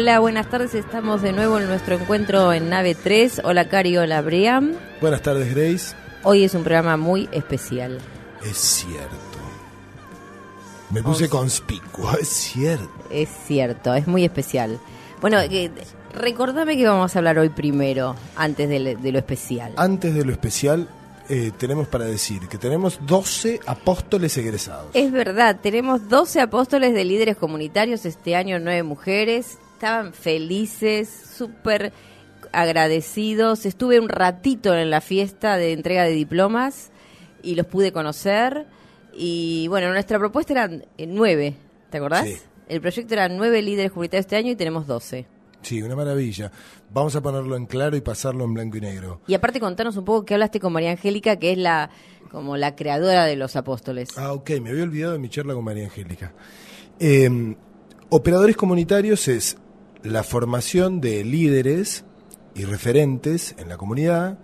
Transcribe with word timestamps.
Hola, 0.00 0.18
buenas 0.18 0.48
tardes. 0.48 0.74
Estamos 0.74 1.20
de 1.20 1.34
nuevo 1.34 1.58
en 1.58 1.68
nuestro 1.68 1.96
encuentro 1.96 2.54
en 2.54 2.70
Nave 2.70 2.94
3. 2.94 3.42
Hola, 3.44 3.68
Cari. 3.68 3.98
Hola, 3.98 4.22
Brian. 4.22 4.74
Buenas 4.98 5.20
tardes, 5.20 5.54
Grace. 5.54 5.94
Hoy 6.22 6.42
es 6.42 6.54
un 6.54 6.64
programa 6.64 6.96
muy 6.96 7.28
especial. 7.32 7.98
Es 8.42 8.56
cierto. 8.56 9.38
Me 10.88 11.02
puse 11.02 11.28
conspicuo, 11.28 12.12
es 12.18 12.28
cierto. 12.28 12.88
Es 13.10 13.28
cierto, 13.46 13.92
es 13.92 14.06
muy 14.06 14.24
especial. 14.24 14.80
Bueno, 15.20 15.36
que, 15.50 15.70
recordame 16.14 16.78
que 16.78 16.86
vamos 16.86 17.14
a 17.14 17.18
hablar 17.18 17.38
hoy 17.38 17.50
primero, 17.50 18.16
antes 18.36 18.70
de, 18.70 18.96
de 18.96 19.12
lo 19.12 19.18
especial. 19.18 19.74
Antes 19.76 20.14
de 20.14 20.24
lo 20.24 20.32
especial, 20.32 20.88
eh, 21.28 21.52
tenemos 21.58 21.88
para 21.88 22.06
decir 22.06 22.48
que 22.48 22.56
tenemos 22.56 23.00
12 23.06 23.60
apóstoles 23.66 24.34
egresados. 24.38 24.86
Es 24.94 25.12
verdad, 25.12 25.60
tenemos 25.62 26.08
12 26.08 26.40
apóstoles 26.40 26.94
de 26.94 27.04
líderes 27.04 27.36
comunitarios, 27.36 28.06
este 28.06 28.34
año 28.34 28.58
nueve 28.58 28.82
mujeres, 28.82 29.58
estaban 29.80 30.12
felices, 30.12 31.08
súper 31.08 31.94
agradecidos. 32.52 33.64
Estuve 33.64 33.98
un 33.98 34.10
ratito 34.10 34.76
en 34.76 34.90
la 34.90 35.00
fiesta 35.00 35.56
de 35.56 35.72
entrega 35.72 36.04
de 36.04 36.10
diplomas 36.10 36.90
y 37.42 37.54
los 37.54 37.64
pude 37.64 37.90
conocer. 37.90 38.66
Y 39.14 39.68
bueno, 39.68 39.90
nuestra 39.90 40.18
propuesta 40.18 40.52
eran 40.52 40.84
eh, 40.98 41.06
nueve, 41.06 41.56
¿te 41.88 41.96
acordás? 41.96 42.26
Sí. 42.26 42.36
El 42.68 42.82
proyecto 42.82 43.14
era 43.14 43.30
nueve 43.30 43.62
líderes 43.62 43.90
comunitarios 43.90 44.26
este 44.26 44.36
año 44.36 44.50
y 44.50 44.56
tenemos 44.56 44.86
12. 44.86 45.26
Sí, 45.62 45.80
una 45.80 45.96
maravilla. 45.96 46.52
Vamos 46.92 47.16
a 47.16 47.22
ponerlo 47.22 47.56
en 47.56 47.64
claro 47.64 47.96
y 47.96 48.02
pasarlo 48.02 48.44
en 48.44 48.52
blanco 48.52 48.76
y 48.76 48.82
negro. 48.82 49.22
Y 49.28 49.32
aparte 49.32 49.60
contanos 49.60 49.96
un 49.96 50.04
poco 50.04 50.26
qué 50.26 50.34
hablaste 50.34 50.60
con 50.60 50.74
María 50.74 50.90
Angélica, 50.90 51.36
que 51.36 51.52
es 51.52 51.58
la 51.58 51.88
como 52.30 52.58
la 52.58 52.76
creadora 52.76 53.24
de 53.24 53.36
los 53.36 53.56
apóstoles. 53.56 54.10
Ah, 54.18 54.34
ok, 54.34 54.50
me 54.60 54.70
había 54.70 54.82
olvidado 54.82 55.14
de 55.14 55.18
mi 55.18 55.30
charla 55.30 55.54
con 55.54 55.64
María 55.64 55.84
Angélica. 55.84 56.34
Eh, 56.98 57.56
operadores 58.10 58.56
comunitarios 58.56 59.26
es 59.26 59.56
la 60.02 60.22
formación 60.22 61.00
de 61.00 61.24
líderes 61.24 62.04
y 62.54 62.64
referentes 62.64 63.54
en 63.58 63.68
la 63.68 63.76
comunidad 63.76 64.38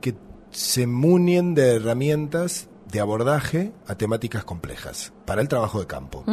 que 0.00 0.14
se 0.50 0.86
munien 0.86 1.54
de 1.54 1.76
herramientas 1.76 2.68
de 2.90 3.00
abordaje 3.00 3.72
a 3.86 3.96
temáticas 3.96 4.44
complejas 4.44 5.12
para 5.26 5.40
el 5.42 5.48
trabajo 5.48 5.80
de 5.80 5.86
campo. 5.86 6.24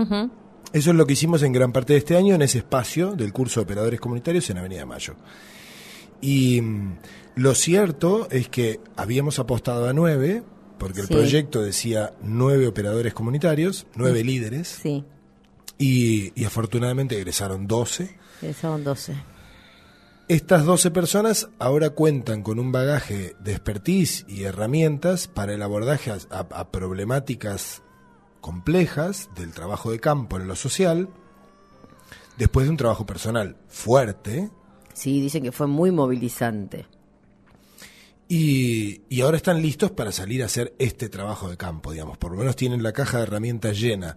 Eso 0.74 0.92
es 0.92 0.96
lo 0.96 1.06
que 1.06 1.14
hicimos 1.14 1.44
en 1.44 1.52
gran 1.54 1.72
parte 1.74 1.94
de 1.94 2.00
este 2.00 2.16
año 2.16 2.34
en 2.36 2.42
ese 2.44 2.60
espacio 2.60 3.14
del 3.16 3.34
curso 3.34 3.60
de 3.60 3.64
operadores 3.66 4.00
comunitarios 4.00 4.50
en 4.50 4.58
Avenida 4.60 4.86
Mayo. 4.86 5.16
Y 6.22 6.62
mm, 6.62 6.98
lo 7.36 7.56
cierto 7.56 8.28
es 8.30 8.48
que 8.48 8.80
habíamos 8.96 9.40
apostado 9.40 9.90
a 9.90 9.94
nueve, 9.94 10.44
porque 10.78 11.02
el 11.02 11.08
Sí. 11.08 11.14
proyecto 11.14 11.62
decía 11.62 12.14
nueve 12.22 12.68
operadores 12.68 13.14
comunitarios, 13.14 13.86
nueve 13.96 14.24
líderes, 14.24 14.80
Sí, 14.82 15.04
y, 15.78 16.32
y 16.40 16.46
afortunadamente 16.46 17.18
egresaron 17.18 17.68
doce. 17.68 18.16
Son 18.60 18.84
12. 18.84 19.16
Estas 20.28 20.66
12 20.66 20.92
personas 20.92 21.50
ahora 21.60 21.90
cuentan 21.90 22.42
con 22.42 22.58
un 22.60 22.72
bagaje 22.72 23.36
de 23.40 23.52
expertise 23.52 24.24
y 24.30 24.44
herramientas 24.44 25.28
para 25.28 25.54
el 25.54 25.62
abordaje 25.62 26.12
a 26.30 26.72
problemáticas 26.72 27.82
complejas 28.40 29.30
del 29.36 29.52
trabajo 29.52 29.92
de 29.92 30.00
campo 30.00 30.38
en 30.38 30.48
lo 30.48 30.56
social, 30.56 31.10
después 32.38 32.66
de 32.66 32.72
un 32.72 32.78
trabajo 32.78 33.06
personal 33.06 33.58
fuerte, 33.68 34.50
Sí, 34.94 35.22
dicen 35.22 35.44
que 35.44 35.52
fue 35.54 35.68
muy 35.68 35.90
movilizante. 35.92 36.86
y, 38.28 39.02
y 39.10 39.22
ahora 39.22 39.38
están 39.38 39.62
listos 39.62 39.92
para 39.92 40.12
salir 40.12 40.42
a 40.44 40.46
hacer 40.46 40.74
este 40.80 41.10
trabajo 41.10 41.50
de 41.50 41.58
campo, 41.58 41.92
digamos, 41.92 42.18
por 42.18 42.32
lo 42.32 42.38
menos 42.38 42.56
tienen 42.56 42.84
la 42.84 42.94
caja 42.94 43.18
de 43.18 43.24
herramientas 43.24 43.80
llena. 43.80 44.16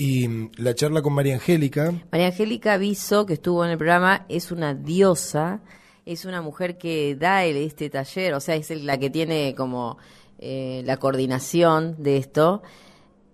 Y 0.00 0.48
la 0.56 0.74
charla 0.74 1.02
con 1.02 1.12
María 1.12 1.34
Angélica, 1.34 1.92
María 2.10 2.28
Angélica 2.28 2.78
Viso, 2.78 3.26
que 3.26 3.34
estuvo 3.34 3.62
en 3.66 3.70
el 3.72 3.76
programa, 3.76 4.24
es 4.30 4.50
una 4.50 4.72
diosa, 4.72 5.60
es 6.06 6.24
una 6.24 6.40
mujer 6.40 6.78
que 6.78 7.16
da 7.16 7.44
el- 7.44 7.58
este 7.58 7.90
taller, 7.90 8.32
o 8.32 8.40
sea, 8.40 8.54
es 8.54 8.70
el- 8.70 8.86
la 8.86 8.96
que 8.98 9.10
tiene 9.10 9.54
como 9.54 9.98
eh, 10.42 10.82
la 10.86 10.96
coordinación 10.96 11.96
de 11.98 12.16
esto. 12.16 12.62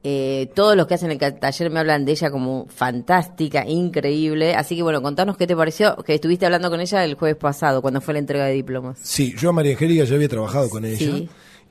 Eh, 0.03 0.51
todos 0.57 0.77
los 0.77 0.89
que 0.89 0.95
hacen 0.95 1.13
el 1.13 1.19
taller 1.19 1.71
me 1.71 1.79
hablan 1.79 2.05
de 2.05 2.11
ella 2.13 2.33
como 2.33 2.67
fantástica, 2.69 3.65
increíble. 3.65 4.57
Así 4.57 4.75
que 4.75 4.83
bueno, 4.83 5.01
contanos 5.03 5.37
qué 5.37 5.47
te 5.47 5.55
pareció, 5.55 5.95
que 6.05 6.15
estuviste 6.15 6.47
hablando 6.47 6.69
con 6.69 6.81
ella 6.81 7.05
el 7.05 7.15
jueves 7.15 7.37
pasado, 7.37 7.81
cuando 7.81 8.01
fue 8.01 8.15
la 8.15 8.19
entrega 8.19 8.47
de 8.47 8.55
diplomas. 8.55 8.99
Sí, 9.01 9.35
yo 9.39 9.51
a 9.51 9.53
María 9.53 9.75
Angélica 9.75 10.03
ya 10.03 10.17
había 10.17 10.29
trabajado 10.29 10.69
con 10.69 10.85
ella. 10.85 10.99
Sí. 10.99 11.29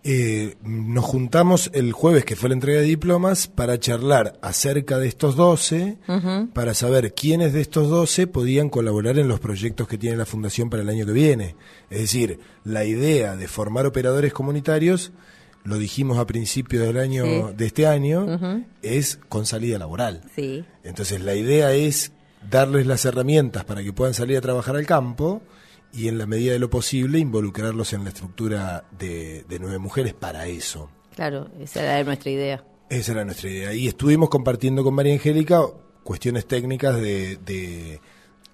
Eh, 0.07 0.53
nos 0.63 1.03
juntamos 1.03 1.71
el 1.73 1.91
jueves, 1.91 2.25
que 2.25 2.35
fue 2.35 2.49
la 2.49 2.53
entrega 2.53 2.79
de 2.79 2.85
diplomas, 2.85 3.47
para 3.47 3.79
charlar 3.79 4.37
acerca 4.43 4.99
de 4.99 5.07
estos 5.07 5.35
12, 5.35 5.97
para 6.53 6.75
saber 6.75 7.15
quiénes 7.15 7.53
de 7.53 7.61
estos 7.61 7.89
12 7.89 8.27
podían 8.27 8.69
colaborar 8.69 9.17
en 9.17 9.27
los 9.27 9.39
proyectos 9.39 9.87
que 9.87 9.97
tiene 9.97 10.15
la 10.15 10.27
Fundación 10.27 10.69
para 10.69 10.83
el 10.83 10.89
año 10.89 11.07
que 11.07 11.11
viene. 11.11 11.55
Es 11.89 12.01
decir, 12.01 12.39
la 12.63 12.85
idea 12.85 13.35
de 13.35 13.47
formar 13.47 13.87
operadores 13.87 14.31
comunitarios, 14.31 15.11
lo 15.63 15.79
dijimos 15.79 16.19
a 16.19 16.27
principios 16.27 16.85
del 16.85 16.97
año 16.99 17.25
Sí. 17.25 17.55
de 17.57 17.65
este 17.65 17.87
año, 17.87 18.63
es 18.83 19.17
con 19.27 19.47
salida 19.47 19.79
laboral. 19.79 20.21
Sí. 20.35 20.63
Entonces 20.83 21.21
la 21.23 21.33
idea 21.33 21.73
es 21.73 22.11
darles 22.47 22.85
las 22.85 23.05
herramientas 23.05 23.63
para 23.65 23.81
que 23.81 23.91
puedan 23.91 24.13
salir 24.13 24.37
a 24.37 24.41
trabajar 24.41 24.75
al 24.75 24.85
campo 24.85 25.41
y 25.95 26.07
en 26.07 26.17
la 26.17 26.25
medida 26.25 26.53
de 26.53 26.59
lo 26.59 26.69
posible 26.69 27.19
involucrarlos 27.19 27.93
en 27.93 28.03
la 28.03 28.09
estructura 28.09 28.85
de, 28.97 29.45
de 29.47 29.59
nueve 29.59 29.77
mujeres 29.79 30.13
para 30.13 30.47
eso. 30.47 30.89
Claro, 31.15 31.49
esa 31.59 31.81
era 31.81 32.03
nuestra 32.03 32.31
idea. 32.31 32.65
Esa 32.89 33.13
era 33.13 33.25
nuestra 33.25 33.49
idea. 33.49 33.73
Y 33.73 33.87
estuvimos 33.87 34.29
compartiendo 34.29 34.83
con 34.83 34.93
María 34.93 35.13
Angélica 35.13 35.61
cuestiones 36.03 36.45
técnicas 36.45 36.99
de, 37.01 37.37
de 37.37 38.01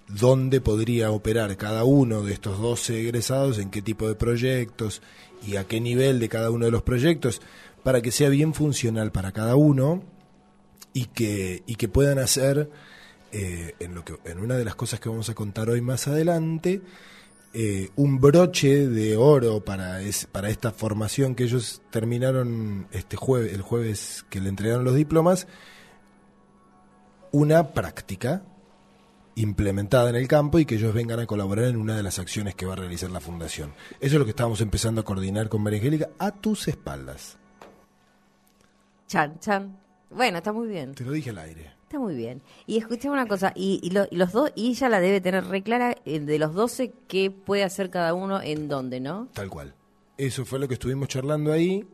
dónde 0.07 0.62
podría 0.62 1.12
operar 1.12 1.57
cada 1.57 1.84
uno 1.84 2.24
de 2.24 2.34
estos 2.34 2.59
12 2.59 3.01
egresados, 3.01 3.57
en 3.57 3.72
qué 3.72 3.81
tipo 3.81 4.07
de 4.07 4.16
proyectos 4.16 5.01
y 5.46 5.56
a 5.56 5.66
qué 5.66 5.81
nivel 5.81 6.19
de 6.19 6.30
cada 6.30 6.51
uno 6.51 6.66
de 6.66 6.72
los 6.72 6.84
proyectos, 6.84 7.41
para 7.84 8.01
que 8.01 8.12
sea 8.12 8.30
bien 8.30 8.53
funcional 8.53 9.12
para 9.12 9.31
cada 9.31 9.56
uno 9.56 10.03
y 10.94 11.06
que, 11.06 11.63
y 11.66 11.75
que 11.75 11.88
puedan 11.88 12.19
hacer, 12.19 12.69
eh, 13.31 13.74
en, 13.80 13.96
lo 13.96 14.06
que, 14.06 14.18
en 14.25 14.40
una 14.40 14.56
de 14.56 14.66
las 14.66 14.75
cosas 14.75 15.00
que 15.00 15.09
vamos 15.09 15.30
a 15.30 15.35
contar 15.35 15.69
hoy 15.69 15.81
más 15.81 16.07
adelante, 16.07 16.81
eh, 17.53 17.89
un 17.97 18.22
broche 18.22 18.88
de 18.88 19.17
oro 19.17 19.63
para, 19.63 20.01
es, 20.01 20.25
para 20.25 20.50
esta 20.50 20.72
formación 20.72 21.35
que 21.35 21.44
ellos 21.44 21.81
terminaron 21.89 22.88
este 22.91 23.17
jueves, 23.17 23.53
el 23.53 23.62
jueves 23.62 24.25
que 24.29 24.39
le 24.39 24.50
entregaron 24.50 24.85
los 24.85 24.95
diplomas, 24.95 25.47
una 27.31 27.73
práctica 27.73 28.44
implementada 29.35 30.09
en 30.09 30.16
el 30.16 30.28
campo 30.28 30.59
y 30.59 30.66
que 30.66 30.75
ellos 30.75 30.94
vengan 30.94 31.19
a 31.19 31.25
colaborar 31.25 31.66
en 31.66 31.78
una 31.78 31.95
de 31.95 32.03
las 32.03 32.19
acciones 32.19 32.56
que 32.56 32.66
va 32.66 32.73
a 32.73 32.78
realizar 32.78 33.09
la 33.09 33.19
fundación. 33.19 33.73
Eso 34.00 34.16
es 34.16 34.19
lo 34.19 34.25
que 34.25 34.31
estamos 34.31 34.62
empezando 34.62 35.01
a 35.01 35.06
coordinar 35.06 35.50
con 35.50 35.62
María 35.62 35.79
Angélica 35.79 36.09
a 36.19 36.31
tus 36.31 36.68
espaldas. 36.68 37.38
Chan, 39.07 39.39
chan. 39.39 39.77
Bueno, 40.09 40.38
está 40.38 40.54
muy 40.54 40.68
bien. 40.68 40.94
Te 40.94 41.04
lo 41.04 41.12
dije 41.12 41.31
al 41.31 41.39
aire. 41.39 41.81
Está 41.92 42.00
muy 42.00 42.16
bien. 42.16 42.42
Y 42.68 42.78
escuchame 42.78 43.12
una 43.16 43.28
cosa, 43.28 43.52
y, 43.54 43.82
y 43.84 43.90
lo- 43.90 44.08
y 44.10 44.16
los 44.16 44.32
dos, 44.32 44.50
y 44.56 44.70
ella 44.70 44.88
la 44.88 45.02
debe 45.02 45.20
tener 45.20 45.44
re 45.48 45.62
clara 45.62 45.94
eh, 46.06 46.22
de 46.22 46.40
los 46.40 46.54
12 46.54 46.94
qué 47.10 47.30
puede 47.32 47.66
hacer 47.66 47.90
cada 47.90 48.14
uno 48.14 48.42
en 48.42 48.70
dónde, 48.70 49.02
¿no? 49.02 49.28
Tal 49.34 49.50
cual. 49.50 49.74
Eso 50.18 50.46
fue 50.46 50.58
lo 50.60 50.70
que 50.70 50.76
estuvimos 50.76 51.10
charlando 51.10 51.52
ahí, 51.52 51.86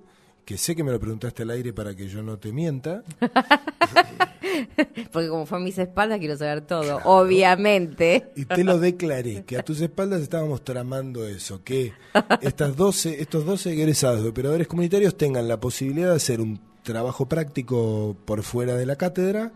que 0.45 0.55
sé 0.59 0.75
que 0.75 0.83
me 0.83 0.91
lo 0.91 0.99
preguntaste 0.99 1.41
al 1.41 1.49
aire 1.49 1.73
para 1.73 1.95
que 1.95 2.07
yo 2.07 2.21
no 2.21 2.37
te 2.37 2.51
mienta. 2.51 3.03
Porque 5.11 5.29
como 5.29 5.47
fue 5.47 5.57
a 5.57 5.61
mis 5.61 5.77
espaldas, 5.79 6.19
quiero 6.19 6.37
saber 6.37 6.61
todo, 6.61 6.99
obviamente. 7.05 8.29
Y 8.35 8.45
te 8.45 8.63
lo 8.63 8.77
declaré, 8.79 9.43
que 9.45 9.57
a 9.57 9.63
tus 9.63 9.81
espaldas 9.81 10.21
estábamos 10.21 10.63
tramando 10.63 11.25
eso, 11.27 11.63
que 11.63 11.93
estas 12.41 12.75
12, 12.75 13.19
estos 13.21 13.45
12 13.45 13.73
egresados 13.73 14.21
de 14.21 14.29
operadores 14.29 14.67
comunitarios 14.67 15.17
tengan 15.17 15.47
la 15.47 15.59
posibilidad 15.59 16.09
de 16.11 16.15
hacer 16.17 16.39
un 16.39 16.59
trabajo 16.87 17.27
práctico 17.27 18.15
por 18.23 18.43
fuera 18.43 18.75
de 18.75 18.85
la 18.85 18.95
cátedra 18.95 19.51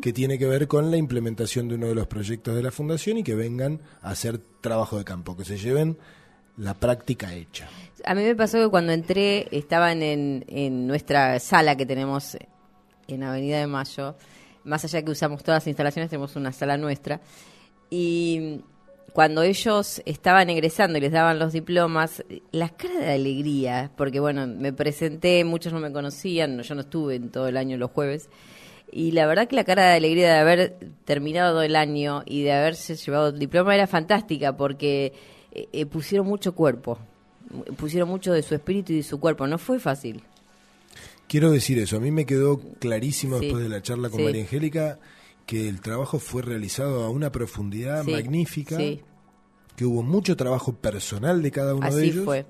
que 0.00 0.12
tiene 0.12 0.38
que 0.38 0.46
ver 0.46 0.68
con 0.68 0.92
la 0.92 0.96
implementación 0.96 1.66
de 1.68 1.74
uno 1.74 1.88
de 1.88 1.96
los 1.96 2.06
proyectos 2.06 2.54
de 2.54 2.62
la 2.62 2.70
fundación 2.70 3.18
y 3.18 3.24
que 3.24 3.34
vengan 3.34 3.80
a 4.02 4.10
hacer 4.10 4.38
trabajo 4.60 4.96
de 4.96 5.04
campo, 5.04 5.36
que 5.36 5.44
se 5.44 5.58
lleven 5.58 5.98
la 6.56 6.74
práctica 6.74 7.34
hecha. 7.34 7.68
A 8.04 8.14
mí 8.14 8.22
me 8.22 8.36
pasó 8.36 8.58
que 8.58 8.68
cuando 8.68 8.92
entré, 8.92 9.48
estaban 9.50 10.00
en, 10.00 10.44
en 10.46 10.86
nuestra 10.86 11.40
sala 11.40 11.76
que 11.76 11.86
tenemos 11.86 12.38
en 13.08 13.22
Avenida 13.24 13.58
de 13.58 13.66
Mayo, 13.66 14.14
más 14.62 14.84
allá 14.84 15.02
que 15.02 15.10
usamos 15.10 15.42
todas 15.42 15.62
las 15.62 15.66
instalaciones, 15.66 16.08
tenemos 16.08 16.36
una 16.36 16.52
sala 16.52 16.76
nuestra, 16.78 17.20
y 17.90 18.60
cuando 19.16 19.42
ellos 19.42 20.02
estaban 20.04 20.50
egresando 20.50 20.98
y 20.98 21.00
les 21.00 21.10
daban 21.10 21.38
los 21.38 21.54
diplomas, 21.54 22.22
las 22.52 22.72
caras 22.72 22.98
de 22.98 23.14
alegría, 23.14 23.90
porque 23.96 24.20
bueno, 24.20 24.46
me 24.46 24.74
presenté, 24.74 25.42
muchos 25.42 25.72
no 25.72 25.80
me 25.80 25.90
conocían, 25.90 26.60
yo 26.60 26.74
no 26.74 26.82
estuve 26.82 27.14
en 27.14 27.30
todo 27.30 27.48
el 27.48 27.56
año 27.56 27.78
los 27.78 27.92
jueves, 27.92 28.28
y 28.92 29.12
la 29.12 29.24
verdad 29.24 29.48
que 29.48 29.56
la 29.56 29.64
cara 29.64 29.88
de 29.88 29.96
alegría 29.96 30.34
de 30.34 30.38
haber 30.38 30.76
terminado 31.06 31.62
el 31.62 31.76
año 31.76 32.24
y 32.26 32.42
de 32.42 32.52
haberse 32.52 32.94
llevado 32.94 33.28
el 33.28 33.38
diploma 33.38 33.74
era 33.74 33.86
fantástica, 33.86 34.54
porque 34.54 35.14
eh, 35.50 35.66
eh, 35.72 35.86
pusieron 35.86 36.26
mucho 36.26 36.54
cuerpo, 36.54 36.98
pusieron 37.78 38.10
mucho 38.10 38.34
de 38.34 38.42
su 38.42 38.54
espíritu 38.54 38.92
y 38.92 38.96
de 38.96 39.02
su 39.02 39.18
cuerpo, 39.18 39.46
no 39.46 39.56
fue 39.56 39.80
fácil. 39.80 40.22
Quiero 41.26 41.50
decir 41.50 41.78
eso, 41.78 41.96
a 41.96 42.00
mí 42.00 42.10
me 42.10 42.26
quedó 42.26 42.60
clarísimo 42.78 43.38
Sí, 43.38 43.46
después 43.46 43.62
de 43.62 43.70
la 43.70 43.80
charla 43.80 44.10
con 44.10 44.18
sí. 44.18 44.24
María 44.26 44.42
Angélica 44.42 44.98
que 45.46 45.68
el 45.68 45.80
trabajo 45.80 46.18
fue 46.18 46.42
realizado 46.42 47.04
a 47.04 47.10
una 47.10 47.30
profundidad 47.32 48.04
Sí, 48.04 48.10
magnífica, 48.10 48.76
sí. 48.76 49.00
que 49.76 49.84
hubo 49.84 50.02
mucho 50.02 50.36
trabajo 50.36 50.74
personal 50.74 51.42
de 51.42 51.50
cada 51.52 51.74
uno 51.74 51.94
de 51.94 52.04
ellos. 52.04 52.24
fue. 52.24 52.46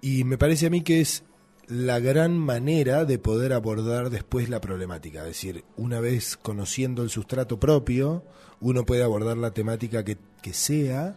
Y 0.00 0.24
me 0.24 0.36
parece 0.38 0.66
a 0.66 0.70
mí 0.70 0.82
que 0.82 1.00
es 1.00 1.22
la 1.68 2.00
gran 2.00 2.36
manera 2.36 3.04
de 3.04 3.18
poder 3.18 3.52
abordar 3.52 4.10
después 4.10 4.48
la 4.50 4.60
problemática. 4.60 5.20
Es 5.20 5.26
decir, 5.28 5.64
una 5.76 6.00
vez 6.00 6.36
conociendo 6.36 7.02
el 7.04 7.10
sustrato 7.10 7.60
propio, 7.60 8.24
uno 8.60 8.84
puede 8.84 9.04
abordar 9.04 9.36
la 9.36 9.52
temática 9.52 10.04
que, 10.04 10.18
que 10.42 10.52
sea 10.52 11.16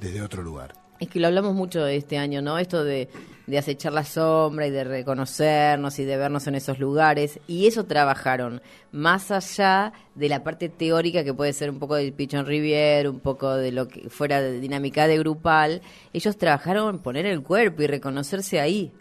desde 0.00 0.22
otro 0.22 0.42
lugar. 0.42 0.74
Es 1.02 1.08
que 1.08 1.18
lo 1.18 1.26
hablamos 1.26 1.56
mucho 1.56 1.84
este 1.84 2.16
año, 2.16 2.42
¿no? 2.42 2.60
Esto 2.60 2.84
de, 2.84 3.08
de 3.48 3.58
acechar 3.58 3.92
la 3.92 4.04
sombra 4.04 4.68
y 4.68 4.70
de 4.70 4.84
reconocernos 4.84 5.98
y 5.98 6.04
de 6.04 6.16
vernos 6.16 6.46
en 6.46 6.54
esos 6.54 6.78
lugares. 6.78 7.40
Y 7.48 7.66
eso 7.66 7.86
trabajaron, 7.86 8.62
más 8.92 9.32
allá 9.32 9.94
de 10.14 10.28
la 10.28 10.44
parte 10.44 10.68
teórica 10.68 11.24
que 11.24 11.34
puede 11.34 11.54
ser 11.54 11.70
un 11.70 11.80
poco 11.80 11.96
del 11.96 12.12
Pichon 12.12 12.46
Rivier, 12.46 13.08
un 13.08 13.18
poco 13.18 13.52
de 13.56 13.72
lo 13.72 13.88
que 13.88 14.10
fuera 14.10 14.40
de 14.40 14.60
dinámica 14.60 15.08
de 15.08 15.18
grupal. 15.18 15.82
Ellos 16.12 16.36
trabajaron 16.36 16.94
en 16.94 17.02
poner 17.02 17.26
el 17.26 17.42
cuerpo 17.42 17.82
y 17.82 17.88
reconocerse 17.88 18.60
ahí, 18.60 18.92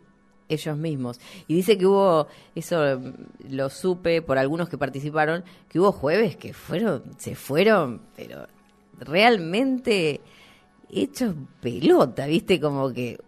ellos 0.50 0.76
mismos. 0.76 1.20
Y 1.48 1.54
dice 1.54 1.78
que 1.78 1.86
hubo, 1.86 2.26
eso 2.56 3.00
mm, 3.00 3.54
lo 3.54 3.70
supe 3.70 4.24
por 4.24 4.40
algunos 4.40 4.70
que 4.70 4.78
participaron, 4.80 5.44
que 5.70 5.80
hubo 5.80 5.92
jueves 5.92 6.36
que 6.36 6.52
fueron, 6.52 7.04
se 7.20 7.36
fueron, 7.36 8.02
pero 8.16 8.48
realmente 8.98 10.20
hechos 10.92 11.36
pelota, 11.62 12.26
¿viste? 12.26 12.60
Como 12.60 12.92
que 12.92 13.20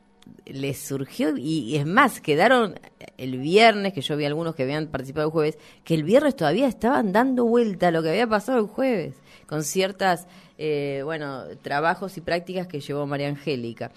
les 0.45 0.80
surgió 0.80 1.36
y, 1.38 1.75
es 1.75 1.86
más, 1.86 2.21
quedaron 2.21 2.80
el 3.18 3.38
viernes, 3.38 3.94
que 3.94 4.01
yo 4.01 4.18
vi 4.18 4.25
algunos 4.25 4.56
que 4.56 4.63
habían 4.63 4.88
participado 4.88 5.27
el 5.27 5.31
jueves, 5.31 5.57
que 5.83 5.95
el 5.95 6.04
viernes 6.04 6.36
todavía 6.36 6.68
estaban 6.68 7.12
dando 7.12 7.45
vuelta 7.45 7.88
a 7.88 7.92
lo 7.92 8.04
que 8.04 8.10
había 8.10 8.27
pasado 8.27 8.60
el 8.60 8.68
jueves, 8.68 9.15
con 9.48 9.63
ciertas, 9.63 10.27
eh, 10.57 11.01
bueno, 11.04 11.44
trabajos 11.62 12.18
y 12.18 12.21
prácticas 12.21 12.68
que 12.68 12.80
llevó 12.80 13.06
María 13.06 13.30
Angélica. 13.30 13.92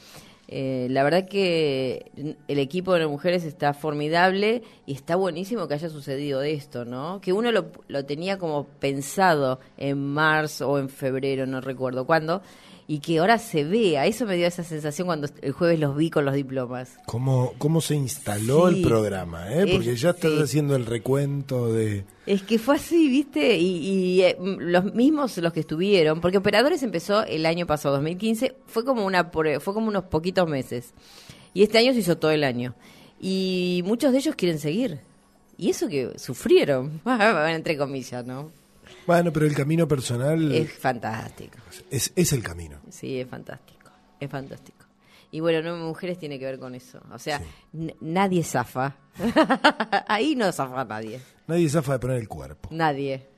Eh, 0.49 0.87
la 0.91 1.03
verdad 1.03 1.27
que 1.27 2.13
el 2.47 2.59
equipo 2.61 2.95
de 2.95 3.09
mujeres 3.09 3.43
está 3.43 3.75
formidable 3.75 4.63
y 4.87 4.95
está 4.95 5.17
buenísimo 5.17 5.67
que 5.67 5.75
haya 5.75 5.89
sucedido 5.89 6.43
esto, 6.43 6.85
¿no? 6.85 7.21
Que 7.21 7.33
uno 7.33 7.51
lo, 7.51 7.73
lo 7.89 8.05
tenía 8.05 8.39
como 8.39 8.65
pensado 8.65 9.59
en 9.77 9.99
marzo 9.99 10.71
o 10.71 10.79
en 10.79 10.89
febrero, 10.89 11.47
no 11.47 11.61
recuerdo 11.61 12.07
cuándo, 12.07 12.43
y 12.89 13.01
que 13.01 13.19
ahora 13.19 13.39
se 13.39 13.65
vea. 13.65 14.07
Eso 14.07 14.27
me 14.27 14.37
dio 14.37 14.47
esa 14.47 14.63
sensación 14.63 15.07
cuando 15.07 15.29
el 15.43 15.53
jueves 15.53 15.81
los 15.81 15.97
vi 15.97 16.09
con 16.11 16.25
los 16.25 16.35
diplomas. 16.35 16.99
¿Cómo, 17.07 17.53
cómo 17.59 17.81
se 17.81 17.95
instaló 17.97 18.69
Sí. 18.71 18.77
el 18.77 18.83
programa? 18.83 19.53
eh? 19.53 19.67
Porque 19.73 19.93
Es- 19.93 20.01
ya 20.01 20.11
estás 20.11 20.33
sí. 20.33 20.43
haciendo 20.43 20.77
el 20.77 20.87
recuento 20.87 21.73
de... 21.73 22.05
Es 22.27 22.43
que 22.43 22.59
fue 22.59 22.77
así, 22.77 23.09
¿viste? 23.09 23.57
Y, 23.59 23.77
y, 24.19 24.23
eh, 24.23 24.37
los 24.41 24.93
mismos 24.95 25.37
los 25.39 25.53
que 25.53 25.61
estuvieron, 25.61 26.21
porque 26.21 26.39
Operadores 26.39 26.83
empezó 26.83 27.25
el 27.25 27.45
año 27.47 27.67
pasado, 27.67 27.95
2015, 27.97 28.55
fue 28.67 28.85
como 28.85 29.05
una 29.07 29.31
fue 29.61 29.75
como 29.75 29.89
unos 29.89 30.05
poquitos 30.05 30.49
meses. 30.49 30.93
Y 31.55 31.63
este 31.63 31.79
año 31.79 31.93
se 31.93 32.01
hizo 32.01 32.19
todo 32.19 32.31
el 32.33 32.45
año. 32.45 32.75
Y 33.21 33.83
muchos 33.87 34.13
de 34.13 34.19
ellos 34.19 34.35
quieren 34.37 34.59
seguir. 34.59 35.01
Y 35.57 35.71
eso 35.71 35.89
que 35.89 36.19
sufrieron, 36.19 37.01
entre 37.49 37.77
comillas, 37.79 38.27
¿no? 38.27 38.51
Bueno, 39.07 39.33
pero 39.33 39.47
el 39.47 39.55
camino 39.55 39.87
personal 39.87 40.53
Es 40.53 40.73
fantástico. 40.73 41.59
es, 41.91 42.13
es 42.17 42.33
el 42.33 42.43
camino. 42.43 42.81
Sí, 42.91 43.21
es 43.21 43.29
fantástico. 43.29 43.91
Es 44.21 44.31
fantástico. 44.31 44.76
Y 45.31 45.41
bueno, 45.41 45.61
Nueve 45.63 45.79
Mujeres 45.81 46.19
tiene 46.19 46.39
que 46.39 46.45
ver 46.45 46.59
con 46.59 46.75
eso. 46.75 47.01
O 47.13 47.19
sea, 47.19 47.39
Sí. 47.73 47.93
nadie 48.01 48.43
zafa. 48.43 48.97
Ahí 50.09 50.35
no 50.35 50.51
zafa 50.53 50.85
nadie. 50.85 51.21
Nadie 51.47 51.69
zafa 51.69 51.95
de 51.95 51.99
poner 51.99 52.17
el 52.19 52.29
cuerpo. 52.29 52.69
Nadie. 52.73 53.29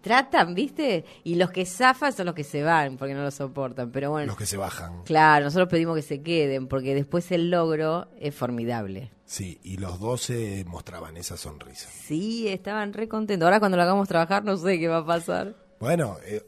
Tratan, 0.00 0.54
¿viste? 0.54 1.04
Y 1.24 1.34
los 1.34 1.50
que 1.50 1.66
zafan 1.66 2.12
son 2.12 2.26
los 2.26 2.34
que 2.34 2.44
se 2.44 2.62
van 2.62 2.96
porque 2.96 3.12
no 3.14 3.22
lo 3.22 3.30
soportan. 3.30 3.90
Pero 3.90 4.10
bueno, 4.10 4.28
Los 4.28 4.36
que 4.38 4.46
se 4.46 4.56
bajan. 4.56 5.02
claro, 5.04 5.44
nosotros 5.44 5.68
pedimos 5.68 5.94
que 5.96 6.02
se 6.02 6.22
queden 6.22 6.66
porque 6.68 6.94
después 6.94 7.30
el 7.32 7.50
logro 7.50 8.08
es 8.18 8.34
formidable. 8.34 9.10
Sí, 9.26 9.60
y 9.62 9.76
los 9.76 10.00
12 10.00 10.64
mostraban 10.66 11.18
esa 11.18 11.36
sonrisa. 11.36 11.90
Sí, 11.90 12.48
estaban 12.48 12.94
re 12.94 13.08
contentos. 13.08 13.44
Ahora 13.44 13.58
cuando 13.60 13.76
lo 13.76 13.82
hagamos 13.82 14.08
trabajar 14.08 14.42
no 14.44 14.56
sé 14.56 14.78
qué 14.78 14.88
va 14.88 14.98
a 14.98 15.06
pasar. 15.06 15.54
Bueno, 15.80 16.16
eh, 16.24 16.42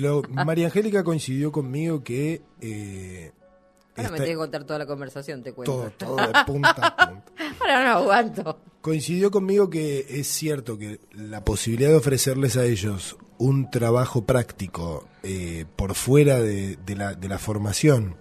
lo- 0.00 0.22
María 0.30 0.66
Angélica 0.66 1.04
coincidió 1.04 1.52
conmigo 1.52 2.02
que... 2.02 2.42
eh, 2.60 3.30
Ahora 3.96 4.10
me 4.10 4.16
esta- 4.16 4.24
tengo 4.24 4.26
que 4.40 4.44
contar 4.44 4.64
toda 4.64 4.78
la 4.80 4.86
conversación, 4.86 5.42
te 5.42 5.52
cuento. 5.52 5.92
todo, 5.98 6.16
todo 6.16 6.26
de 6.26 6.44
punta 6.46 6.70
a 6.70 7.08
punta. 7.08 7.32
Ahora 7.60 7.84
no 7.84 7.90
aguanto. 7.98 8.60
Coincidió 8.80 9.30
conmigo 9.30 9.68
que 9.70 10.06
es 10.08 10.26
cierto 10.28 10.78
que 10.78 11.00
la 11.12 11.44
posibilidad 11.44 11.90
de 11.90 11.96
ofrecerles 11.96 12.56
a 12.56 12.64
ellos 12.64 13.16
un 13.38 13.70
trabajo 13.70 14.24
práctico 14.24 15.06
eh, 15.22 15.64
por 15.76 15.94
fuera 15.94 16.40
de, 16.40 16.76
de 16.86 16.94
la, 16.96 17.14
de 17.14 17.28
la 17.28 17.38
formación 17.38 18.16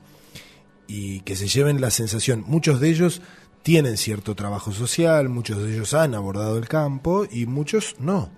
y 0.87 1.21
que 1.21 1.35
se 1.35 1.47
lleven 1.47 1.81
la 1.81 1.91
sensación, 1.91 2.43
muchos 2.47 2.79
de 2.79 2.89
ellos 2.89 3.21
tienen 3.63 3.97
cierto 3.97 4.35
trabajo 4.35 4.71
social, 4.71 5.29
muchos 5.29 5.61
de 5.63 5.73
ellos 5.73 5.93
han 5.93 6.13
abordado 6.15 6.57
el 6.57 6.67
campo 6.67 7.25
y 7.31 7.45
muchos 7.47 7.95
no. 7.99 8.29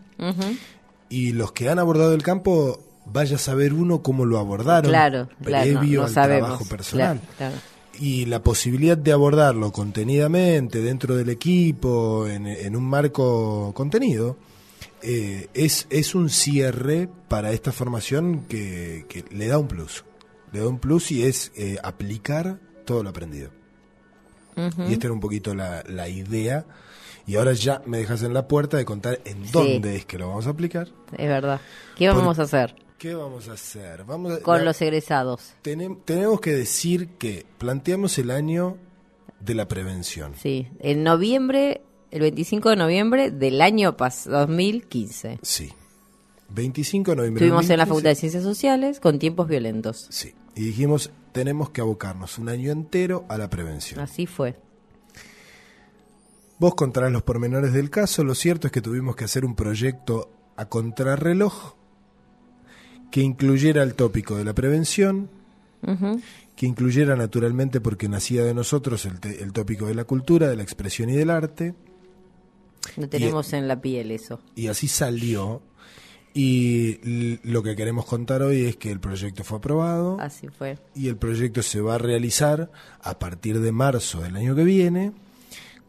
Y 1.10 1.33
los 1.33 1.51
que 1.54 1.69
han 1.69 1.80
abordado 1.80 2.13
el 2.13 2.24
campo, 2.24 2.80
vaya 3.12 3.36
a 3.36 3.39
saber 3.39 3.74
uno 3.74 4.01
cómo 4.01 4.25
lo 4.25 4.38
abordaron 4.39 4.89
Claro, 4.89 5.30
claro, 5.44 5.71
no- 5.74 5.80
previo 5.80 6.00
no 6.01 6.07
al 6.07 6.13
sabemos. 6.13 6.48
trabajo 6.48 6.65
personal 6.65 7.21
Claro, 7.38 7.56
y 8.00 8.25
la 8.25 8.44
posibilidad 8.44 8.98
de 8.98 9.12
abordarlo 9.12 9.71
contenidamente 9.71 10.81
dentro 10.81 11.15
del 11.15 11.30
equipo, 11.30 12.27
en, 12.27 12.45
en 12.48 12.75
un 12.75 12.83
marco 12.83 13.71
contenido, 13.74 14.37
eh, 15.02 15.47
es, 15.54 15.87
es 15.90 16.14
un 16.16 16.30
cierre 16.30 17.09
para 17.28 17.52
esta 17.52 17.71
formación 17.71 18.45
que, 18.47 19.06
que 19.09 19.26
le 19.31 19.47
da 19.47 19.57
un 19.57 19.68
plus. 19.68 20.06
Le 20.52 20.59
da 20.59 20.68
un 20.68 20.80
plus 20.80 21.11
y 21.11 21.23
es 21.23 21.52
eh, 21.56 21.78
aplicar 21.83 22.59
todo 22.85 23.04
lo 23.04 23.09
aprendido. 23.09 23.49
Y 24.87 24.94
esta 24.94 25.06
era 25.07 25.14
un 25.14 25.19
poquito 25.19 25.54
la, 25.54 25.83
la 25.87 26.09
idea. 26.09 26.66
Y 27.28 27.35
ahora 27.35 27.54
ya 27.54 27.81
me 27.85 27.97
dejas 27.99 28.23
en 28.23 28.33
la 28.33 28.47
puerta 28.47 28.78
de 28.78 28.85
contar 28.85 29.19
en 29.26 29.44
Sí. 29.45 29.52
dónde 29.52 29.95
es 29.97 30.06
que 30.06 30.18
lo 30.18 30.30
vamos 30.30 30.47
a 30.47 30.52
aplicar. 30.52 30.87
Es 31.18 31.28
verdad. 31.28 31.59
¿Qué 31.95 32.07
vamos 32.07 32.35
Por- 32.37 32.42
a 32.42 32.44
hacer 32.45 32.76
¿Qué 32.97 33.13
vamos 33.13 33.47
a 33.47 33.54
hacer? 33.54 34.04
Vamos 34.06 34.33
a- 34.33 34.42
con 34.42 34.57
la- 34.59 34.66
los 34.66 34.81
egresados? 34.81 35.54
tenem- 35.63 35.99
tenemos 36.04 36.42
que 36.42 36.54
decir 36.54 37.09
que 37.19 37.45
planteamos 37.59 38.18
el 38.18 38.31
año 38.31 38.77
de 39.39 39.54
la 39.54 39.68
prevención. 39.68 40.33
Sí, 40.42 40.68
en 40.80 41.04
noviembre, 41.04 41.81
el 42.09 42.21
25 42.21 42.69
de 42.71 42.75
noviembre 42.75 43.30
del 43.31 43.61
año 43.61 43.95
pasado, 43.97 44.39
2015. 44.39 45.39
Sí. 45.44 45.71
25 46.49 47.11
de 47.11 47.18
noviembre. 47.18 47.44
Estuvimos 47.45 47.69
en 47.69 47.77
la 47.77 47.85
2015. 47.85 47.87
Facultad 47.89 48.09
de 48.09 48.16
Ciencias 48.16 48.44
Sociales 48.44 48.99
con 48.99 49.19
tiempos 49.19 49.47
violentos. 49.47 50.07
Sí. 50.09 50.33
Y 50.56 50.61
dijimos, 50.63 51.11
tenemos 51.33 51.69
que 51.69 51.81
abocarnos 51.81 52.39
un 52.39 52.49
año 52.49 52.71
entero 52.71 53.25
a 53.30 53.37
la 53.37 53.47
prevención. 53.49 53.99
Así 53.99 54.25
fue. 54.25 54.57
Vos 56.57 56.73
contarás 56.73 57.11
los 57.11 57.21
pormenores 57.21 57.73
del 57.73 57.92
caso. 57.92 58.23
Lo 58.23 58.33
cierto 58.33 58.66
es 58.68 58.73
que 58.73 58.81
tuvimos 58.81 59.16
que 59.16 59.25
hacer 59.25 59.45
un 59.45 59.56
proyecto 59.56 60.31
a 60.56 60.66
contrarreloj 60.68 61.75
que 63.11 63.21
incluyera 63.21 63.83
el 63.83 63.94
tópico 63.95 64.35
de 64.37 64.44
la 64.44 64.54
prevención, 64.54 65.30
que 66.56 66.66
incluyera 66.66 67.16
naturalmente, 67.16 67.80
porque 67.81 68.09
nacía 68.09 68.44
de 68.44 68.54
nosotros, 68.54 69.06
el, 69.06 69.19
te- 69.19 69.42
el 69.44 69.54
tópico 69.54 69.85
de 69.87 69.95
la 69.95 70.04
cultura, 70.06 70.47
de 70.49 70.56
la 70.56 70.64
expresión 70.64 71.09
y 71.09 71.14
del 71.14 71.30
arte. 71.30 71.73
Lo 72.95 73.07
tenemos 73.09 73.54
en 73.54 73.68
la 73.68 73.80
piel 73.81 74.11
eso. 74.11 74.40
Y 74.56 74.68
así 74.68 74.87
salió. 74.87 75.61
Y 76.33 77.40
lo 77.44 77.64
que 77.64 77.76
queremos 77.76 78.06
contar 78.06 78.44
hoy 78.44 78.66
es 78.66 78.76
que 78.76 78.92
el 78.92 78.99
proyecto 78.99 79.44
fue 79.44 79.57
aprobado 79.57 80.19
Así 80.19 80.47
fue. 80.49 80.78
y 80.94 81.07
el 81.07 81.18
proyecto 81.18 81.64
se 81.64 81.81
va 81.81 81.95
a 81.95 81.97
realizar 81.97 82.69
a 83.02 83.18
partir 83.18 83.59
de 83.59 83.71
marzo 83.71 84.21
del 84.21 84.35
año 84.35 84.56
que 84.56 84.64
viene 84.64 85.14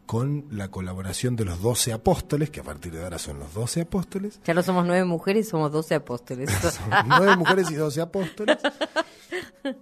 con 0.09 0.47
la 0.49 0.71
colaboración 0.71 1.35
de 1.35 1.45
los 1.45 1.61
12 1.61 1.93
apóstoles, 1.93 2.49
que 2.49 2.61
a 2.61 2.63
partir 2.63 2.91
de 2.91 3.03
ahora 3.03 3.19
son 3.19 3.37
los 3.37 3.53
12 3.53 3.81
apóstoles, 3.81 4.39
Ya 4.43 4.55
no 4.55 4.63
somos 4.63 4.83
nueve 4.83 5.05
mujeres, 5.05 5.47
somos 5.47 5.71
doce 5.71 5.93
apóstoles. 5.93 6.49
son 6.61 6.89
9 7.07 7.35
mujeres 7.35 7.69
y 7.69 7.75
12 7.75 8.01
apóstoles. 8.01 8.57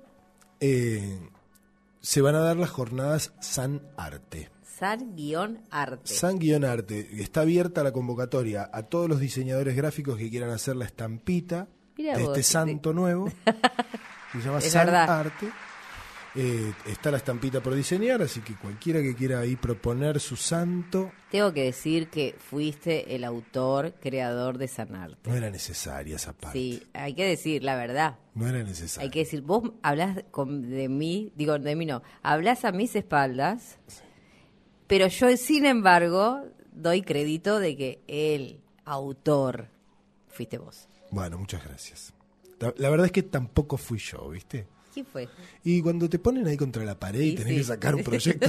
Eh, 0.59 1.19
se 2.01 2.19
van 2.21 2.33
a 2.35 2.39
dar 2.39 2.57
las 2.57 2.71
jornadas 2.71 3.31
San 3.39 3.81
Arte. 3.95 4.49
San-arte. 4.63 6.13
San 6.13 6.39
Guión 6.39 6.65
Arte. 6.65 7.07
Está 7.21 7.41
abierta 7.41 7.83
la 7.83 7.91
convocatoria 7.93 8.69
a 8.73 8.83
todos 8.83 9.07
los 9.07 9.19
diseñadores 9.19 9.75
gráficos 9.77 10.17
que 10.17 10.29
quieran 10.31 10.49
hacer 10.49 10.75
la 10.75 10.85
estampita 10.85 11.67
Mirá 11.95 12.17
de 12.17 12.23
vos, 12.23 12.37
este 12.37 12.43
santo 12.51 12.91
nuevo. 12.91 13.25
que 14.33 14.39
se 14.41 14.45
llama 14.45 14.57
Es 14.57 14.71
San 14.71 14.87
verdad. 14.87 15.19
Arte. 15.19 15.47
Eh, 16.39 16.71
está 16.85 17.09
la 17.09 17.17
estampita 17.17 17.61
por 17.63 17.73
diseñar, 17.73 18.21
así 18.21 18.41
que 18.41 18.53
cualquiera 18.55 19.01
que 19.01 19.15
quiera 19.15 19.39
ahí 19.39 19.55
proponer 19.55 20.19
su 20.19 20.35
santo, 20.35 21.11
Tengo 21.31 21.51
que 21.51 21.63
decir 21.63 22.09
que 22.09 22.35
fuiste 22.37 23.15
el 23.15 23.23
autor, 23.23 23.95
creador 23.99 24.59
de 24.59 24.67
Sanarte. 24.67 25.27
no 25.27 25.35
era 25.35 25.49
necesaria 25.49 26.15
esa 26.15 26.33
parte. 26.33 26.59
Sí, 26.59 26.83
hay 26.93 27.15
que 27.15 27.25
decir 27.25 27.63
la 27.63 27.75
verdad. 27.75 28.19
No 28.35 28.47
era 28.47 28.61
necesaria. 28.63 29.05
Hay 29.05 29.09
que 29.09 29.19
decir, 29.19 29.41
vos 29.41 29.71
hablas 29.81 30.23
con- 30.29 30.69
de 30.69 30.87
mí, 30.89 31.31
digo, 31.35 31.57
de 31.57 31.75
mí 31.75 31.87
no, 31.87 32.03
hablas 32.21 32.65
a 32.65 32.71
mis 32.71 32.95
espaldas, 32.95 33.79
pero 34.85 35.07
yo, 35.07 35.35
sin 35.37 35.65
embargo, 35.65 36.43
doy 36.71 37.01
crédito 37.01 37.59
de 37.59 37.75
que 37.75 38.01
el 38.07 38.61
autor 38.85 39.69
fuiste 40.29 40.59
vos. 40.59 40.87
Bueno, 41.09 41.39
muchas 41.39 41.63
gracias. 41.63 42.13
La 42.77 42.89
verdad 42.91 43.07
es 43.07 43.11
que 43.11 43.23
tampoco 43.23 43.77
fui 43.77 43.97
yo, 43.97 44.29
¿viste? 44.29 44.67
¿Quién 44.97 45.05
fue? 45.05 45.29
Y 45.63 45.79
cuando 45.83 46.09
te 46.09 46.17
ponen 46.17 46.47
ahí 46.47 46.57
contra 46.57 46.83
la 46.83 46.97
pared 46.97 47.21
y 47.21 47.35
tenés 47.35 47.53
sí. 47.53 47.57
que 47.59 47.63
sacar 47.65 47.93
un 47.93 48.01
proyecto, 48.03 48.47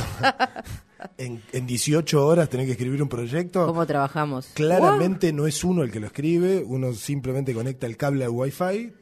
en, 1.19 1.43
en 1.53 1.67
18 1.67 2.27
horas 2.27 2.49
tenés 2.49 2.65
que 2.65 2.73
escribir 2.73 3.03
un 3.03 3.09
proyecto, 3.11 3.67
¿Cómo 3.67 3.85
trabajamos? 3.87 4.47
claramente 4.55 5.31
no 5.35 5.47
es 5.47 5.63
uno 5.63 5.83
el 5.83 5.91
que 5.93 6.01
lo 6.01 6.07
escribe, 6.07 6.65
uno 6.67 6.95
simplemente 6.95 7.53
conecta 7.53 7.85
el 7.87 7.99
cable 7.99 8.25
al 8.25 8.31
wifi, 8.31 8.95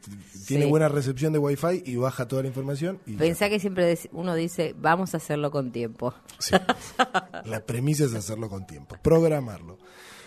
tiene 0.49 0.65
Sí. 0.65 0.71
buena 0.71 0.89
recepción 0.89 1.33
de 1.33 1.39
wifi 1.39 1.85
y 1.87 1.95
baja 1.95 2.27
toda 2.27 2.43
la 2.43 2.49
información. 2.49 2.99
Y 3.07 3.13
ya. 3.13 3.19
Pensá 3.19 3.49
que 3.49 3.61
siempre 3.61 3.97
uno 4.11 4.35
dice, 4.35 4.75
vamos 4.77 5.15
a 5.15 5.19
hacerlo 5.19 5.53
con 5.53 5.71
tiempo. 5.71 6.15
Sí. 6.41 6.57
La 7.45 7.61
premisa 7.65 8.07
es 8.07 8.15
hacerlo 8.15 8.49
con 8.49 8.67
tiempo, 8.67 8.97
programarlo. 9.03 9.79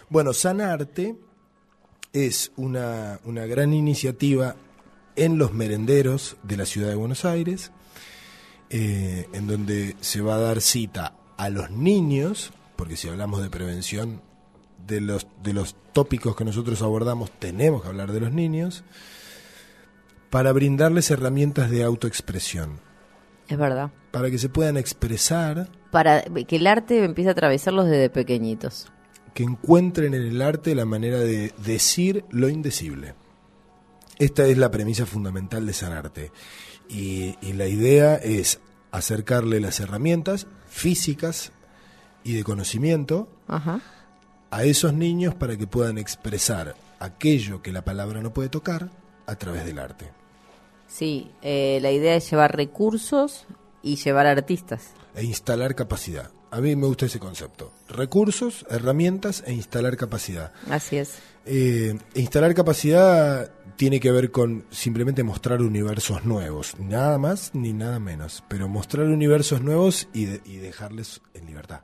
Bueno, 0.09 0.31
Sanarte 0.31 1.17
es 2.13 2.53
una, 2.55 3.19
una 3.25 3.45
gran 3.45 3.73
iniciativa 3.73 4.55
en 5.19 5.37
los 5.37 5.53
merenderos 5.53 6.37
de 6.43 6.57
la 6.57 6.65
ciudad 6.65 6.89
de 6.89 6.95
Buenos 6.95 7.25
Aires, 7.25 7.71
eh, 8.69 9.27
en 9.33 9.47
donde 9.47 9.95
se 10.01 10.21
va 10.21 10.35
a 10.35 10.39
dar 10.39 10.61
cita 10.61 11.13
a 11.37 11.49
los 11.49 11.71
niños, 11.71 12.51
porque 12.75 12.95
si 12.95 13.07
hablamos 13.09 13.41
de 13.41 13.49
prevención 13.49 14.21
de 14.87 15.01
los, 15.01 15.27
de 15.43 15.53
los 15.53 15.75
tópicos 15.93 16.35
que 16.35 16.45
nosotros 16.45 16.81
abordamos, 16.81 17.31
tenemos 17.39 17.81
que 17.81 17.89
hablar 17.89 18.11
de 18.11 18.19
los 18.19 18.31
niños, 18.31 18.83
para 20.29 20.51
brindarles 20.51 21.09
herramientas 21.11 21.69
de 21.71 21.83
autoexpresión, 21.83 22.79
Es 23.47 23.57
verdad. 23.57 23.91
para 24.11 24.29
que 24.29 24.37
se 24.37 24.49
puedan 24.49 24.77
expresar 24.77 25.69
Para 25.91 26.21
que 26.21 26.55
el 26.57 26.67
arte 26.67 27.03
empiece 27.03 27.29
a 27.29 27.31
atravesarlos 27.33 27.85
desde 27.87 28.09
pequeñitos. 28.09 28.87
que 29.33 29.43
encuentren 29.43 30.13
en 30.13 30.21
el 30.23 30.41
arte 30.41 30.75
la 30.75 30.85
manera 30.85 31.17
de 31.19 31.53
decir 31.65 32.25
lo 32.29 32.47
indecible. 32.49 33.15
Esta 34.19 34.45
es 34.45 34.57
la 34.57 34.69
premisa 34.69 35.05
fundamental 35.05 35.65
de 35.65 35.73
Sanarte. 35.73 36.31
Y, 36.89 37.37
y 37.41 37.53
la 37.53 37.67
idea 37.67 38.15
es 38.15 38.59
acercarle 38.91 39.59
las 39.59 39.79
herramientas 39.79 40.47
físicas 40.67 41.51
y 42.23 42.33
de 42.33 42.43
conocimiento 42.43 43.29
Ajá. 43.47 43.81
a 44.51 44.63
esos 44.63 44.93
niños 44.93 45.35
para 45.35 45.57
que 45.57 45.67
puedan 45.67 45.97
expresar 45.97 46.75
aquello 46.99 47.61
que 47.61 47.71
la 47.71 47.83
palabra 47.85 48.21
no 48.21 48.33
puede 48.33 48.49
tocar 48.49 48.89
a 49.25 49.35
través 49.35 49.65
del 49.65 49.79
arte. 49.79 50.11
Sí, 50.87 51.31
eh, 51.41 51.79
la 51.81 51.91
idea 51.91 52.15
es 52.15 52.29
llevar 52.29 52.55
recursos 52.55 53.45
y 53.83 53.95
llevar 53.95 54.25
artistas. 54.25 54.89
E 55.15 55.23
instalar 55.23 55.75
capacidad. 55.75 56.31
A 56.51 56.61
mí 56.61 56.75
me 56.75 56.87
gusta 56.87 57.05
ese 57.05 57.19
concepto. 57.19 57.71
Recursos, 57.87 58.65
herramientas 58.69 59.43
e 59.45 59.53
instalar 59.53 59.97
capacidad. 59.97 60.51
Así 60.69 60.97
es. 60.97 61.19
Eh, 61.51 61.97
instalar 62.13 62.53
capacidad 62.53 63.51
tiene 63.75 63.99
que 63.99 64.11
ver 64.11 64.29
con 64.29 64.65
simplemente 64.69 65.23
mostrar 65.23 65.61
universos 65.63 66.23
nuevos, 66.25 66.77
nada 66.79 67.17
más 67.17 67.55
ni 67.55 67.73
nada 67.73 67.99
menos, 67.99 68.43
pero 68.47 68.67
mostrar 68.67 69.07
universos 69.07 69.61
nuevos 69.61 70.07
y, 70.13 70.25
de- 70.25 70.41
y 70.45 70.57
dejarles 70.57 71.21
en 71.33 71.47
libertad. 71.47 71.81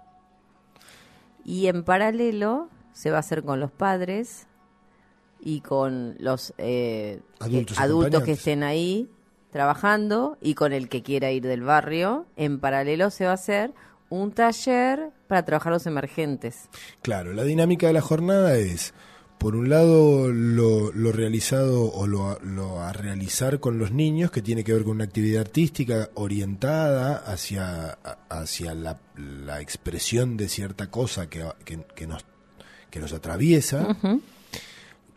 Y 1.43 1.65
en 1.67 1.84
paralelo 1.84 2.69
se 2.93 3.10
va 3.10 3.17
a 3.17 3.19
hacer 3.22 3.43
con 3.43 3.60
los 3.60 3.72
padres 3.72 4.45
y 5.39 5.62
con 5.62 6.15
los 6.19 6.53
eh, 6.60 7.22
Adultos 7.39 7.77
que, 7.77 7.84
adultos 7.84 8.24
que 8.24 8.31
estén 8.34 8.62
ahí 8.63 9.10
trabajando 9.51 10.38
y 10.41 10.53
con 10.53 10.74
el 10.74 10.89
que 10.89 11.01
quiera 11.01 11.31
ir 11.31 11.43
del 11.43 11.62
barrio. 11.62 12.25
En 12.36 12.60
paralelo 12.60 13.10
se 13.10 13.25
va 13.25 13.31
a 13.31 13.36
hacer 13.36 13.74
un 14.10 14.31
taller 14.31 15.10
para 15.27 15.43
trabajar 15.45 15.72
los 15.74 15.86
emergentes. 15.88 16.69
Claro, 17.01 17.34
la 17.34 17.43
dinámica 17.43 17.88
de 17.88 17.93
la 17.93 18.01
jornada 18.01 18.55
es, 18.57 18.93
por 19.38 19.56
un 19.56 19.70
lado, 19.70 20.32
lo, 20.32 20.92
lo 20.92 21.12
realizado 21.12 21.92
o 21.92 22.08
lo, 22.08 22.30
a- 22.30 22.39
lo 22.42 22.82
a 22.82 22.92
realizar 22.94 23.60
con 23.60 23.77
los 23.77 23.92
niños, 23.92 24.32
que 24.32 24.42
tiene 24.42 24.63
que 24.63 24.74
ver 24.74 24.84
con 24.84 24.94
una 24.94 25.04
actividad 25.04 25.42
artística 25.42 26.10
orientada 26.15 27.18
hacia, 27.18 27.98
hacia 28.30 28.74
la, 28.74 29.00
la 29.18 29.62
expresión 29.62 30.38
de 30.38 30.50
cierta 30.50 30.89
cosa 30.89 31.30
que, 31.30 31.44
que, 31.63 31.80
que 31.96 32.08
nos, 32.08 32.24
que 32.89 33.00
nos 33.00 33.13
atraviesa, 33.13 33.96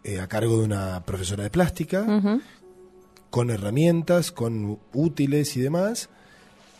eh, 0.04 0.20
a 0.20 0.26
cargo 0.26 0.58
de 0.58 0.64
una 0.64 1.04
profesora 1.04 1.44
de 1.44 1.50
plástica, 1.50 2.40
con 3.30 3.50
herramientas, 3.50 4.32
con 4.32 4.78
útiles 4.94 5.56
y 5.56 5.60
demás. 5.60 6.08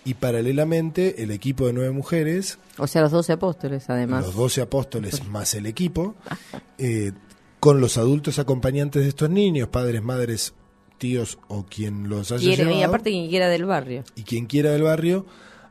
Y 0.04 0.14
paralelamente 0.14 1.22
el 1.22 1.30
equipo 1.30 1.66
de 1.66 1.74
nueve 1.74 1.90
mujeres 1.90 2.58
O 2.78 2.86
sea, 2.86 3.02
los 3.02 3.10
doce 3.10 3.32
apóstoles, 3.34 3.90
además. 3.90 4.24
los 4.24 4.34
12 4.36 4.62
apóstoles 4.62 5.26
más 5.26 5.52
el 5.54 5.66
equipo, 5.66 6.14
eh, 6.78 7.12
con 7.60 7.80
los 7.80 7.98
adultos 7.98 8.38
acompañantes 8.38 9.02
de 9.02 9.08
estos 9.08 9.30
niños, 9.30 9.68
padres, 9.68 10.02
madres, 10.02 10.54
tíos 10.98 11.38
o 11.48 11.64
quien 11.64 12.08
los 12.08 12.32
haya 12.32 12.54
Quiere- 12.56 12.74
y 12.74 12.82
aparte 12.82 13.10
quien 13.10 13.28
quiera 13.28 13.48
del 13.48 13.64
barrio. 13.64 14.04
y 14.16 14.22
quien 14.22 14.46
quiera 14.46 14.70
del 14.72 14.82
barrio, 14.82 15.26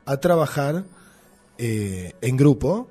a 0.06 0.18
trabajar 0.18 0.86
eh, 1.58 2.14
en 2.22 2.38
grupo 2.38 2.88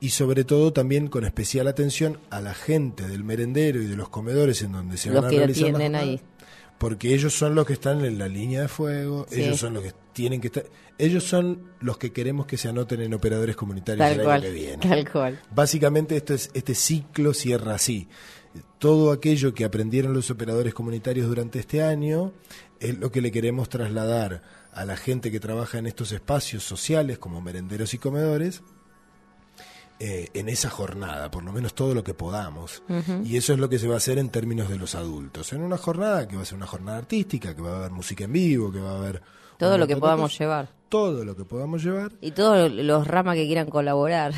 y 0.00 0.10
sobre 0.10 0.44
todo 0.44 0.72
también 0.72 1.08
con 1.08 1.24
especial 1.24 1.66
atención 1.68 2.18
a 2.30 2.40
la 2.40 2.54
gente 2.54 3.06
del 3.08 3.24
merendero 3.24 3.82
y 3.82 3.86
de 3.86 3.96
los 3.96 4.08
comedores 4.08 4.62
en 4.62 4.72
donde 4.72 4.96
se 4.98 5.08
Los 5.10 5.16
van 5.16 5.26
a 5.26 5.30
que 5.30 5.36
realizar 5.38 5.68
las 5.70 5.78
tienen 5.78 5.92
jornadas, 6.00 6.08
ahí. 6.08 6.20
porque 6.78 7.14
ellos 7.14 7.34
son 7.36 7.54
los 7.54 7.66
que 7.66 7.72
están 7.74 8.04
en 8.04 8.18
la 8.18 8.28
línea 8.28 8.62
de 8.62 8.68
fuego, 8.68 9.26
Sí. 9.30 9.42
ellos 9.42 9.58
son 9.58 9.74
los 9.74 9.82
que 9.82 9.92
tienen 10.14 10.40
que 10.40 10.46
estar, 10.46 10.64
ellos 10.96 11.24
son 11.24 11.72
los 11.80 11.98
que 11.98 12.12
queremos 12.12 12.46
que 12.46 12.56
se 12.56 12.68
anoten 12.68 13.02
en 13.02 13.12
operadores 13.12 13.56
comunitarios 13.56 13.98
Tal 13.98 14.12
el 14.14 14.20
año 14.20 14.28
cual. 14.28 14.42
que 14.42 14.50
viene. 14.50 14.76
Tal 14.78 15.10
cual. 15.10 15.40
Básicamente 15.54 16.16
esto 16.16 16.32
es, 16.32 16.50
este 16.54 16.74
ciclo 16.74 17.34
cierra 17.34 17.74
así. 17.74 18.08
Todo 18.78 19.12
aquello 19.12 19.52
que 19.52 19.64
aprendieron 19.64 20.14
los 20.14 20.30
operadores 20.30 20.72
comunitarios 20.72 21.26
durante 21.26 21.58
este 21.58 21.82
año 21.82 22.32
es 22.80 22.96
lo 22.98 23.10
que 23.10 23.20
le 23.20 23.32
queremos 23.32 23.68
trasladar 23.68 24.42
a 24.72 24.84
la 24.84 24.96
gente 24.96 25.30
que 25.30 25.40
trabaja 25.40 25.78
en 25.78 25.86
estos 25.86 26.12
espacios 26.12 26.64
sociales 26.64 27.18
como 27.18 27.40
merenderos 27.40 27.94
y 27.94 27.98
comedores 27.98 28.62
eh, 30.00 30.28
en 30.34 30.48
esa 30.48 30.70
jornada, 30.70 31.30
por 31.30 31.44
lo 31.44 31.52
menos 31.52 31.74
todo 31.74 31.94
lo 31.94 32.02
que 32.02 32.14
podamos. 32.14 32.82
Y 33.24 33.36
eso 33.36 33.52
es 33.52 33.58
lo 33.58 33.68
que 33.68 33.78
se 33.78 33.86
va 33.86 33.94
a 33.94 33.98
hacer 33.98 34.18
en 34.18 34.28
términos 34.28 34.68
de 34.68 34.76
los 34.76 34.94
adultos. 34.94 35.52
En 35.52 35.62
una 35.62 35.78
jornada 35.78 36.26
que 36.26 36.36
va 36.36 36.42
a 36.42 36.44
ser 36.44 36.56
una 36.56 36.66
jornada 36.66 36.98
artística, 36.98 37.54
que 37.54 37.62
va 37.62 37.74
a 37.74 37.76
haber 37.76 37.92
música 37.92 38.24
en 38.24 38.32
vivo, 38.32 38.72
que 38.72 38.80
va 38.80 38.92
a 38.92 38.96
haber... 38.98 39.22
Todo 39.58 39.78
lo 39.78 39.86
que 39.86 39.96
podamos 39.96 40.38
llevar. 40.38 40.68
Todo 40.88 41.24
lo 41.24 41.34
que 41.36 41.44
podamos 41.44 41.82
llevar. 41.82 42.12
Y 42.20 42.30
todos 42.32 42.70
los 42.70 43.06
ramas 43.06 43.36
que 43.36 43.46
quieran 43.46 43.68
colaborar. 43.68 44.32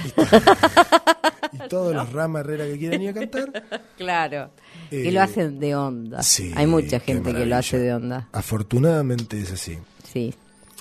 Y 1.52 1.58
todas 1.68 1.94
las 1.94 2.12
ramas 2.12 2.40
herrera 2.40 2.64
que 2.66 2.78
quieran 2.78 3.02
ir 3.02 3.11
a 3.11 3.14
cantar. 3.14 3.64
claro. 3.96 4.50
que 4.90 5.08
Eh, 5.08 5.12
lo 5.12 5.23
hacen 5.23 5.58
de 5.58 5.75
onda. 5.75 6.23
Sí, 6.23 6.52
Hay 6.56 6.66
mucha 6.66 7.00
gente 7.00 7.35
que 7.35 7.46
lo 7.46 7.56
hace 7.56 7.78
de 7.78 7.92
onda. 7.94 8.28
Afortunadamente 8.32 9.40
es 9.40 9.52
así. 9.52 9.78
Sí. 10.11 10.35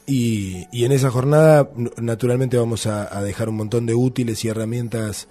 Y, 0.08 0.68
y 0.72 0.86
en 0.86 0.92
esa 0.92 1.10
jornada, 1.10 1.70
naturalmente, 1.98 2.58
vamos 2.58 2.86
a, 2.88 3.15
a 3.18 3.24
dejar 3.24 3.50
un 3.50 3.56
montón 3.56 3.86
de 3.86 3.96
útiles 3.96 4.44
y 4.46 4.50
herramientas 4.50 5.27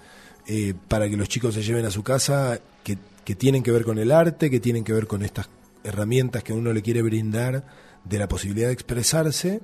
eh, 0.47 0.73
para 0.87 1.09
que 1.09 1.15
los 1.17 1.29
chicos 1.29 1.53
se 1.55 1.63
lleven 1.63 1.85
a 1.85 1.91
su 1.91 2.03
casa 2.03 2.59
que, 2.83 2.97
que 3.23 3.35
tienen 3.35 3.63
que 3.63 3.71
ver 3.71 3.83
con 3.85 3.97
el 3.97 4.11
arte, 4.11 4.49
que 4.51 4.59
tienen 4.59 4.83
que 4.83 4.93
ver 4.93 5.07
con 5.07 5.23
estas 5.23 5.49
herramientas 5.83 6.43
que 6.43 6.51
uno 6.53 6.73
le 6.73 6.81
quiere 6.81 7.01
brindar 7.01 7.63
de 8.05 8.19
la 8.19 8.27
posibilidad 8.27 8.67
de 8.67 8.73
expresarse, 8.73 9.61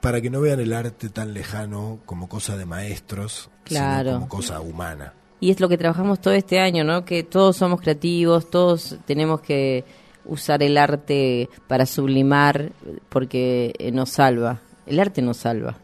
para 0.00 0.20
que 0.20 0.30
no 0.30 0.40
vean 0.40 0.60
el 0.60 0.72
arte 0.72 1.08
tan 1.08 1.34
lejano 1.34 1.98
como 2.06 2.28
cosa 2.28 2.56
de 2.56 2.64
maestros, 2.66 3.50
Claro. 3.64 4.08
sino 4.10 4.14
como 4.20 4.28
cosa 4.28 4.60
humana. 4.60 5.14
Y 5.40 5.50
es 5.50 5.60
lo 5.60 5.68
que 5.68 5.78
trabajamos 5.78 6.20
todo 6.20 6.34
este 6.34 6.58
año, 6.60 6.84
¿no? 6.84 7.04
Que 7.04 7.22
todos 7.22 7.56
somos 7.56 7.80
creativos, 7.80 8.50
todos 8.50 8.96
tenemos 9.06 9.40
que 9.40 9.84
usar 10.26 10.62
el 10.62 10.76
arte 10.76 11.48
para 11.66 11.86
sublimar, 11.86 12.72
porque 13.08 13.72
eh, 13.78 13.90
nos 13.90 14.10
salva. 14.10 14.60
El 14.86 15.00
arte 15.00 15.22
nos 15.22 15.38
salva. 15.38 15.78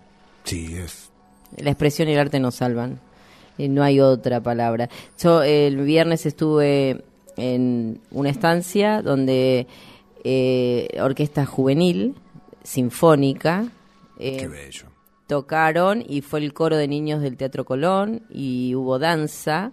Sí, 0.44 0.76
es. 0.76 1.10
La 1.56 1.70
expresión 1.70 2.08
y 2.08 2.12
el 2.12 2.18
arte 2.18 2.38
nos 2.38 2.56
salvan. 2.56 3.00
No 3.58 3.82
hay 3.82 4.00
otra 4.00 4.42
palabra. 4.42 4.90
Yo 5.18 5.42
el 5.42 5.78
viernes 5.78 6.26
estuve 6.26 7.02
en 7.38 8.00
una 8.10 8.28
estancia 8.28 9.00
donde 9.00 9.66
eh, 10.28 10.88
orquesta 11.00 11.46
juvenil, 11.46 12.16
sinfónica, 12.64 13.68
eh, 14.18 14.38
Qué 14.38 14.48
bello. 14.48 14.86
tocaron 15.28 16.02
y 16.08 16.20
fue 16.22 16.40
el 16.40 16.52
coro 16.52 16.76
de 16.76 16.88
niños 16.88 17.20
del 17.22 17.36
Teatro 17.36 17.64
Colón 17.64 18.22
y 18.28 18.74
hubo 18.74 18.98
danza. 18.98 19.70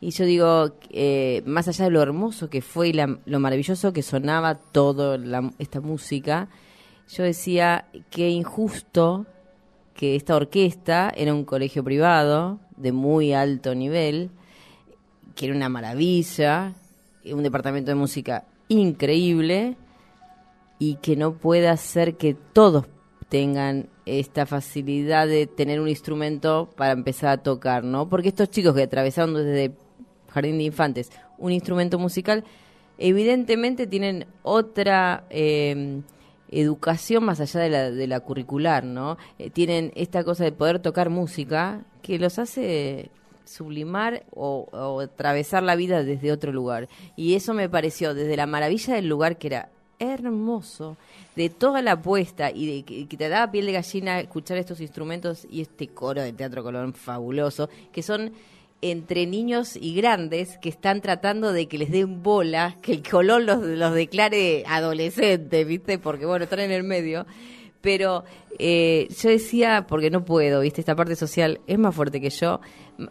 Y 0.00 0.10
yo 0.10 0.24
digo, 0.24 0.76
eh, 0.90 1.42
más 1.46 1.66
allá 1.66 1.86
de 1.86 1.90
lo 1.90 2.00
hermoso 2.00 2.48
que 2.48 2.62
fue 2.62 2.90
y 2.90 2.92
la- 2.92 3.18
lo 3.26 3.40
maravilloso 3.40 3.92
que 3.92 4.02
sonaba 4.04 4.54
toda 4.54 5.18
esta 5.58 5.80
música, 5.80 6.48
yo 7.12 7.24
decía 7.24 7.86
que 8.10 8.28
injusto 8.30 9.26
que 9.94 10.14
esta 10.14 10.36
orquesta 10.36 11.12
era 11.16 11.34
un 11.34 11.44
colegio 11.44 11.82
privado 11.82 12.60
de 12.76 12.92
muy 12.92 13.32
alto 13.32 13.74
nivel, 13.74 14.30
que 15.34 15.46
era 15.46 15.56
una 15.56 15.68
maravilla, 15.68 16.74
un 17.32 17.42
departamento 17.42 17.90
de 17.90 17.96
música 17.96 18.44
increíble, 18.68 19.76
y 20.78 20.96
que 20.96 21.16
no 21.16 21.34
pueda 21.34 21.76
ser 21.76 22.16
que 22.16 22.34
todos 22.34 22.86
tengan 23.28 23.88
esta 24.06 24.46
facilidad 24.46 25.26
de 25.26 25.46
tener 25.46 25.80
un 25.80 25.88
instrumento 25.88 26.70
para 26.76 26.92
empezar 26.92 27.30
a 27.30 27.42
tocar, 27.42 27.84
¿no? 27.84 28.08
Porque 28.08 28.28
estos 28.28 28.50
chicos 28.50 28.74
que 28.74 28.84
atravesaron 28.84 29.34
desde 29.34 29.74
jardín 30.30 30.58
de 30.58 30.64
infantes 30.64 31.10
un 31.36 31.52
instrumento 31.52 31.98
musical, 31.98 32.44
evidentemente 32.98 33.86
tienen 33.86 34.26
otra 34.42 35.24
eh, 35.30 36.00
educación 36.50 37.24
más 37.24 37.40
allá 37.40 37.90
de 37.90 38.06
la, 38.06 38.20
curricular, 38.20 38.84
¿no? 38.84 39.18
Eh, 39.38 39.50
tienen 39.50 39.92
esta 39.94 40.24
cosa 40.24 40.44
de 40.44 40.52
poder 40.52 40.80
tocar 40.80 41.10
música 41.10 41.84
que 42.02 42.18
los 42.18 42.38
hace 42.38 43.10
sublimar 43.44 44.24
o 44.34 45.00
atravesar 45.00 45.62
la 45.62 45.74
vida 45.74 46.02
desde 46.02 46.32
otro 46.32 46.52
lugar. 46.52 46.88
Y 47.16 47.34
eso 47.34 47.54
me 47.54 47.68
pareció 47.68 48.14
desde 48.14 48.36
la 48.36 48.46
maravilla 48.46 48.94
del 48.94 49.08
lugar 49.08 49.38
que 49.38 49.46
era 49.46 49.70
hermoso, 49.98 50.96
de 51.36 51.50
toda 51.50 51.82
la 51.82 51.92
apuesta 51.92 52.50
y 52.50 52.82
de 52.82 53.06
que, 53.06 53.16
te 53.16 53.28
daba 53.28 53.50
piel 53.50 53.66
de 53.66 53.72
gallina 53.72 54.20
escuchar 54.20 54.58
estos 54.58 54.80
instrumentos 54.80 55.46
y 55.50 55.60
este 55.60 55.88
coro 55.88 56.22
de 56.22 56.32
Teatro 56.32 56.62
Colón 56.62 56.94
fabuloso, 56.94 57.68
que 57.92 58.02
son 58.02 58.32
entre 58.80 59.26
niños 59.26 59.76
y 59.76 59.94
grandes 59.94 60.56
que 60.58 60.68
están 60.68 61.00
tratando 61.00 61.52
de 61.52 61.66
que 61.66 61.78
les 61.78 61.90
den 61.90 62.22
bola, 62.22 62.76
que 62.80 62.92
el 62.92 63.02
Colón 63.02 63.46
los, 63.46 63.60
los 63.60 63.94
declare 63.94 64.64
adolescentes, 64.66 65.66
¿viste? 65.66 65.98
Porque 65.98 66.26
bueno, 66.26 66.44
están 66.44 66.60
en 66.60 66.70
el 66.70 66.84
medio. 66.84 67.26
Pero 67.80 68.24
eh, 68.58 69.08
yo 69.20 69.30
decía, 69.30 69.86
porque 69.88 70.10
no 70.10 70.24
puedo, 70.24 70.60
¿viste? 70.60 70.80
Esta 70.80 70.96
parte 70.96 71.16
social 71.16 71.60
es 71.66 71.78
más 71.78 71.94
fuerte 71.94 72.20
que 72.20 72.30
yo. 72.30 72.60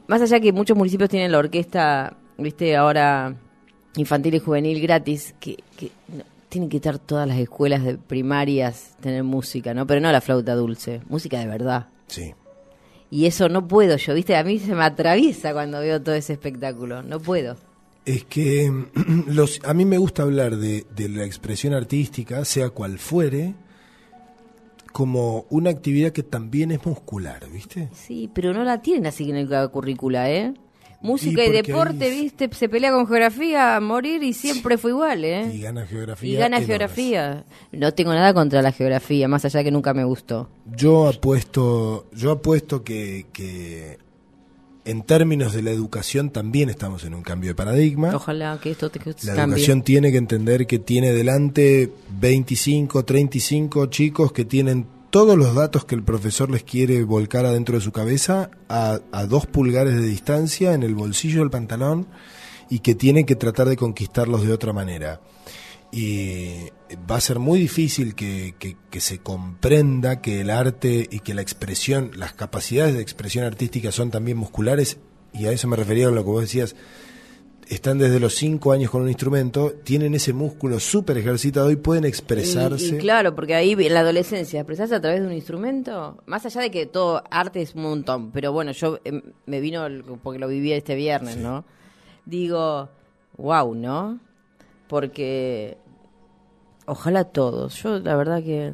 Más 0.07 0.21
allá 0.21 0.39
que 0.39 0.51
muchos 0.51 0.77
municipios 0.77 1.09
tienen 1.09 1.31
la 1.31 1.39
orquesta, 1.39 2.17
¿viste? 2.37 2.75
Ahora 2.75 3.35
infantil 3.95 4.35
y 4.35 4.39
juvenil 4.39 4.81
gratis, 4.81 5.33
que, 5.39 5.57
que 5.77 5.91
no, 6.09 6.23
tienen 6.49 6.69
que 6.69 6.77
estar 6.77 6.99
todas 6.99 7.27
las 7.27 7.37
escuelas 7.37 7.83
de 7.83 7.97
primarias 7.97 8.95
tener 9.01 9.23
música, 9.23 9.73
¿no? 9.73 9.85
Pero 9.85 10.01
no 10.01 10.11
la 10.11 10.21
flauta 10.21 10.55
dulce, 10.55 11.01
música 11.09 11.39
de 11.39 11.47
verdad. 11.47 11.87
Sí. 12.07 12.33
Y 13.09 13.25
eso 13.25 13.49
no 13.49 13.67
puedo 13.67 13.97
yo, 13.97 14.13
¿viste? 14.13 14.35
A 14.35 14.43
mí 14.43 14.59
se 14.59 14.75
me 14.75 14.83
atraviesa 14.83 15.53
cuando 15.53 15.79
veo 15.79 16.01
todo 16.01 16.15
ese 16.15 16.33
espectáculo. 16.33 17.03
No 17.03 17.19
puedo. 17.19 17.57
Es 18.05 18.23
que 18.25 18.71
los, 19.27 19.59
a 19.63 19.73
mí 19.73 19.85
me 19.85 19.97
gusta 19.97 20.23
hablar 20.23 20.57
de, 20.57 20.85
de 20.95 21.09
la 21.09 21.25
expresión 21.25 21.73
artística, 21.73 22.43
sea 22.45 22.69
cual 22.69 22.99
fuere, 22.99 23.53
como 24.91 25.45
una 25.49 25.69
actividad 25.69 26.11
que 26.11 26.23
también 26.23 26.71
es 26.71 26.85
muscular, 26.85 27.47
¿viste? 27.51 27.89
Sí, 27.93 28.31
pero 28.33 28.53
no 28.53 28.63
la 28.63 28.81
tienen 28.81 29.05
así 29.05 29.29
en 29.29 29.49
la 29.49 29.67
currícula, 29.67 30.29
¿eh? 30.31 30.53
Música 31.01 31.45
y, 31.45 31.51
deporte, 31.51 32.05
ahí- 32.05 32.21
¿viste? 32.23 32.49
Se 32.53 32.67
pelea 32.67 32.91
con 32.91 33.07
geografía 33.07 33.75
a 33.75 33.79
morir 33.79 34.23
y 34.23 34.33
siempre 34.33 34.77
fue 34.77 34.91
igual, 34.91 35.23
¿eh? 35.25 35.51
Y 35.53 35.61
gana 35.61 35.85
geografía. 35.85 36.29
Y 36.29 36.35
gana 36.35 36.59
geografía. 36.61 37.45
No 37.71 37.93
tengo 37.93 38.13
nada 38.13 38.33
contra 38.33 38.61
la 38.61 38.71
geografía, 38.71 39.27
más 39.27 39.45
allá 39.45 39.63
que 39.63 39.71
nunca 39.71 39.93
me 39.93 40.03
gustó. 40.03 40.49
Yo 40.75 41.07
apuesto, 41.07 42.07
yo 42.13 42.31
apuesto 42.31 42.83
que, 42.83 43.27
que 43.31 43.99
en 44.85 45.03
términos 45.03 45.53
de 45.53 45.61
la 45.61 45.71
educación 45.71 46.29
también 46.31 46.69
estamos 46.69 47.03
en 47.03 47.13
un 47.13 47.21
cambio 47.21 47.49
de 47.51 47.55
paradigma. 47.55 48.15
Ojalá 48.15 48.57
que 48.61 48.71
esto 48.71 48.89
te 48.89 48.99
que 48.99 49.09
La 49.23 49.35
cambie. 49.35 49.55
educación 49.57 49.83
tiene 49.83 50.11
que 50.11 50.17
entender 50.17 50.65
que 50.65 50.79
tiene 50.79 51.11
delante 51.13 51.91
25, 52.19 53.03
35 53.05 53.85
chicos 53.87 54.31
que 54.31 54.45
tienen 54.45 54.87
todos 55.09 55.37
los 55.37 55.55
datos 55.55 55.85
que 55.85 55.95
el 55.95 56.03
profesor 56.03 56.49
les 56.51 56.63
quiere 56.63 57.03
volcar 57.03 57.45
adentro 57.45 57.75
de 57.75 57.81
su 57.83 57.91
cabeza 57.91 58.49
a, 58.69 58.99
a 59.11 59.25
dos 59.25 59.45
pulgares 59.45 59.95
de 59.95 60.01
distancia 60.01 60.73
en 60.73 60.83
el 60.83 60.95
bolsillo 60.95 61.39
del 61.39 61.49
pantalón 61.49 62.07
y 62.69 62.79
que 62.79 62.95
tienen 62.95 63.25
que 63.25 63.35
tratar 63.35 63.69
de 63.69 63.77
conquistarlos 63.77 64.43
de 64.45 64.51
otra 64.53 64.73
manera. 64.73 65.21
Y 65.91 66.65
va 67.09 67.15
a 67.15 67.21
ser 67.21 67.39
muy 67.39 67.59
difícil 67.59 68.13
que, 68.13 68.55
que- 68.59 68.75
que 68.89 68.99
se 68.99 69.19
comprenda 69.19 70.21
que 70.21 70.41
el 70.41 70.49
arte 70.49 71.07
y 71.09 71.19
que 71.21 71.33
la 71.33 71.41
expresión, 71.41 72.11
las 72.15 72.33
capacidades 72.33 72.93
de 72.93 73.01
expresión 73.01 73.45
artística 73.45 73.91
son 73.93 74.11
también 74.11 74.37
musculares, 74.37 74.97
y 75.33 75.45
a 75.45 75.51
eso 75.53 75.67
me 75.69 75.77
refería 75.77 76.07
a 76.07 76.11
lo 76.11 76.23
que 76.25 76.29
vos 76.29 76.41
decías, 76.41 76.75
están 77.69 77.97
desde 77.97 78.19
los 78.19 78.33
5 78.35 78.71
años 78.71 78.89
con 78.91 79.01
un 79.01 79.07
instrumento, 79.09 79.73
tienen 79.83 80.13
ese 80.15 80.33
músculo 80.33 80.79
súper 80.79 81.17
ejercitado 81.17 81.69
y 81.71 81.75
pueden 81.75 82.05
expresarse. 82.05 82.85
Y, 82.85 82.95
y 82.95 82.97
claro, 82.97 83.35
porque 83.35 83.55
ahí 83.55 83.73
en 83.73 83.93
la 83.93 83.99
adolescencia, 84.01 84.59
expresarse 84.61 84.95
a 84.95 85.01
través 85.01 85.21
de 85.21 85.27
un 85.27 85.33
instrumento, 85.33 86.21
más 86.25 86.45
allá 86.45 86.61
de 86.61 86.71
que 86.71 86.85
todo 86.85 87.23
arte 87.29 87.61
es 87.61 87.75
un 87.75 87.83
montón, 87.83 88.31
pero 88.31 88.51
bueno, 88.53 88.71
yo 88.71 88.99
em, 89.03 89.21
me 89.45 89.59
vino 89.59 89.85
el- 89.85 90.03
porque 90.23 90.39
lo 90.39 90.47
viví 90.47 90.71
este 90.73 90.95
viernes, 90.95 91.37
¿no? 91.37 91.65
Digo, 92.25 92.89
wow, 93.37 93.73
¿no? 93.75 94.19
Porque 94.87 95.77
ojalá 96.85 97.25
todos, 97.25 97.81
yo 97.83 97.99
la 97.99 98.15
verdad 98.15 98.41
que, 98.43 98.73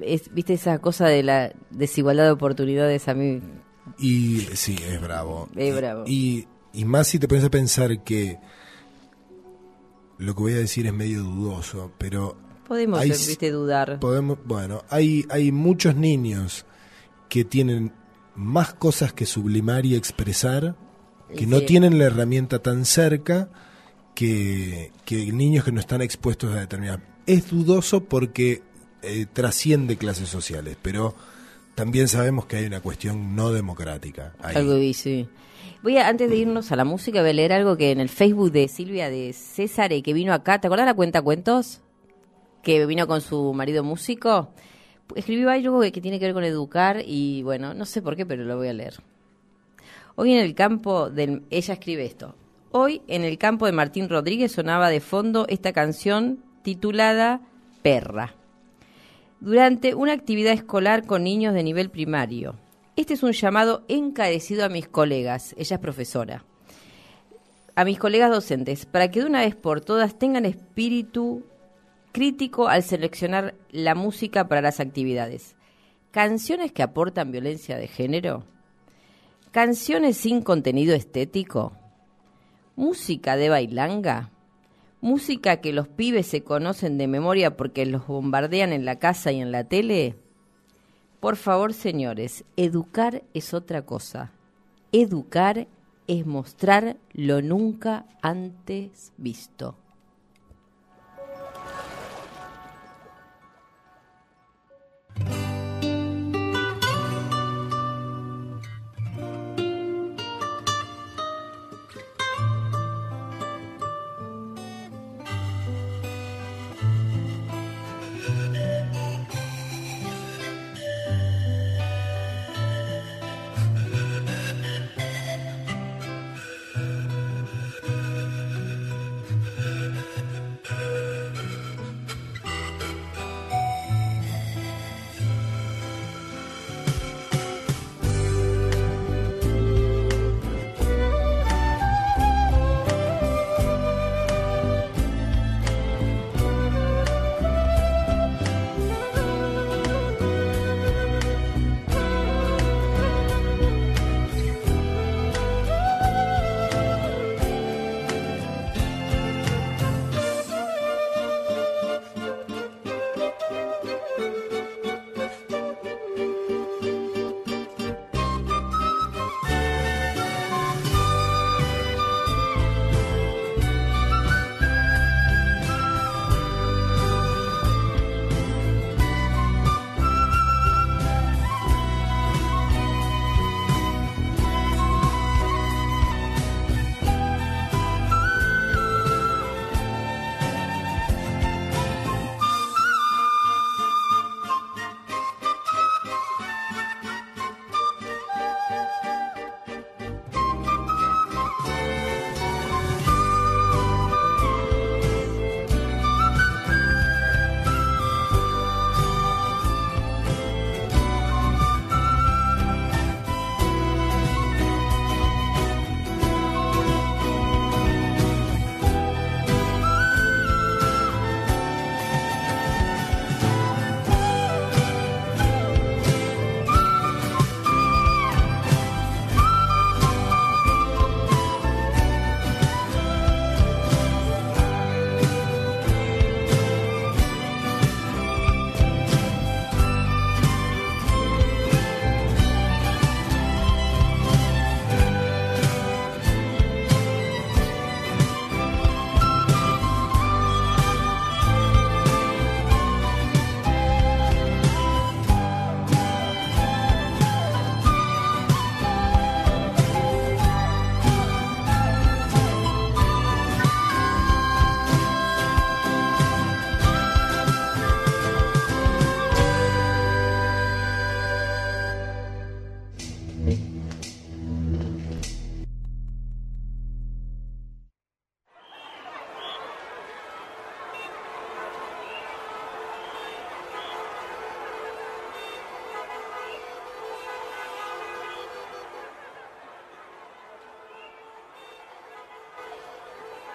es, 0.00 0.32
viste 0.34 0.54
esa 0.54 0.78
cosa 0.78 1.06
de 1.08 1.22
la 1.22 1.52
desigualdad 1.70 2.24
de 2.24 2.30
oportunidades 2.32 3.06
a 3.08 3.14
mí, 3.14 3.40
Y 3.98 4.40
sí, 4.54 4.76
es 4.88 5.00
bravo. 5.00 5.48
Es 5.56 5.74
bravo. 5.76 6.04
Y, 6.06 6.12
y 6.40 6.48
más 6.84 7.08
si 7.08 7.18
te 7.18 7.28
pones 7.28 7.44
a 7.44 7.50
pensar 7.50 8.02
que 8.02 8.38
lo 10.18 10.34
que 10.34 10.40
voy 10.40 10.52
a 10.52 10.58
decir 10.58 10.86
es 10.86 10.92
medio 10.92 11.22
dudoso, 11.22 11.92
pero 11.98 12.36
podemos, 12.66 13.00
Hay 13.00 13.10
viste, 13.10 13.50
dudar. 13.50 13.98
podemos, 14.00 14.38
bueno, 14.44 14.84
hay, 14.90 15.24
hay 15.30 15.50
muchos 15.50 15.96
niños 15.96 16.66
que 17.28 17.44
tienen 17.44 17.92
más 18.34 18.74
cosas 18.74 19.12
que 19.12 19.26
sublimar 19.26 19.86
y 19.86 19.94
expresar, 19.96 20.76
que 21.34 21.44
Y 21.44 21.46
no 21.46 21.62
tienen 21.62 21.98
la 21.98 22.04
herramienta 22.04 22.60
tan 22.60 22.84
cerca 22.84 23.48
que, 24.14 24.92
que 25.04 25.32
niños 25.32 25.64
que 25.64 25.72
no 25.72 25.80
están 25.80 26.02
expuestos 26.02 26.52
a 26.52 26.60
determinadas. 26.60 27.00
Es 27.26 27.50
dudoso 27.50 28.04
porque 28.04 28.62
eh, 29.02 29.26
trasciende 29.32 29.96
clases 29.96 30.28
sociales, 30.28 30.76
pero 30.82 31.14
también 31.74 32.08
sabemos 32.08 32.46
que 32.46 32.56
hay 32.56 32.66
una 32.66 32.80
cuestión 32.80 33.34
no 33.36 33.52
democrática. 33.52 34.34
ahí. 34.42 34.56
Algo 34.56 34.76
vi, 34.76 34.92
sí. 34.92 35.28
Voy 35.82 35.96
a, 35.96 36.08
antes 36.08 36.28
de 36.28 36.36
irnos 36.36 36.72
a 36.72 36.76
la 36.76 36.84
música, 36.84 37.22
voy 37.22 37.30
a 37.30 37.32
leer 37.32 37.54
algo 37.54 37.78
que 37.78 37.90
en 37.90 38.00
el 38.00 38.10
Facebook 38.10 38.52
de 38.52 38.68
Silvia 38.68 39.08
de 39.08 39.32
César, 39.32 39.90
que 40.02 40.12
vino 40.12 40.34
acá, 40.34 40.60
¿te 40.60 40.66
acuerdas 40.66 40.86
la 40.86 40.92
cuenta 40.92 41.22
cuentos? 41.22 41.80
Que 42.62 42.84
vino 42.84 43.06
con 43.06 43.22
su 43.22 43.54
marido 43.54 43.82
músico. 43.82 44.50
Escribió 45.14 45.48
algo 45.48 45.80
que 45.80 46.00
tiene 46.02 46.18
que 46.18 46.26
ver 46.26 46.34
con 46.34 46.44
educar 46.44 47.02
y 47.02 47.42
bueno, 47.44 47.72
no 47.72 47.86
sé 47.86 48.02
por 48.02 48.14
qué, 48.14 48.26
pero 48.26 48.44
lo 48.44 48.58
voy 48.58 48.68
a 48.68 48.74
leer. 48.74 48.96
Hoy 50.16 50.34
en 50.34 50.40
el 50.40 50.54
campo 50.54 51.08
del... 51.08 51.44
Ella 51.48 51.72
escribe 51.72 52.04
esto. 52.04 52.34
Hoy 52.72 53.00
en 53.08 53.24
el 53.24 53.38
campo 53.38 53.64
de 53.64 53.72
Martín 53.72 54.10
Rodríguez 54.10 54.52
sonaba 54.52 54.90
de 54.90 55.00
fondo 55.00 55.46
esta 55.48 55.72
canción 55.72 56.44
titulada 56.62 57.40
Perra 57.80 58.34
durante 59.40 59.94
una 59.94 60.12
actividad 60.12 60.52
escolar 60.52 61.06
con 61.06 61.24
niños 61.24 61.54
de 61.54 61.62
nivel 61.62 61.88
primario. 61.88 62.56
Este 63.00 63.14
es 63.14 63.22
un 63.22 63.32
llamado 63.32 63.82
encarecido 63.88 64.62
a 64.62 64.68
mis 64.68 64.86
colegas, 64.86 65.54
ella 65.56 65.76
es 65.76 65.80
profesora, 65.80 66.44
a 67.74 67.82
mis 67.86 67.98
colegas 67.98 68.30
docentes, 68.30 68.84
para 68.84 69.10
que 69.10 69.20
de 69.20 69.26
una 69.26 69.40
vez 69.40 69.56
por 69.56 69.80
todas 69.80 70.18
tengan 70.18 70.44
espíritu 70.44 71.42
crítico 72.12 72.68
al 72.68 72.82
seleccionar 72.82 73.54
la 73.70 73.94
música 73.94 74.48
para 74.48 74.60
las 74.60 74.80
actividades. 74.80 75.56
Canciones 76.10 76.72
que 76.72 76.82
aportan 76.82 77.32
violencia 77.32 77.78
de 77.78 77.88
género, 77.88 78.44
canciones 79.50 80.18
sin 80.18 80.42
contenido 80.42 80.94
estético, 80.94 81.72
música 82.76 83.36
de 83.36 83.48
bailanga, 83.48 84.28
música 85.00 85.62
que 85.62 85.72
los 85.72 85.88
pibes 85.88 86.26
se 86.26 86.44
conocen 86.44 86.98
de 86.98 87.06
memoria 87.06 87.56
porque 87.56 87.86
los 87.86 88.06
bombardean 88.06 88.74
en 88.74 88.84
la 88.84 88.98
casa 88.98 89.32
y 89.32 89.40
en 89.40 89.52
la 89.52 89.64
tele. 89.64 90.16
Por 91.20 91.36
favor, 91.36 91.74
señores, 91.74 92.44
educar 92.56 93.22
es 93.34 93.52
otra 93.52 93.82
cosa. 93.82 94.32
Educar 94.90 95.68
es 96.06 96.26
mostrar 96.26 96.96
lo 97.12 97.42
nunca 97.42 98.06
antes 98.22 99.12
visto. 99.18 99.76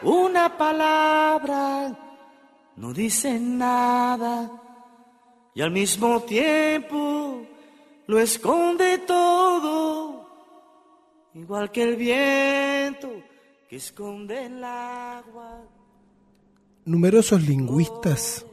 Una 0.04 0.58
palabra 0.58 1.98
no 2.76 2.94
dice 2.94 3.40
nada 3.40 4.52
y 5.54 5.62
al 5.62 5.72
mismo 5.72 6.22
tiempo 6.22 7.42
lo 8.08 8.20
esconde 8.20 9.00
todo, 9.00 10.28
igual 11.34 11.72
que 11.72 11.84
el 11.84 11.96
viento 11.96 13.10
que 13.70 13.78
esconde 13.78 14.46
el 14.46 14.64
agua. 14.64 15.64
Numerosos 16.86 17.42
lingüistas 17.42 18.46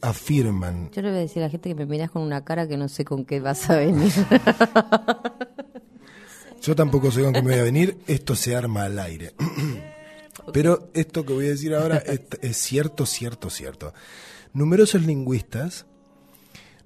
afirman. 0.00 0.90
Yo 0.92 1.02
le 1.02 1.10
voy 1.10 1.18
a 1.18 1.20
decir 1.20 1.42
a 1.42 1.46
la 1.46 1.50
gente 1.50 1.68
que 1.68 1.74
me 1.74 1.86
miras 1.86 2.10
con 2.10 2.22
una 2.22 2.44
cara 2.44 2.66
que 2.66 2.76
no 2.76 2.88
sé 2.88 3.04
con 3.04 3.24
qué 3.24 3.40
vas 3.40 3.70
a 3.70 3.76
venir. 3.76 4.12
Yo 6.62 6.74
tampoco 6.74 7.10
sé 7.12 7.22
con 7.22 7.32
qué 7.32 7.42
me 7.42 7.52
voy 7.52 7.60
a 7.60 7.64
venir. 7.64 7.98
Esto 8.06 8.34
se 8.34 8.56
arma 8.56 8.84
al 8.84 8.98
aire. 8.98 9.34
Pero 10.56 10.88
esto 10.94 11.26
que 11.26 11.34
voy 11.34 11.44
a 11.44 11.50
decir 11.50 11.74
ahora 11.74 11.98
es, 11.98 12.22
es 12.40 12.56
cierto, 12.56 13.04
cierto, 13.04 13.50
cierto. 13.50 13.92
Numerosos 14.54 15.02
lingüistas 15.02 15.84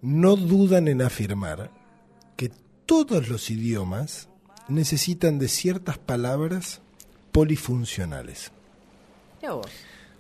no 0.03 0.35
dudan 0.35 0.89
en 0.89 1.03
afirmar 1.03 1.71
que 2.35 2.51
todos 2.85 3.29
los 3.29 3.49
idiomas 3.49 4.29
necesitan 4.67 5.39
de 5.39 5.47
ciertas 5.47 5.99
palabras 5.99 6.81
polifuncionales. 7.31 8.51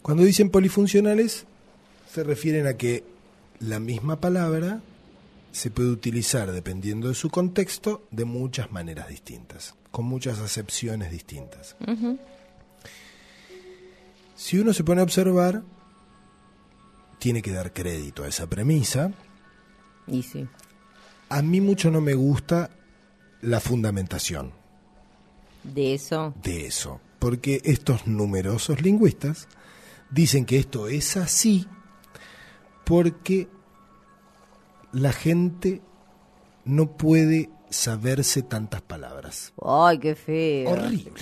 Cuando 0.00 0.22
dicen 0.22 0.50
polifuncionales, 0.50 1.44
se 2.08 2.22
refieren 2.22 2.68
a 2.68 2.74
que 2.74 3.02
la 3.58 3.80
misma 3.80 4.20
palabra 4.20 4.80
se 5.50 5.72
puede 5.72 5.90
utilizar, 5.90 6.52
dependiendo 6.52 7.08
de 7.08 7.14
su 7.14 7.30
contexto, 7.30 8.06
de 8.12 8.26
muchas 8.26 8.70
maneras 8.70 9.08
distintas, 9.08 9.74
con 9.90 10.04
muchas 10.04 10.38
acepciones 10.38 11.10
distintas. 11.10 11.74
Si 14.40 14.59
uno 14.59 14.72
se 14.72 14.85
pone 14.85 15.03
a 15.03 15.05
observar, 15.05 15.62
tiene 17.18 17.42
que 17.42 17.53
dar 17.53 17.74
crédito 17.74 18.24
a 18.24 18.29
esa 18.29 18.46
premisa. 18.46 19.12
Y 20.07 20.22
sí. 20.22 20.48
A 21.29 21.42
mí 21.42 21.61
mucho 21.61 21.90
no 21.90 22.00
me 22.00 22.14
gusta 22.14 22.70
la 23.42 23.61
fundamentación 23.61 24.53
De 25.62 25.92
eso. 25.92 26.33
de 26.42 26.64
eso, 26.66 27.03
porque 27.18 27.61
estos 27.64 28.07
numerosos 28.07 28.81
lingüistas 28.81 29.46
dicen 30.11 30.46
que 30.46 30.57
esto 30.57 30.88
es 30.88 31.18
así 31.18 31.66
porque 32.85 33.46
la 34.92 35.12
gente 35.12 35.83
no 36.64 36.96
puede 36.96 37.50
saberse 37.68 38.40
tantas 38.40 38.81
palabras. 38.81 39.53
Ay, 39.62 39.98
qué 39.98 40.14
feo. 40.14 40.70
Horrible. 40.70 41.12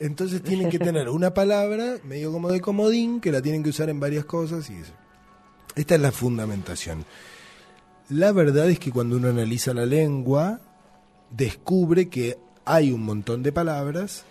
Entonces 0.00 0.42
tienen 0.42 0.70
que 0.70 0.78
tener 0.78 1.08
una 1.08 1.34
palabra 1.34 1.96
medio 2.04 2.30
como 2.30 2.50
de 2.50 2.60
comodín 2.60 3.20
que 3.20 3.32
la 3.32 3.42
tienen 3.42 3.62
que 3.62 3.70
usar 3.70 3.88
en 3.90 3.98
varias 3.98 4.24
cosas 4.24 4.70
y 4.70 4.74
eso. 4.74 4.92
Esta 5.74 5.96
es 5.96 6.00
la 6.00 6.12
fundamentación. 6.12 7.04
La 8.08 8.32
verdad 8.32 8.70
es 8.70 8.78
que 8.78 8.92
cuando 8.92 9.16
uno 9.16 9.28
analiza 9.28 9.74
la 9.74 9.86
lengua, 9.86 10.60
descubre 11.30 12.08
que 12.08 12.38
hay 12.64 12.92
un 12.92 13.02
montón 13.02 13.42
de 13.42 13.52
palabras 13.52 14.24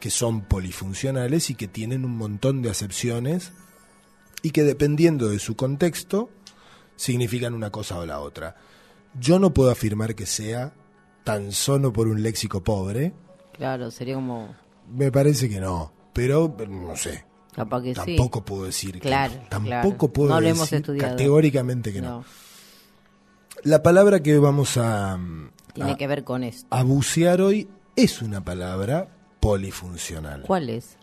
que 0.00 0.10
son 0.10 0.42
polifuncionales 0.42 1.50
y 1.50 1.54
que 1.54 1.68
tienen 1.68 2.04
un 2.04 2.16
montón 2.16 2.62
de 2.62 2.70
acepciones 2.70 3.52
y 4.42 4.50
que 4.50 4.64
dependiendo 4.64 5.28
de 5.28 5.38
su 5.38 5.56
contexto 5.56 6.30
significan 6.96 7.54
una 7.54 7.70
cosa 7.70 7.98
o 7.98 8.06
la 8.06 8.20
otra. 8.20 8.56
Yo 9.18 9.38
no 9.38 9.54
puedo 9.54 9.70
afirmar 9.70 10.14
que 10.14 10.26
sea 10.26 10.74
tan 11.24 11.52
solo 11.52 11.92
por 11.92 12.08
un 12.08 12.22
léxico 12.22 12.62
pobre, 12.62 13.14
Claro, 13.56 13.90
sería 13.90 14.14
como. 14.16 14.54
Me 14.90 15.10
parece 15.12 15.48
que 15.48 15.60
no, 15.60 15.92
pero 16.12 16.54
no 16.68 16.96
sé. 16.96 17.24
Capaz 17.54 17.82
que 17.82 17.94
sí. 17.94 18.16
Tampoco 18.16 18.44
puedo 18.44 18.64
decir 18.64 18.98
Claro, 19.00 19.32
que 19.32 19.38
no. 19.40 19.48
Tampoco 19.48 19.98
claro. 19.98 20.12
puedo 20.12 20.28
No 20.28 20.40
decir 20.40 20.82
categóricamente 20.98 21.92
que 21.92 22.02
no. 22.02 22.18
No, 22.20 22.24
La 23.62 23.82
palabra 23.82 24.22
que 24.22 24.38
vamos 24.38 24.76
a, 24.76 25.18
tiene 25.72 25.92
a, 25.92 25.96
que 25.96 26.06
ver 26.06 26.22
con 26.24 26.44
esto. 26.44 26.66
a 26.70 26.82
bucear 26.82 27.40
hoy 27.40 27.68
es 27.96 28.20
una 28.20 28.44
palabra 28.44 29.08
polifuncional. 29.40 30.42
¿Cuál 30.42 30.68
es? 30.68 30.98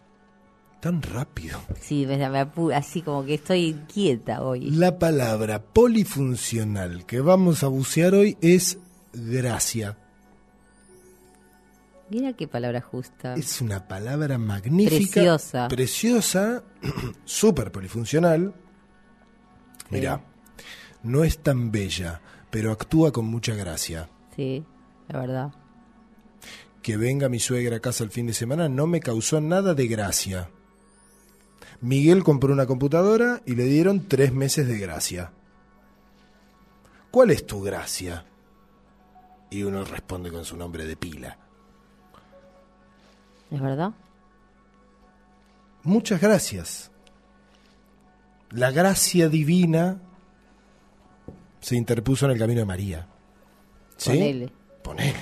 Tan 0.80 1.02
rápido. 1.02 1.60
Sí, 1.80 2.06
me, 2.06 2.18
me 2.18 2.42
apu- 2.46 2.76
así 2.76 3.02
como 3.02 3.24
que 3.26 3.36
estoy 3.36 3.68
inquieta 3.68 4.44
hoy. 4.44 4.70
La 4.70 5.00
palabra 5.00 5.64
polifuncional 5.64 7.06
que 7.06 7.22
vamos 7.22 7.64
a 7.64 7.68
bucear 7.68 8.14
hoy 8.14 8.38
es 8.42 8.78
gracia. 9.14 9.98
Mira 12.14 12.34
qué 12.34 12.48
palabra 12.48 12.80
justa. 12.80 13.34
Es 13.34 13.60
una 13.60 13.88
palabra 13.88 14.38
magnífica. 14.38 15.14
Preciosa. 15.14 15.68
Preciosa, 15.68 16.64
súper 17.26 17.72
polifuncional. 17.72 18.54
Mira, 19.90 20.24
no 21.02 21.24
es 21.24 21.40
tan 21.40 21.72
bella, 21.72 22.22
pero 22.52 22.72
actúa 22.72 23.12
con 23.12 23.26
mucha 23.26 23.56
gracia. 23.56 24.12
Sí, 24.36 24.64
la 25.08 25.20
verdad. 25.22 25.52
Que 26.84 26.98
venga 26.98 27.30
mi 27.30 27.40
suegra 27.40 27.78
a 27.78 27.80
casa 27.80 28.04
el 28.04 28.12
fin 28.12 28.28
de 28.28 28.34
semana 28.34 28.70
no 28.70 28.86
me 28.86 29.00
causó 29.00 29.42
nada 29.42 29.74
de 29.74 29.88
gracia. 29.88 30.52
Miguel 31.82 32.24
compró 32.24 32.54
una 32.54 32.68
computadora 32.68 33.42
y 33.44 33.56
le 33.56 33.64
dieron 33.64 34.08
tres 34.08 34.32
meses 34.32 34.68
de 34.68 34.78
gracia. 34.78 35.32
¿Cuál 37.10 37.32
es 37.32 37.48
tu 37.48 37.64
gracia? 37.64 38.24
Y 39.50 39.64
uno 39.64 39.84
responde 39.84 40.32
con 40.32 40.46
su 40.46 40.56
nombre 40.56 40.86
de 40.86 40.96
pila. 40.96 41.40
¿Es 43.54 43.62
verdad? 43.62 43.92
Muchas 45.84 46.20
gracias. 46.20 46.92
La 48.52 48.72
gracia 48.72 49.30
divina 49.30 50.00
se 51.62 51.76
interpuso 51.76 52.26
en 52.26 52.32
el 52.32 52.40
camino 52.40 52.60
de 52.62 52.66
María. 52.66 53.08
¿Sí? 53.98 54.10
Ponele. 54.12 54.50
Ponele. 54.84 55.20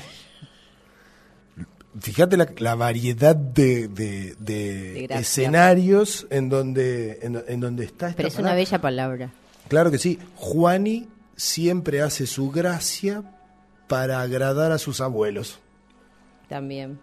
Fíjate 1.99 2.37
la, 2.37 2.47
la 2.59 2.75
variedad 2.75 3.35
de, 3.35 3.87
de- 3.89 4.35
de 4.39 4.93
De 4.93 5.01
gracia. 5.07 5.19
escenarios 5.19 6.25
en 6.29 6.47
donde, 6.47 7.19
en, 7.21 7.43
en 7.47 7.59
donde 7.59 7.83
está 7.83 8.07
esta 8.07 8.17
Pero 8.17 8.29
es 8.29 8.39
una 8.39 8.53
bella 8.53 8.79
palabra. 8.79 9.29
Claro 9.67 9.91
que 9.91 9.97
sí. 9.97 10.17
Juani 10.35 11.09
siempre 11.35 12.01
hace 12.01 12.27
su 12.27 12.49
gracia 12.49 13.23
para 13.87 14.21
agradar 14.21 14.71
a 14.71 14.77
sus 14.77 15.01
abuelos. 15.01 15.59
También. 16.47 16.97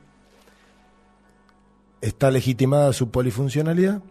¿Está 2.08 2.30
legitimada 2.30 2.94
su 2.94 3.10
polifuncionalidad? 3.10 4.02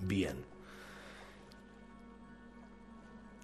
Bien. 0.00 0.36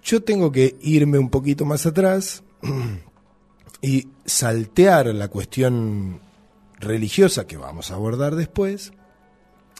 Yo 0.03 0.23
tengo 0.23 0.51
que 0.51 0.77
irme 0.81 1.19
un 1.19 1.29
poquito 1.29 1.63
más 1.63 1.85
atrás 1.85 2.43
y 3.83 4.07
saltear 4.25 5.05
la 5.13 5.27
cuestión 5.27 6.21
religiosa 6.79 7.45
que 7.45 7.57
vamos 7.57 7.91
a 7.91 7.95
abordar 7.95 8.35
después 8.35 8.93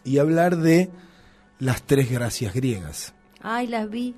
y 0.03 0.19
hablar 0.19 0.57
de 0.57 0.91
las 1.57 1.81
tres 1.81 2.11
gracias 2.11 2.53
griegas. 2.53 3.15
Ay, 3.41 3.65
las 3.65 3.89
vi. 3.89 4.15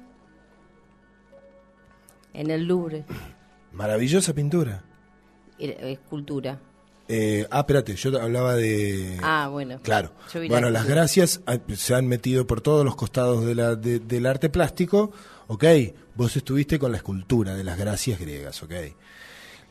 En 2.34 2.52
el 2.52 2.65
Louvre. 2.65 3.06
Maravillosa 3.71 4.34
pintura. 4.34 4.84
Era- 5.58 5.88
Escultura. 5.89 6.60
Eh, 7.09 7.45
ah, 7.51 7.59
espérate, 7.59 7.95
yo 7.95 8.19
hablaba 8.21 8.55
de... 8.55 9.17
Ah, 9.21 9.49
bueno. 9.51 9.79
Claro. 9.83 10.11
Bueno, 10.47 10.69
las 10.69 10.87
gracias 10.87 11.41
se 11.75 11.93
han 11.95 12.07
metido 12.07 12.47
por 12.47 12.61
todos 12.61 12.85
los 12.85 12.95
costados 12.95 13.45
de 13.45 13.55
la, 13.55 13.75
de- 13.75 13.99
del 13.99 14.25
arte 14.25 14.49
plástico. 14.49 15.11
Ok, 15.47 15.65
vos 16.15 16.35
estuviste 16.37 16.79
con 16.79 16.91
la 16.91 16.97
escultura 16.97 17.55
de 17.55 17.63
las 17.65 17.77
gracias 17.77 18.19
griegas, 18.19 18.63
ok. 18.63 18.73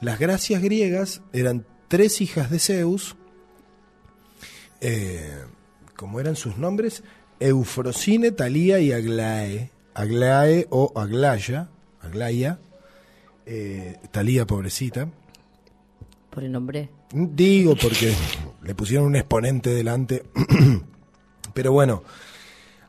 Las 0.02 0.18
gracias 0.18 0.60
griegas 0.62 1.22
eran 1.32 1.64
tres 1.88 2.20
hijas 2.20 2.50
de 2.50 2.58
Zeus. 2.58 3.16
Eh, 4.80 5.44
¿Cómo 5.96 6.20
eran 6.20 6.36
sus 6.36 6.58
nombres? 6.58 7.02
Eufrosine, 7.40 8.32
Talía 8.32 8.78
y 8.80 8.92
Aglae. 8.92 9.70
Aglae 9.94 10.66
o 10.70 10.92
Aglaya. 10.96 11.68
Aglaya. 12.00 12.58
Eh, 13.46 13.96
Talía, 14.10 14.46
pobrecita. 14.46 15.08
Por 16.30 16.44
el 16.44 16.52
nombre. 16.52 16.88
Digo 17.12 17.76
porque 17.76 18.14
le 18.62 18.74
pusieron 18.74 19.06
un 19.06 19.16
exponente 19.16 19.70
delante. 19.70 20.24
Pero 21.54 21.72
bueno, 21.72 22.02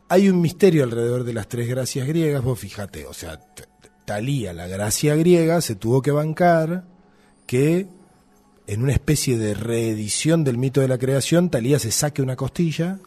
hay 0.08 0.30
un 0.30 0.40
misterio 0.40 0.84
alrededor 0.84 1.24
de 1.24 1.34
las 1.34 1.48
tres 1.48 1.68
gracias 1.68 2.08
griegas. 2.08 2.44
Vos 2.44 2.60
fíjate, 2.60 3.06
o 3.06 3.14
sea, 3.14 3.40
Talía, 4.06 4.54
la 4.54 4.68
gracia 4.68 5.16
griega, 5.16 5.62
se 5.62 5.76
tuvo 5.76 6.02
que 6.02 6.12
bancar 6.12 6.84
que 7.46 7.88
en 8.68 8.84
una 8.84 8.94
especie 8.94 9.38
de 9.38 9.54
reedición 9.54 10.44
del 10.44 10.58
mito 10.58 10.82
de 10.82 10.88
la 10.88 10.98
creación, 10.98 11.50
Talía 11.50 11.80
se 11.80 11.92
saque 11.92 12.22
una 12.22 12.36
costilla, 12.36 13.00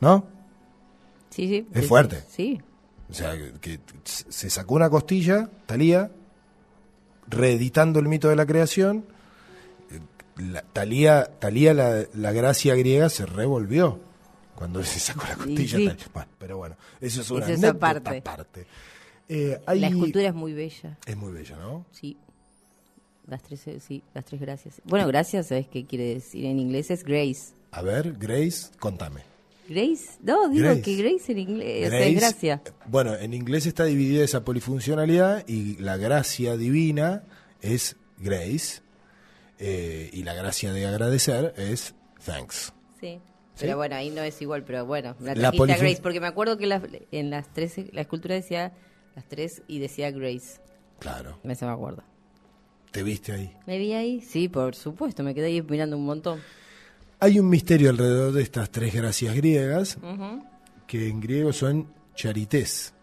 ¿no? 0.00 0.26
Sí, 1.30 1.48
sí. 1.48 1.66
Es 1.72 1.86
fuerte. 1.86 2.24
Sí. 2.28 2.60
O 3.10 3.14
sea, 3.14 3.32
que 3.60 3.80
se 4.04 4.50
sacó 4.50 4.74
una 4.74 4.90
costilla, 4.90 5.48
Talía, 5.66 6.10
reeditando 7.26 8.00
el 8.00 8.08
mito 8.08 8.28
de 8.28 8.36
la 8.36 8.46
creación. 8.46 9.04
Eh, 10.38 10.42
La, 10.52 10.62
Talía, 10.62 11.24
Talía 11.38 11.74
la, 11.74 12.04
la 12.14 12.32
gracia 12.32 12.74
griega 12.74 13.08
se 13.08 13.26
revolvió. 13.26 14.00
Cuando 14.54 14.82
se 14.82 14.98
sacó 14.98 15.24
la 15.28 15.36
costilla. 15.36 15.76
sí. 15.78 15.86
tal- 15.86 15.98
Bueno, 16.12 16.28
pero 16.38 16.56
bueno, 16.58 16.76
eso 17.00 17.20
es 17.20 17.30
una 17.30 17.46
es 17.48 17.62
aparte. 17.64 18.66
Eh, 19.28 19.60
hay- 19.66 19.80
La 19.80 19.88
escultura 19.88 20.28
es 20.28 20.34
muy 20.34 20.52
bella, 20.52 20.98
es 21.06 21.16
muy 21.16 21.32
bella, 21.32 21.56
¿no? 21.58 21.84
sí. 21.92 22.16
Las 23.26 23.42
tres, 23.42 23.66
eh, 23.66 23.78
sí, 23.86 24.02
las 24.14 24.24
tres 24.24 24.40
gracias. 24.40 24.80
Bueno, 24.84 25.06
gracias, 25.06 25.48
¿sabes 25.48 25.68
qué 25.68 25.84
quiere 25.84 26.14
decir? 26.14 26.46
En 26.46 26.58
inglés 26.58 26.90
es 26.90 27.04
grace. 27.04 27.52
A 27.72 27.82
ver, 27.82 28.14
Grace, 28.18 28.68
contame. 28.78 29.20
¿Grace? 29.68 30.12
No, 30.22 30.48
digo 30.48 30.64
Grace. 30.64 30.80
que 30.80 30.96
grace 30.96 31.32
en 31.32 31.38
inglés 31.40 31.86
o 31.88 31.90
sea, 31.90 32.00
es 32.06 32.16
gracia. 32.16 32.62
Bueno, 32.86 33.14
en 33.14 33.34
inglés 33.34 33.66
está 33.66 33.84
dividida 33.84 34.24
esa 34.24 34.42
polifuncionalidad 34.46 35.46
y 35.46 35.76
la 35.76 35.98
gracia 35.98 36.56
divina 36.56 37.22
es 37.60 37.96
grace 38.16 38.80
eh, 39.58 40.10
y 40.12 40.22
la 40.22 40.34
gracia 40.34 40.72
de 40.72 40.86
agradecer 40.86 41.54
es 41.56 41.94
thanks. 42.24 42.72
Sí. 43.00 43.20
Pero 43.58 43.76
bueno, 43.76 43.96
ahí 43.96 44.10
no 44.10 44.22
es 44.22 44.40
igual, 44.40 44.62
pero 44.64 44.86
bueno, 44.86 45.16
la 45.20 45.34
La 45.34 45.48
a 45.48 45.52
Grace, 45.52 45.98
porque 46.00 46.20
me 46.20 46.28
acuerdo 46.28 46.56
que 46.58 46.66
la- 46.66 46.80
en 47.10 47.30
las 47.30 47.52
tres, 47.52 47.74
la 47.92 48.02
escultura 48.02 48.34
decía 48.36 48.72
las 49.16 49.26
tres 49.28 49.62
y 49.66 49.80
decía 49.80 50.10
Grace. 50.12 50.60
Claro, 51.00 51.40
Eso 51.42 51.66
me 51.66 51.72
acuerdo. 51.72 52.04
te 52.92 53.02
viste 53.02 53.32
ahí. 53.32 53.52
¿Me 53.66 53.78
vi 53.78 53.92
ahí? 53.94 54.20
Sí, 54.20 54.48
por 54.48 54.76
supuesto, 54.76 55.22
me 55.24 55.34
quedé 55.34 55.46
ahí 55.46 55.62
mirando 55.62 55.96
un 55.96 56.04
montón. 56.06 56.40
Hay 57.20 57.40
un 57.40 57.48
misterio 57.48 57.90
alrededor 57.90 58.32
de 58.32 58.42
estas 58.42 58.70
tres 58.70 58.94
gracias 58.94 59.34
griegas 59.34 59.96
Ujú. 59.96 60.44
que 60.86 61.08
en 61.08 61.20
griego 61.20 61.52
son 61.52 61.92
charités. 62.14 62.94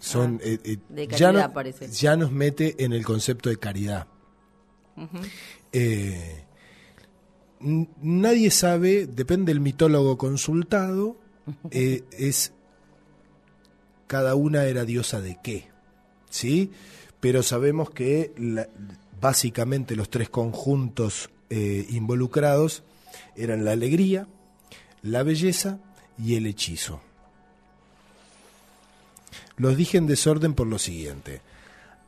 Son, 0.00 0.40
eh, 0.42 0.58
eh, 0.64 0.76
Ah, 0.80 0.84
de 0.88 1.06
ya, 1.08 1.26
caridad, 1.26 1.48
no- 1.48 1.52
parece. 1.54 1.88
ya 1.90 2.16
nos 2.16 2.30
mete 2.32 2.84
en 2.84 2.92
el 2.92 3.04
concepto 3.04 3.48
de 3.50 3.56
caridad. 3.56 4.06
Eh, 5.72 6.44
nadie 7.60 8.50
sabe, 8.50 9.06
depende 9.06 9.52
del 9.52 9.60
mitólogo 9.60 10.18
consultado, 10.18 11.16
eh, 11.70 12.04
es 12.12 12.52
cada 14.06 14.34
una 14.34 14.64
era 14.64 14.84
diosa 14.84 15.20
de 15.20 15.38
qué, 15.42 15.68
¿sí? 16.30 16.70
Pero 17.20 17.42
sabemos 17.42 17.90
que 17.90 18.32
la- 18.36 18.68
básicamente 19.20 19.96
los 19.96 20.10
tres 20.10 20.28
conjuntos 20.28 21.30
eh, 21.50 21.86
involucrados 21.90 22.82
eran 23.36 23.64
la 23.64 23.72
alegría, 23.72 24.26
la 25.02 25.22
belleza 25.22 25.78
y 26.18 26.34
el 26.36 26.46
hechizo. 26.46 27.00
Los 29.56 29.76
dije 29.76 29.98
en 29.98 30.06
desorden 30.06 30.54
por 30.54 30.66
lo 30.66 30.78
siguiente. 30.78 31.40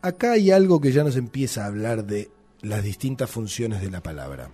Acá 0.03 0.33
hay 0.33 0.51
algo 0.51 0.81
que 0.81 0.93
ya 0.93 1.05
nos 1.05 1.17
empieza 1.17 1.65
a 1.65 1.67
hablar 1.69 2.05
de 2.05 2.31
las 2.65 2.83
distintas 2.83 3.31
funciones 3.31 3.81
de 3.83 3.91
la 3.91 4.03
palabra. 4.03 4.51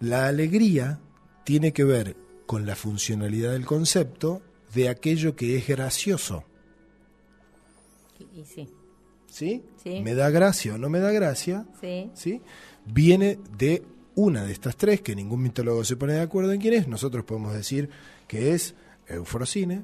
La 0.00 0.26
alegría 0.26 1.00
tiene 1.44 1.72
que 1.72 1.84
ver 1.84 2.16
con 2.46 2.66
la 2.66 2.76
funcionalidad 2.76 3.52
del 3.52 3.64
concepto 3.66 4.42
de 4.74 4.88
aquello 4.88 5.34
que 5.36 5.56
es 5.56 5.66
gracioso. 5.66 6.44
Y, 8.34 8.44
sí, 8.44 8.68
¿Sí? 9.26 9.64
Sí. 9.82 10.00
¿Me 10.02 10.14
da 10.14 10.30
gracia 10.30 10.74
o 10.74 10.78
no 10.78 10.88
me 10.88 11.00
da 11.00 11.10
gracia? 11.10 11.66
sí. 11.80 12.10
¿Sí? 12.14 12.42
Viene 12.86 13.38
de 13.56 13.82
una 14.14 14.44
de 14.44 14.52
estas 14.52 14.76
tres, 14.76 15.00
que 15.00 15.16
ningún 15.16 15.42
mitólogo 15.42 15.82
se 15.84 15.96
pone 15.96 16.12
de 16.12 16.20
acuerdo 16.20 16.52
en 16.52 16.60
quién 16.60 16.74
es. 16.74 16.86
Nosotros 16.86 17.24
podemos 17.24 17.54
decir 17.54 17.88
que 18.28 18.52
es 18.52 18.74
Eufrosine, 19.08 19.82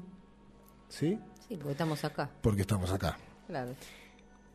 ¿sí? 0.87 1.17
Sí, 1.47 1.55
porque 1.57 1.71
estamos 1.71 2.03
acá, 2.05 2.29
Porque 2.41 2.61
estamos 2.61 2.91
acá. 2.91 3.17
claro. 3.47 3.73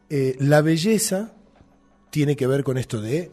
Eh, 0.09 0.37
la 0.38 0.61
belleza 0.62 1.32
tiene 2.11 2.37
que 2.37 2.47
ver 2.47 2.62
con 2.64 2.79
esto 2.79 3.01
de 3.01 3.31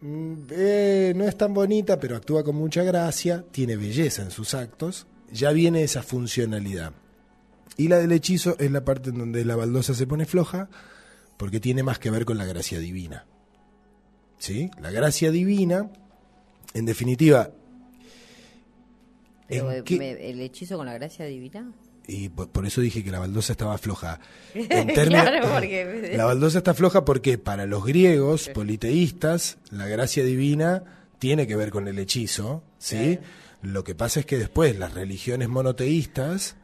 mm, 0.00 0.32
eh, 0.50 1.12
no 1.16 1.24
es 1.24 1.36
tan 1.36 1.54
bonita, 1.54 1.98
pero 2.00 2.16
actúa 2.16 2.42
con 2.44 2.56
mucha 2.56 2.82
gracia, 2.82 3.44
tiene 3.50 3.76
belleza 3.76 4.22
en 4.22 4.30
sus 4.30 4.54
actos, 4.54 5.06
ya 5.32 5.52
viene 5.52 5.82
esa 5.82 6.02
funcionalidad. 6.02 6.92
Y 7.76 7.88
la 7.88 7.98
del 7.98 8.12
hechizo 8.12 8.56
es 8.58 8.70
la 8.70 8.84
parte 8.84 9.10
en 9.10 9.18
donde 9.18 9.44
la 9.44 9.56
baldosa 9.56 9.94
se 9.94 10.06
pone 10.06 10.26
floja, 10.26 10.68
porque 11.38 11.58
tiene 11.60 11.82
más 11.82 11.98
que 11.98 12.10
ver 12.10 12.24
con 12.24 12.36
la 12.38 12.44
gracia 12.44 12.78
divina. 12.78 13.24
¿Sí? 14.38 14.70
La 14.80 14.90
gracia 14.90 15.30
divina, 15.30 15.90
en 16.74 16.84
definitiva, 16.84 17.50
Pero 19.48 19.70
¿en 19.70 19.84
eh, 19.86 19.98
me- 19.98 20.30
el 20.30 20.40
hechizo 20.40 20.76
con 20.76 20.86
la 20.86 20.94
gracia 20.94 21.24
divina. 21.26 21.70
Y 22.06 22.28
por, 22.28 22.50
por 22.50 22.66
eso 22.66 22.80
dije 22.80 23.02
que 23.04 23.10
la 23.10 23.18
baldosa 23.18 23.52
estaba 23.52 23.78
floja. 23.78 24.20
En 24.54 24.88
Claro, 24.88 25.48
porque- 25.52 26.12
La 26.16 26.24
baldosa 26.24 26.58
está 26.58 26.74
floja 26.74 27.04
porque 27.04 27.38
para 27.38 27.66
los 27.66 27.84
griegos 27.84 28.48
politeístas 28.50 29.58
la 29.70 29.86
gracia 29.86 30.24
divina 30.24 31.06
tiene 31.18 31.46
que 31.46 31.56
ver 31.56 31.70
con 31.70 31.86
el 31.88 31.98
hechizo, 31.98 32.64
¿sí? 32.78 33.18
Lo 33.62 33.84
que 33.84 33.94
pasa 33.94 34.20
es 34.20 34.26
que 34.26 34.38
después 34.38 34.76
las 34.78 34.92
religiones 34.94 35.48
monoteístas 35.48 36.56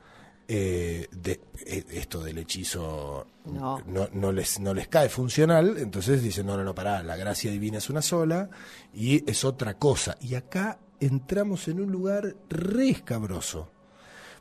eh, 0.49 1.07
de, 1.13 1.41
eh, 1.67 1.85
esto 1.93 2.25
del 2.25 2.39
hechizo 2.39 3.27
No. 3.45 3.79
no, 3.87 4.09
no 4.13 4.33
les 4.33 4.59
no 4.59 4.73
les 4.75 4.89
cae 4.89 5.09
funcional, 5.11 5.77
entonces 5.79 6.23
dicen, 6.23 6.47
no, 6.47 6.57
no, 6.57 6.65
no, 6.65 6.75
pará, 6.75 7.03
la 7.03 7.17
gracia 7.17 7.51
divina 7.51 7.79
es 7.79 7.89
una 7.91 8.03
sola 8.03 8.49
y 8.95 9.29
es 9.31 9.45
otra 9.45 9.75
cosa. 9.75 10.17
Y 10.21 10.35
acá 10.35 10.79
entramos 11.01 11.69
en 11.69 11.81
un 11.81 11.93
lugar 11.93 12.35
re 12.49 12.89
escabroso. 12.91 13.71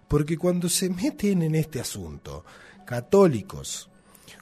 Porque 0.08 0.38
cuando 0.38 0.70
se 0.70 0.90
meten 0.90 1.42
en 1.42 1.56
este 1.56 1.80
asunto, 1.80 2.46
católicos, 2.86 3.90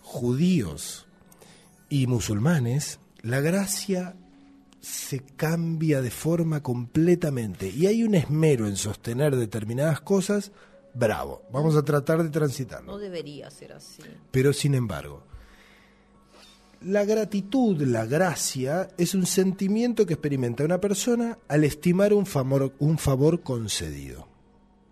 judíos 0.02 1.08
y 1.90 2.08
musulmanes, 2.08 3.00
la 3.22 3.42
gracia 3.42 4.16
se 4.80 5.22
cambia 5.22 6.02
de 6.02 6.12
forma 6.12 6.62
completamente 6.62 7.70
y 7.70 7.88
hay 7.88 8.04
un 8.04 8.14
esmero 8.14 8.68
en 8.68 8.76
sostener 8.76 9.36
determinadas 9.36 10.00
cosas, 10.02 10.52
bravo, 10.94 11.42
vamos 11.52 11.76
a 11.76 11.84
tratar 11.84 12.22
de 12.22 12.30
transitarlo. 12.30 12.92
No 12.92 13.00
debería 13.00 13.50
ser 13.50 13.74
así. 13.74 14.04
Pero 14.30 14.54
sin 14.54 14.76
embargo, 14.76 15.24
la 16.82 17.04
gratitud, 17.04 17.82
la 17.82 18.06
gracia, 18.06 18.90
es 19.00 19.16
un 19.16 19.26
sentimiento 19.26 20.06
que 20.06 20.14
experimenta 20.14 20.64
una 20.64 20.80
persona 20.80 21.40
al 21.48 21.64
estimar 21.64 22.14
un 22.14 22.28
favor, 22.28 22.74
un 22.78 23.00
favor 23.00 23.42
concedido. 23.42 24.28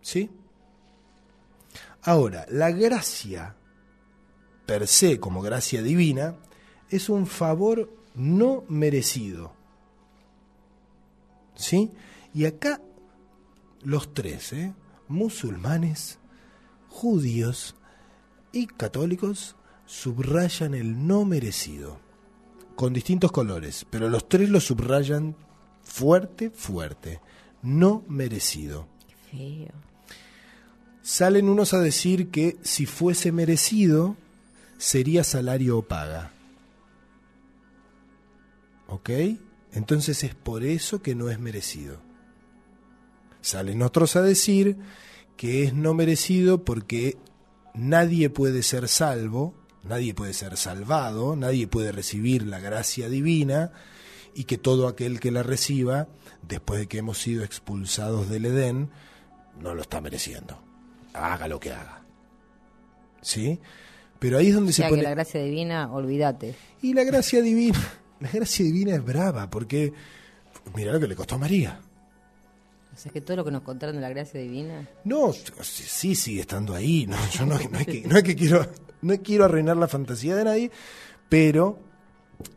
¿Sí? 0.01 0.31
Ahora, 2.03 2.45
la 2.49 2.71
gracia, 2.71 3.55
per 4.65 4.87
se 4.87 5.19
como 5.19 5.41
gracia 5.41 5.81
divina, 5.81 6.35
es 6.89 7.09
un 7.09 7.27
favor 7.27 7.89
no 8.13 8.65
merecido. 8.67 9.53
¿Sí? 11.55 11.91
Y 12.33 12.45
acá 12.45 12.81
los 13.83 14.13
tres, 14.13 14.53
¿eh? 14.53 14.73
musulmanes, 15.07 16.19
judíos 16.89 17.75
y 18.51 18.67
católicos, 18.67 19.55
subrayan 19.85 20.73
el 20.73 21.07
no 21.07 21.23
merecido, 21.25 21.99
con 22.75 22.93
distintos 22.93 23.31
colores, 23.31 23.85
pero 23.89 24.09
los 24.09 24.27
tres 24.27 24.49
lo 24.49 24.59
subrayan 24.59 25.35
fuerte, 25.81 26.49
fuerte, 26.49 27.21
no 27.61 28.03
merecido. 28.07 28.87
Qué 29.07 29.15
feo. 29.67 29.92
Salen 31.03 31.49
unos 31.49 31.73
a 31.73 31.79
decir 31.79 32.31
que 32.31 32.57
si 32.63 32.85
fuese 32.85 33.33
merecido, 33.33 34.15
sería 34.77 35.25
salario 35.25 35.77
o 35.77 35.81
paga. 35.81 36.31
¿Ok? 38.87 39.09
Entonces 39.73 40.23
es 40.23 40.33
por 40.33 40.63
eso 40.63 41.01
que 41.01 41.13
no 41.13 41.29
es 41.29 41.39
merecido. 41.39 41.97
Salen 43.41 43.81
otros 43.81 44.15
a 44.15 44.21
decir 44.21 44.77
que 45.35 45.63
es 45.63 45.73
no 45.73 45.93
merecido 45.93 46.63
porque 46.63 47.17
nadie 47.73 48.29
puede 48.29 48.63
ser 48.63 48.87
salvo, 48.87 49.53
nadie 49.83 50.13
puede 50.13 50.33
ser 50.33 50.55
salvado, 50.55 51.35
nadie 51.35 51.67
puede 51.67 51.91
recibir 51.91 52.47
la 52.47 52.61
gracia 52.61 53.09
divina 53.09 53.73
y 54.33 54.45
que 54.45 54.57
todo 54.57 54.87
aquel 54.87 55.19
que 55.19 55.31
la 55.31 55.43
reciba, 55.43 56.07
después 56.47 56.79
de 56.79 56.87
que 56.87 56.99
hemos 56.99 57.17
sido 57.17 57.43
expulsados 57.43 58.29
del 58.29 58.45
Edén, 58.45 58.89
no 59.59 59.75
lo 59.75 59.81
está 59.81 59.99
mereciendo. 59.99 60.62
Haga 61.13 61.47
lo 61.47 61.59
que 61.59 61.71
haga. 61.71 62.03
¿Sí? 63.21 63.59
Pero 64.19 64.37
ahí 64.37 64.47
es 64.47 64.55
donde 64.55 64.71
O 64.71 64.73
se 64.73 64.83
pone... 64.83 64.97
que 64.97 65.03
la 65.03 65.11
gracia 65.11 65.41
divina, 65.41 65.91
olvídate. 65.91 66.55
Y 66.81 66.93
la 66.93 67.03
gracia 67.03 67.41
divina, 67.41 67.79
la 68.19 68.29
gracia 68.29 68.65
divina 68.65 68.95
es 68.95 69.03
brava, 69.03 69.49
porque 69.49 69.93
mira 70.75 70.93
lo 70.93 70.99
que 70.99 71.07
le 71.07 71.15
costó 71.15 71.35
a 71.35 71.39
María. 71.39 71.79
O 72.93 72.97
sea 72.97 73.11
que 73.11 73.21
todo 73.21 73.37
lo 73.37 73.45
que 73.45 73.51
nos 73.51 73.63
contaron 73.63 73.95
de 73.95 74.01
la 74.01 74.09
gracia 74.09 74.39
divina. 74.39 74.87
No, 75.03 75.33
sí, 75.33 75.83
sí 75.83 76.15
sigue 76.15 76.41
estando 76.41 76.75
ahí. 76.75 77.05
No, 77.07 77.17
yo 77.31 77.45
no, 77.45 77.57
no 77.57 77.79
es 77.79 77.87
que, 77.87 78.01
no 78.07 78.17
es 78.17 78.23
que 78.23 78.35
quiero, 78.35 78.65
no 79.01 79.17
quiero 79.21 79.45
arruinar 79.45 79.77
la 79.77 79.87
fantasía 79.87 80.35
de 80.35 80.43
nadie, 80.43 80.71
pero 81.29 81.79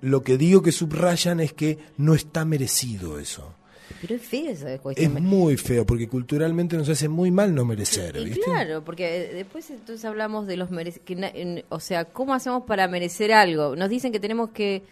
lo 0.00 0.22
que 0.22 0.36
digo 0.36 0.62
que 0.62 0.72
subrayan 0.72 1.40
es 1.40 1.52
que 1.52 1.78
no 1.96 2.14
está 2.14 2.44
merecido 2.44 3.18
eso. 3.18 3.54
Pero 4.00 4.14
es 4.16 4.22
feo 4.22 4.50
esa 4.50 4.72
Es 4.74 4.80
cuestión. 4.80 5.22
muy 5.24 5.56
feo, 5.56 5.86
porque 5.86 6.08
culturalmente 6.08 6.76
nos 6.76 6.88
hace 6.88 7.08
muy 7.08 7.30
mal 7.30 7.54
no 7.54 7.64
merecer, 7.64 8.16
Y 8.16 8.24
¿viste? 8.24 8.40
claro, 8.44 8.84
porque 8.84 9.30
eh, 9.30 9.34
después 9.34 9.70
entonces 9.70 10.04
hablamos 10.04 10.46
de 10.46 10.56
los 10.56 10.70
merec 10.70 11.02
que 11.04 11.16
na- 11.16 11.28
en- 11.28 11.64
o 11.68 11.80
sea, 11.80 12.04
¿cómo 12.06 12.34
hacemos 12.34 12.64
para 12.64 12.88
merecer 12.88 13.32
algo? 13.32 13.76
Nos 13.76 13.88
dicen 13.88 14.12
que 14.12 14.20
tenemos 14.20 14.50
que, 14.50 14.82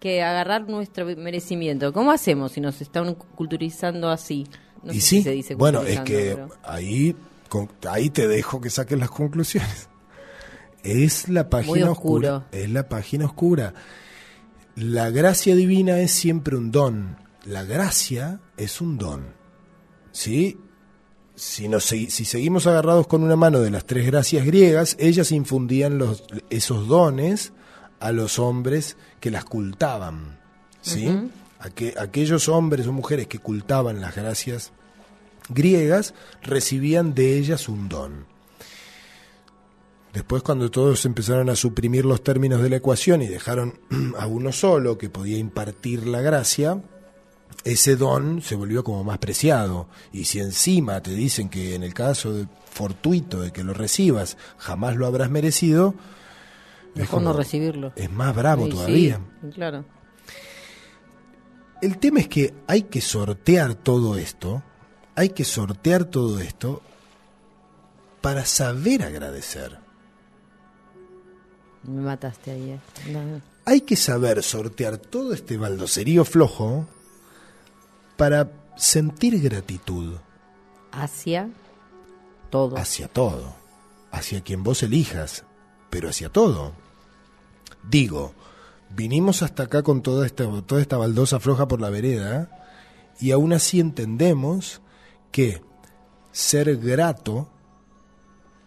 que 0.00 0.22
agarrar 0.22 0.68
nuestro 0.68 1.04
merecimiento. 1.16 1.92
¿Cómo 1.92 2.12
hacemos 2.12 2.52
si 2.52 2.60
nos 2.60 2.80
están 2.80 3.14
culturizando 3.14 4.08
así? 4.10 4.46
No 4.82 4.92
y 4.92 5.00
sé 5.00 5.06
sí, 5.06 5.16
si 5.18 5.22
se 5.22 5.30
dice 5.30 5.54
bueno, 5.54 5.82
es 5.82 6.00
que 6.00 6.32
pero- 6.34 6.48
ahí, 6.62 7.16
con- 7.48 7.70
ahí 7.88 8.10
te 8.10 8.28
dejo 8.28 8.60
que 8.60 8.70
saques 8.70 8.98
las 8.98 9.10
conclusiones. 9.10 9.88
Es 10.82 11.28
la 11.28 11.48
página 11.48 11.90
oscura. 11.90 12.46
Es 12.52 12.68
la 12.70 12.88
página 12.88 13.24
oscura. 13.26 13.72
La 14.76 15.10
gracia 15.10 15.54
divina 15.54 15.98
es 16.00 16.10
siempre 16.12 16.56
un 16.56 16.70
don. 16.70 17.16
La 17.44 17.62
gracia 17.64 18.40
es 18.56 18.80
un 18.80 18.98
don. 18.98 19.34
¿Sí? 20.12 20.58
Si, 21.34 21.68
nos, 21.68 21.84
si 21.84 22.08
seguimos 22.08 22.66
agarrados 22.66 23.06
con 23.06 23.22
una 23.22 23.36
mano 23.36 23.60
de 23.60 23.70
las 23.70 23.84
tres 23.84 24.06
gracias 24.06 24.46
griegas, 24.46 24.96
ellas 25.00 25.32
infundían 25.32 25.98
los, 25.98 26.24
esos 26.48 26.86
dones 26.86 27.52
a 28.00 28.12
los 28.12 28.38
hombres 28.38 28.96
que 29.20 29.30
las 29.30 29.44
cultaban. 29.44 30.38
¿Sí? 30.80 31.08
Aque- 31.58 31.94
aquellos 31.98 32.48
hombres 32.48 32.86
o 32.86 32.92
mujeres 32.92 33.26
que 33.26 33.38
cultaban 33.38 34.00
las 34.00 34.14
gracias 34.14 34.72
griegas 35.48 36.14
recibían 36.42 37.14
de 37.14 37.36
ellas 37.38 37.68
un 37.68 37.88
don. 37.88 38.26
Después 40.12 40.42
cuando 40.44 40.70
todos 40.70 41.04
empezaron 41.06 41.50
a 41.50 41.56
suprimir 41.56 42.04
los 42.04 42.22
términos 42.22 42.62
de 42.62 42.70
la 42.70 42.76
ecuación 42.76 43.20
y 43.22 43.26
dejaron 43.26 43.80
a 44.18 44.26
uno 44.28 44.52
solo 44.52 44.96
que 44.96 45.10
podía 45.10 45.38
impartir 45.38 46.06
la 46.06 46.20
gracia, 46.20 46.80
ese 47.64 47.96
don 47.96 48.42
se 48.42 48.54
volvió 48.56 48.82
como 48.82 49.04
más 49.04 49.18
preciado. 49.18 49.88
Y 50.12 50.24
si 50.24 50.40
encima 50.40 51.00
te 51.02 51.12
dicen 51.12 51.48
que 51.48 51.74
en 51.74 51.82
el 51.82 51.94
caso 51.94 52.32
de 52.32 52.46
fortuito 52.70 53.40
de 53.40 53.52
que 53.52 53.62
lo 53.62 53.74
recibas 53.74 54.36
jamás 54.58 54.96
lo 54.96 55.06
habrás 55.06 55.30
merecido, 55.30 55.94
es 56.94 57.12
no 57.12 57.32
recibirlo. 57.32 57.92
es 57.96 58.10
más 58.10 58.34
bravo 58.34 58.66
sí, 58.66 58.70
todavía. 58.70 59.20
claro. 59.54 59.84
El 61.82 61.98
tema 61.98 62.20
es 62.20 62.28
que 62.28 62.54
hay 62.66 62.82
que 62.82 63.00
sortear 63.00 63.74
todo 63.74 64.16
esto, 64.16 64.62
hay 65.14 65.30
que 65.30 65.44
sortear 65.44 66.04
todo 66.04 66.40
esto 66.40 66.80
para 68.20 68.46
saber 68.46 69.02
agradecer. 69.02 69.78
Me 71.82 72.00
mataste 72.00 72.52
ahí. 72.52 72.80
No. 73.10 73.42
Hay 73.66 73.82
que 73.82 73.96
saber 73.96 74.42
sortear 74.42 74.96
todo 74.96 75.34
este 75.34 75.58
baldocerío 75.58 76.24
flojo 76.24 76.86
para 78.16 78.50
sentir 78.76 79.40
gratitud 79.40 80.16
Hacia 80.92 81.50
todo. 82.50 82.76
hacia 82.76 83.08
todo, 83.08 83.54
hacia 84.12 84.40
quien 84.42 84.62
vos 84.62 84.82
elijas, 84.82 85.44
pero 85.90 86.08
hacia 86.08 86.28
todo. 86.28 86.72
Digo, 87.88 88.32
vinimos 88.90 89.42
hasta 89.42 89.64
acá 89.64 89.82
con 89.82 90.02
toda 90.02 90.24
esta, 90.26 90.44
toda 90.62 90.80
esta 90.80 90.96
baldosa 90.96 91.40
floja 91.40 91.66
por 91.68 91.80
la 91.80 91.90
vereda 91.90 92.48
y 93.20 93.32
aún 93.32 93.52
así 93.52 93.80
entendemos 93.80 94.80
que 95.32 95.62
ser 96.32 96.76
grato, 96.76 97.48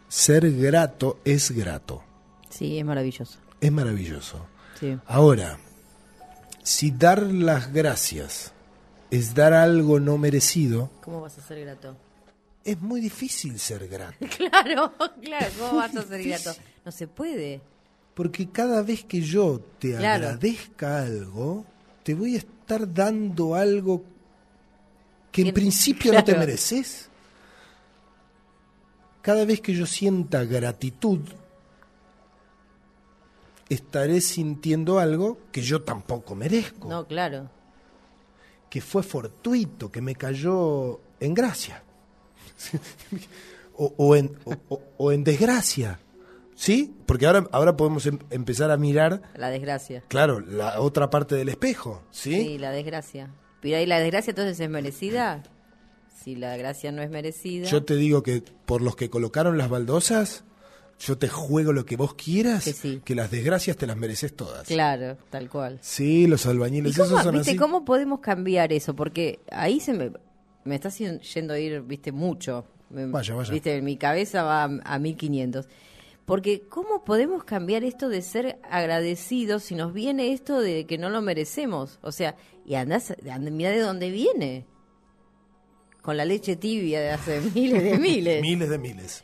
ser 0.09 0.51
grato 0.51 1.19
es 1.25 1.51
grato, 1.51 2.03
Sí, 2.49 2.77
es 2.79 2.85
maravilloso. 2.85 3.37
es 3.61 3.71
maravilloso. 3.71 4.45
Sí. 4.79 4.97
Ahora, 5.05 5.59
si 6.63 6.91
dar 6.91 7.21
las 7.23 7.71
gracias 7.73 8.53
es 9.11 9.33
dar 9.33 9.53
algo 9.53 9.99
no 9.99 10.17
merecido, 10.17 10.89
¿Cómo 11.01 11.21
vas 11.21 11.37
a 11.37 11.41
ser 11.41 11.61
grato? 11.61 11.95
es 12.63 12.79
muy 12.81 12.99
difícil 12.99 13.57
ser 13.59 13.87
grato. 13.87 14.17
Claro, 14.37 14.93
claro. 15.21 15.45
¿Cómo 15.59 15.75
vas 15.77 15.95
a 15.95 16.03
ser 16.03 16.23
grato? 16.23 16.51
No 16.85 16.91
se 16.91 17.07
puede. 17.07 17.61
Porque 18.13 18.49
cada 18.49 18.81
vez 18.81 19.03
que 19.05 19.21
yo 19.21 19.61
te 19.79 19.95
Claro. 19.95 20.25
agradezca 20.25 20.99
algo, 21.01 21.65
te 22.03 22.13
voy 22.15 22.35
a 22.35 22.39
estar 22.39 22.91
dando 22.93 23.55
algo 23.55 24.03
que 25.31 25.43
en 25.43 25.53
principio 25.53 26.11
no 26.11 26.23
te 26.23 26.35
mereces. 26.35 27.09
Cada 29.21 29.45
vez 29.45 29.61
que 29.61 29.73
yo 29.73 29.85
sienta 29.85 30.43
gratitud, 30.45 31.19
estaré 33.69 34.21
sintiendo 34.21 34.99
algo 34.99 35.37
que 35.51 35.61
yo 35.61 35.81
tampoco 35.83 36.33
merezco, 36.35 36.87
No, 36.89 37.05
claro. 37.05 37.49
Que 38.69 38.81
fue 38.81 39.03
fortuito, 39.03 39.91
que 39.91 40.01
me 40.01 40.15
cayó 40.15 40.99
en 41.19 41.33
gracia. 41.33 41.83
o, 43.75 43.93
o 43.97 44.15
en, 44.15 44.37
o- 44.45 44.55
o- 44.69 44.81
o 44.97 45.11
en 45.11 45.23
desgracia. 45.23 45.99
¿Sí? 46.55 46.95
Porque 47.05 47.27
ahora, 47.27 47.47
ahora 47.51 47.77
podemos 47.77 48.05
em- 48.07 48.17
empezar 48.31 48.71
a 48.71 48.77
mirar 48.77 49.21
La 49.35 49.49
desgracia. 49.51 50.03
Claro, 50.07 50.39
la 50.39 50.81
otra 50.81 51.09
parte 51.11 51.35
del 51.35 51.49
espejo, 51.49 52.01
¿sí? 52.09 52.33
Sí, 52.33 52.57
la 52.57 52.71
desgracia. 52.71 53.29
Pero 53.61 53.77
ahí 53.77 53.85
la 53.85 53.99
desgracia 53.99 54.31
entonces 54.31 54.59
es 54.59 54.69
merecida. 54.69 55.43
Si 56.23 56.35
la 56.35 56.57
gracia 56.57 56.91
no 56.91 57.03
es 57.03 57.11
merecida. 57.11 57.67
Yo 57.67 57.85
te 57.85 57.95
digo 57.95 58.23
que 58.23 58.41
por 58.65 58.81
los 58.81 58.95
que 58.95 59.09
colocaron 59.11 59.57
las 59.59 59.69
baldosas, 59.69 60.45
yo 60.99 61.17
te 61.17 61.27
juego 61.27 61.73
lo 61.73 61.85
que 61.85 61.95
vos 61.95 62.13
quieras, 62.15 62.63
Que 62.65 62.73
sí. 62.73 63.01
las 63.09 63.29
desgracias 63.31 63.77
te 63.77 63.85
las 63.87 63.97
mereces 63.97 64.35
todas. 64.35 64.67
Claro, 64.67 65.17
tal 65.29 65.49
cual. 65.49 65.77
Sí, 65.81 66.25
los 66.27 66.45
¿Y 66.45 66.49
albañiles, 66.49 66.95
cómo, 66.95 67.05
esos 67.05 67.23
son 67.23 67.33
viste, 67.35 67.51
así. 67.51 67.57
cómo 67.59 67.85
podemos 67.85 68.19
cambiar 68.19 68.73
eso? 68.73 68.95
Porque 68.95 69.39
ahí 69.51 69.79
se 69.79 69.93
me, 69.93 70.11
me 70.65 70.75
está 70.75 70.89
yendo 70.89 71.53
a 71.53 71.59
ir, 71.59 71.81
viste, 71.81 72.11
mucho. 72.11 72.65
Me- 72.89 73.05
Vaya, 73.05 73.35
vaya. 73.35 73.51
Viste, 73.51 73.81
mi 73.81 73.97
cabeza 73.97 74.43
va 74.43 74.63
a, 74.63 74.79
a 74.85 74.99
1500. 74.99 75.67
Porque 76.25 76.61
¿cómo 76.67 77.03
podemos 77.05 77.43
cambiar 77.45 77.83
esto 77.85 78.09
de 78.09 78.21
ser 78.21 78.59
agradecidos 78.69 79.63
si 79.63 79.75
nos 79.75 79.93
viene 79.93 80.33
esto 80.33 80.59
de 80.59 80.85
que 80.85 80.97
no 80.97 81.09
lo 81.09 81.21
merecemos? 81.21 81.99
O 82.01 82.11
sea, 82.11 82.35
y 82.65 82.75
andás, 82.75 83.13
and- 83.31 83.49
mira 83.51 83.69
de 83.69 83.79
dónde 83.79 84.09
viene. 84.09 84.65
Con 86.01 86.17
la 86.17 86.25
leche 86.25 86.55
tibia 86.55 86.99
de 87.01 87.09
hace 87.11 87.41
miles 87.55 87.83
de 87.83 87.97
miles. 87.99 88.41
Miles 88.41 88.69
de 88.69 88.77
miles. 88.77 89.23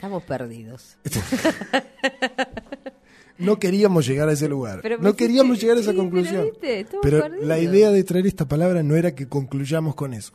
Estamos 0.00 0.22
perdidos. 0.22 0.96
No 3.36 3.58
queríamos 3.58 4.06
llegar 4.06 4.28
a 4.28 4.32
ese 4.32 4.50
lugar. 4.50 4.80
Pero 4.82 4.98
no 4.98 5.16
queríamos 5.16 5.58
llegar 5.58 5.78
a 5.78 5.80
esa 5.80 5.92
sí, 5.92 5.96
conclusión. 5.96 6.50
Pero 7.00 7.26
la 7.26 7.58
idea 7.58 7.90
de 7.90 8.04
traer 8.04 8.26
esta 8.26 8.46
palabra 8.46 8.82
no 8.82 8.96
era 8.96 9.14
que 9.14 9.28
concluyamos 9.28 9.94
con 9.94 10.12
eso. 10.12 10.34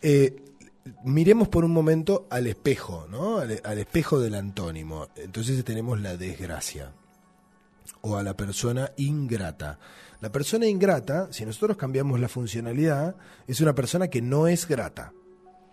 Eh, 0.00 0.42
miremos 1.04 1.48
por 1.48 1.66
un 1.66 1.72
momento 1.72 2.26
al 2.30 2.46
espejo, 2.46 3.06
¿no? 3.10 3.36
Al, 3.36 3.60
al 3.62 3.78
espejo 3.78 4.18
del 4.18 4.34
antónimo. 4.34 5.08
Entonces 5.16 5.62
tenemos 5.62 6.00
la 6.00 6.16
desgracia 6.16 6.92
o 8.00 8.16
a 8.16 8.22
la 8.22 8.34
persona 8.34 8.92
ingrata. 8.96 9.78
La 10.22 10.32
persona 10.32 10.66
ingrata, 10.66 11.28
si 11.32 11.44
nosotros 11.44 11.76
cambiamos 11.76 12.18
la 12.18 12.28
funcionalidad, 12.28 13.14
es 13.46 13.60
una 13.60 13.74
persona 13.74 14.08
que 14.08 14.22
no 14.22 14.46
es 14.48 14.66
grata. 14.66 15.12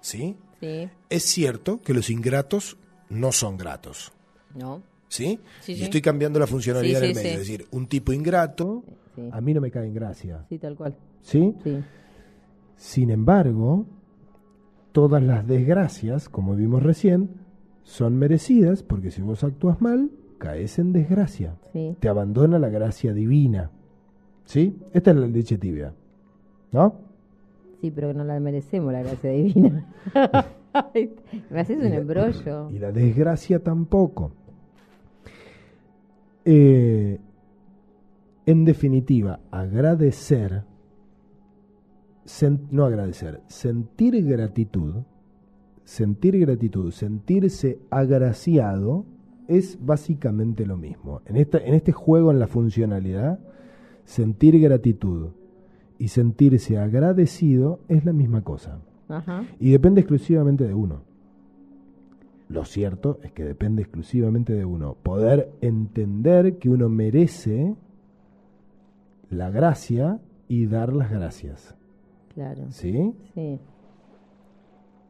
¿Sí? 0.02 0.36
Sí, 0.60 0.90
Es 1.10 1.24
cierto 1.24 1.80
que 1.80 1.94
los 1.94 2.10
ingratos 2.10 2.76
no 3.10 3.32
son 3.32 3.58
gratos. 3.58 4.12
¿no? 4.56 4.82
¿Sí? 5.08 5.40
Sí, 5.62 5.74
y 5.74 5.76
sí. 5.78 5.84
estoy 5.84 6.02
cambiando 6.02 6.40
la 6.40 6.48
funcionalidad 6.48 7.00
Sí, 7.00 7.06
en 7.06 7.12
el 7.12 7.16
sí, 7.18 7.24
medio. 7.24 7.32
sí. 7.32 7.42
Es 7.42 7.48
decir, 7.60 7.68
un 7.72 7.88
tipo 7.88 8.14
ingrato 8.14 8.84
Sí. 9.16 9.30
a 9.32 9.42
mí 9.42 9.54
no 9.54 9.62
me 9.62 9.70
cae 9.72 9.88
en 9.88 9.94
gracia. 9.94 10.46
Sí, 10.50 10.58
tal 10.60 10.76
cual. 10.76 10.96
¿Sí? 11.22 11.54
Sí. 11.64 11.80
Sin 12.78 13.10
embargo, 13.10 13.86
todas 14.92 15.22
las 15.22 15.46
desgracias, 15.48 16.30
como 16.30 16.56
vimos 16.56 16.82
recién, 16.84 17.30
son 17.84 18.18
merecidas 18.18 18.84
porque 18.84 19.12
si 19.12 19.22
vos 19.22 19.44
actúas 19.44 19.82
mal, 19.82 20.12
caes 20.38 20.80
en 20.80 20.94
desgracia. 20.94 21.56
Sí. 21.74 21.96
Te 22.00 22.08
abandona 22.08 22.60
la 22.60 22.70
gracia 22.70 23.14
divina. 23.14 23.72
¿Sí? 24.46 24.78
Esta 24.94 25.12
es 25.12 25.18
la 25.18 25.28
leche 25.28 25.58
tibia. 25.58 25.94
¿No? 26.72 26.96
Sí, 27.82 27.92
pero 27.92 28.14
no 28.14 28.24
la 28.24 28.40
merecemos, 28.40 28.94
la 28.94 29.02
gracia 29.04 29.32
divina. 29.32 29.86
Me 31.50 31.60
haces 31.60 31.78
un 31.78 31.86
Y 31.86 31.90
la- 31.90 31.96
embrollo. 31.98 32.70
Y 32.70 32.80
la 32.80 32.92
desgracia 32.92 33.60
tampoco. 33.64 34.32
Eh, 36.46 37.20
en 38.46 38.66
definitiva, 38.66 39.40
agradecer, 39.52 40.64
sen- 42.26 42.68
no 42.72 42.86
agradecer, 42.86 43.42
sentir 43.48 44.24
gratitud, 44.26 45.04
sentir 45.84 46.40
gratitud, 46.40 46.92
sentirse 46.92 47.80
agraciado, 47.92 49.06
es 49.48 49.78
básicamente 49.84 50.66
lo 50.66 50.78
mismo. 50.78 51.22
En, 51.26 51.36
esta, 51.36 51.58
en 51.60 51.74
este 51.74 51.92
juego, 51.92 52.32
en 52.32 52.40
la 52.40 52.48
funcionalidad, 52.48 53.40
sentir 54.06 54.60
gratitud 54.60 55.30
y 55.98 56.08
sentirse 56.08 56.78
agradecido 56.78 57.80
es 57.88 58.06
la 58.06 58.14
misma 58.14 58.44
cosa. 58.44 58.80
Ajá. 59.10 59.44
Y 59.60 59.72
depende 59.72 60.02
exclusivamente 60.02 60.66
de 60.68 60.74
uno. 60.74 61.02
Lo 62.48 62.66
cierto 62.66 63.20
es 63.24 63.32
que 63.32 63.44
depende 63.44 63.82
exclusivamente 63.84 64.54
de 64.54 64.66
uno. 64.66 64.96
Poder 65.04 65.52
entender 65.62 66.58
que 66.58 66.70
uno 66.70 66.90
merece 66.90 67.76
la 69.30 69.50
gracia 69.52 70.20
y 70.48 70.66
dar 70.66 70.94
las 70.94 71.12
gracias. 71.12 71.76
Claro. 72.34 72.66
¿Sí? 72.70 73.14
Sí. 73.36 73.60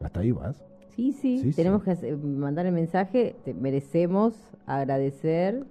Hasta 0.02 0.20
ahí 0.20 0.32
vas. 0.32 0.56
Sí, 0.96 1.12
sí. 1.12 1.38
Sí, 1.38 1.52
Tenemos 1.52 1.82
sí. 1.84 1.90
que 2.00 2.16
mandar 2.16 2.66
el 2.66 2.72
mensaje. 2.72 3.36
te- 3.44 3.54
merecemos 3.54 4.34
agradecer 4.66 5.64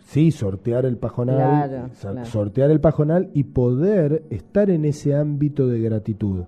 sí, 0.00 0.30
sortear 0.30 0.86
el 0.86 0.96
pajonal, 0.98 1.36
Claro, 1.68 1.90
claro. 2.00 2.24
sortear 2.24 2.70
el 2.70 2.80
pajonal 2.80 3.30
y 3.34 3.44
poder 3.44 4.24
estar 4.30 4.70
en 4.70 4.84
ese 4.84 5.14
ámbito 5.16 5.66
de 5.66 5.80
gratitud. 5.80 6.44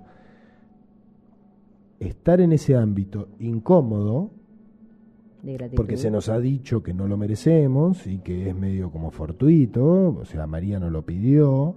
Estar 2.01 2.41
en 2.41 2.53
ese 2.53 2.75
ámbito 2.77 3.29
incómodo, 3.39 4.31
De 5.43 5.71
porque 5.77 5.97
se 5.99 6.11
nos 6.11 6.29
ha 6.31 6.39
dicho 6.41 6.83
que 6.83 6.93
no 6.95 7.07
lo 7.07 7.17
merecemos 7.17 8.07
y 8.07 8.19
que 8.19 8.49
es 8.49 8.55
medio 8.57 8.91
como 8.91 9.11
fortuito, 9.11 10.17
o 10.19 10.25
sea, 10.25 10.47
María 10.47 10.79
no 10.81 10.91
lo 10.91 11.03
pidió 11.03 11.75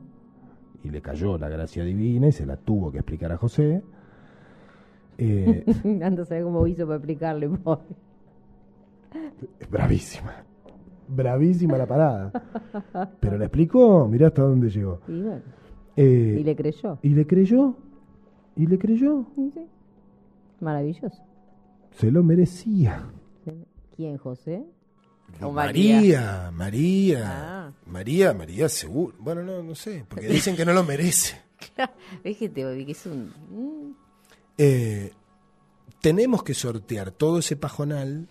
y 0.84 0.90
le 0.90 1.02
cayó 1.02 1.38
la 1.38 1.50
gracia 1.50 1.84
divina 1.84 2.28
y 2.28 2.32
se 2.32 2.46
la 2.46 2.56
tuvo 2.58 2.92
que 2.92 3.00
explicar 3.00 3.32
a 3.34 3.38
José. 3.38 3.84
Eh, 5.18 5.66
Ando 6.04 6.24
a 6.24 6.26
saber 6.26 6.44
cómo 6.44 6.66
hizo 6.68 6.86
para 6.86 6.98
explicarle, 6.98 7.50
pobre. 7.50 7.84
es 9.60 9.70
bravísima, 9.70 10.34
bravísima 11.08 11.78
la 11.78 11.86
parada. 11.86 12.32
Pero 13.20 13.38
la 13.38 13.46
explicó, 13.46 14.08
mirá 14.08 14.28
hasta 14.28 14.42
dónde 14.44 14.70
llegó. 14.70 15.00
Y 15.08 15.22
bueno, 15.22 15.42
Eh, 15.98 16.38
y 16.40 16.44
le 16.44 16.56
creyó. 16.56 16.98
¿Y 17.02 17.10
le 17.10 17.28
creyó? 17.28 17.76
¿Y 18.56 18.68
le 18.68 18.78
creyó? 18.80 19.26
Sí. 19.36 19.52
Maravilloso. 20.64 21.24
Se 21.98 22.10
lo 22.12 22.24
merecía. 22.24 23.06
¿Quién, 23.96 24.18
José? 24.18 24.64
María, 25.40 26.52
María, 26.54 27.24
Ah. 27.26 27.72
María, 27.86 28.34
María, 28.34 28.70
seguro. 28.70 29.16
Bueno, 29.20 29.44
no, 29.44 29.62
no 29.64 29.76
sé, 29.76 30.06
porque 30.08 30.28
dicen 30.28 30.56
que 30.56 30.66
no 30.66 30.74
lo 30.74 30.84
merece. 30.84 31.42
Es 32.24 32.38
que, 32.38 32.50
te, 32.50 32.62
que 32.86 32.92
es 32.92 33.06
un... 33.06 33.32
mm, 33.50 33.96
Eh, 34.58 35.12
tenemos 36.02 36.44
que 36.44 36.54
sortear 36.54 37.12
todo 37.12 37.40
ese 37.40 37.56
pajonal, 37.56 38.28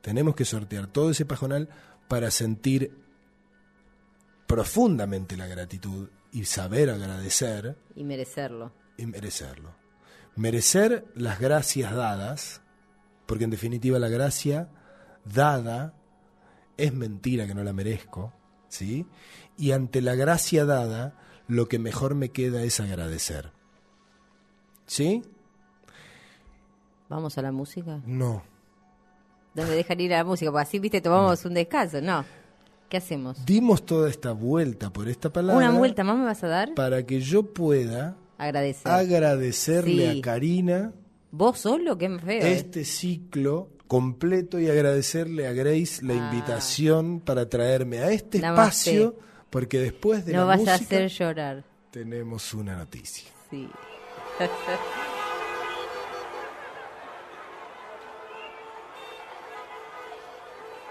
tenemos 0.00 0.34
que 0.34 0.44
sortear 0.44 0.86
todo 0.86 1.10
ese 1.10 1.24
pajonal 1.26 1.68
para 2.08 2.30
sentir 2.30 2.92
profundamente 4.46 5.36
la 5.36 5.46
gratitud 5.46 6.08
y 6.32 6.44
saber 6.44 6.90
agradecer 6.90 7.76
y 7.94 8.04
merecerlo. 8.04 8.72
y 8.96 9.06
merecerlo. 9.06 9.70
Merecer 10.36 11.06
las 11.14 11.38
gracias 11.38 11.94
dadas, 11.94 12.60
porque 13.26 13.44
en 13.44 13.50
definitiva 13.50 13.98
la 13.98 14.08
gracia 14.08 14.68
dada 15.24 15.94
es 16.76 16.92
mentira 16.92 17.46
que 17.46 17.54
no 17.54 17.62
la 17.62 17.72
merezco, 17.72 18.32
¿sí? 18.68 19.06
Y 19.56 19.70
ante 19.72 20.02
la 20.02 20.14
gracia 20.16 20.64
dada, 20.64 21.14
lo 21.46 21.68
que 21.68 21.78
mejor 21.78 22.14
me 22.14 22.30
queda 22.30 22.62
es 22.62 22.80
agradecer. 22.80 23.52
¿Sí? 24.86 25.22
¿Vamos 27.08 27.38
a 27.38 27.42
la 27.42 27.52
música? 27.52 28.00
No. 28.06 28.42
No 29.54 29.62
me 29.62 29.70
dejan 29.70 30.00
ir 30.00 30.12
a 30.14 30.18
la 30.18 30.24
música, 30.24 30.50
porque 30.50 30.62
así, 30.62 30.78
viste, 30.80 31.00
tomamos 31.00 31.44
un 31.44 31.54
descanso. 31.54 32.00
No. 32.00 32.24
¿Qué 32.88 32.96
hacemos? 32.96 33.44
Dimos 33.46 33.86
toda 33.86 34.10
esta 34.10 34.32
vuelta 34.32 34.92
por 34.92 35.08
esta 35.08 35.32
palabra 35.32 35.56
¿Una 35.68 35.78
vuelta 35.78 36.04
más 36.04 36.16
me 36.18 36.24
vas 36.24 36.44
a 36.44 36.48
dar? 36.48 36.74
para 36.74 37.04
que 37.04 37.20
yo 37.20 37.42
pueda 37.54 38.16
Agradecer. 38.38 38.90
agradecerle 38.90 40.12
Sí. 40.12 40.18
a 40.18 40.22
Karina 40.22 40.92
¿Vos 41.30 41.58
solo? 41.58 41.96
Qué 41.98 42.08
feo. 42.18 42.42
eh. 42.42 42.52
este 42.52 42.84
ciclo 42.84 43.70
completo 43.88 44.58
y 44.60 44.68
agradecerle 44.68 45.46
a 45.46 45.52
Grace 45.52 46.04
la 46.04 46.14
Ah. 46.14 46.16
invitación 46.32 47.20
para 47.20 47.48
traerme 47.48 47.98
a 47.98 48.10
este 48.10 48.38
Namaste. 48.40 48.90
espacio, 48.90 49.16
porque 49.50 49.78
después 49.80 50.24
de 50.26 50.32
no 50.32 50.40
la 50.40 50.44
vas 50.44 50.58
música 50.58 50.72
a 50.72 50.76
hacer 50.76 51.08
llorar. 51.08 51.64
tenemos 51.90 52.54
una 52.54 52.76
noticia. 52.76 53.30
Sí. 53.50 53.68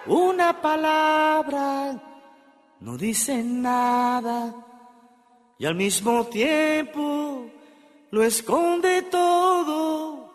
Una 0.05 0.61
palabra 0.61 2.01
no 2.81 2.97
dice 2.97 3.41
nada 3.43 4.53
y 5.57 5.65
al 5.65 5.75
mismo 5.75 6.25
tiempo 6.27 7.45
lo 8.11 8.23
esconde 8.23 9.03
todo, 9.03 10.33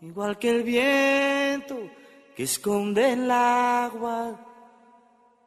igual 0.00 0.38
que 0.38 0.50
el 0.50 0.62
viento 0.62 1.76
que 2.34 2.42
esconde 2.42 3.12
el 3.12 3.30
agua, 3.30 4.38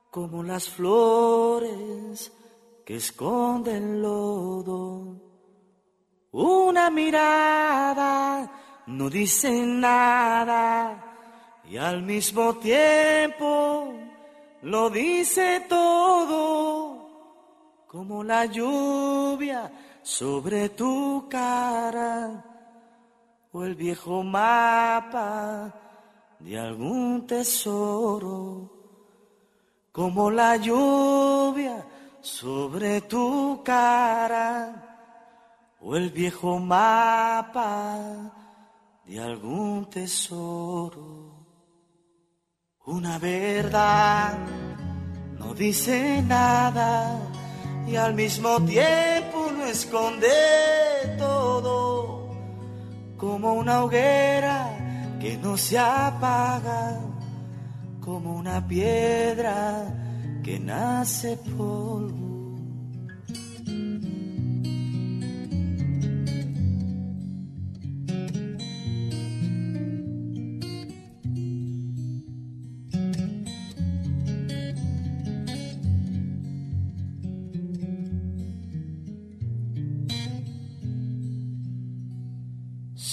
como 0.10 0.42
las 0.42 0.68
flores 0.68 2.32
que 2.84 2.96
esconden 2.96 3.84
el 3.94 4.02
lodo. 4.02 5.22
Una 6.32 6.90
mirada 6.90 8.52
no 8.88 9.10
dice 9.10 9.52
nada 9.52 11.06
y 11.70 11.78
al 11.78 12.02
mismo 12.02 12.56
tiempo 12.56 13.94
lo 14.64 14.90
dice 14.90 15.66
todo, 15.70 16.89
como 17.90 18.24
la 18.24 18.46
lluvia 18.46 19.72
sobre 20.04 20.70
tu 20.70 21.28
cara 21.28 22.46
o 23.52 23.64
el 23.64 23.74
viejo 23.74 24.22
mapa 24.22 25.74
de 26.40 26.60
algún 26.60 27.26
tesoro, 27.26 28.70
como 29.92 30.30
la 30.30 30.56
lluvia 30.58 31.84
sobre 32.22 33.02
tu 33.02 33.64
cara 33.66 34.86
o 35.82 35.96
el 35.96 36.12
viejo 36.12 36.60
mapa 36.60 37.98
de 39.04 39.20
algún 39.20 39.90
tesoro. 39.90 41.48
Una 42.86 43.18
verdad 43.18 44.38
no 45.40 45.56
dice 45.56 46.22
nada 46.22 47.39
y 47.88 47.96
al 47.96 48.14
mismo 48.14 48.64
tiempo 48.66 49.52
lo 49.56 49.66
esconde 49.66 50.28
todo, 51.18 52.30
como 53.18 53.54
una 53.54 53.84
hoguera 53.84 55.18
que 55.20 55.38
no 55.38 55.58
se 55.58 55.78
apaga, 55.78 57.00
como 58.00 58.36
una 58.36 58.66
piedra 58.68 59.86
que 60.44 60.60
nace 60.60 61.38
polvo. 61.38 62.29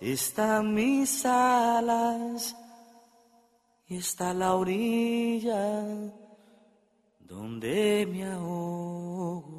están 0.00 0.74
mis 0.74 1.24
alas 1.26 2.56
y 3.86 3.96
está 3.96 4.32
la 4.34 4.54
orilla 4.54 5.84
donde 7.18 8.06
me 8.10 8.24
ahogo. 8.24 9.57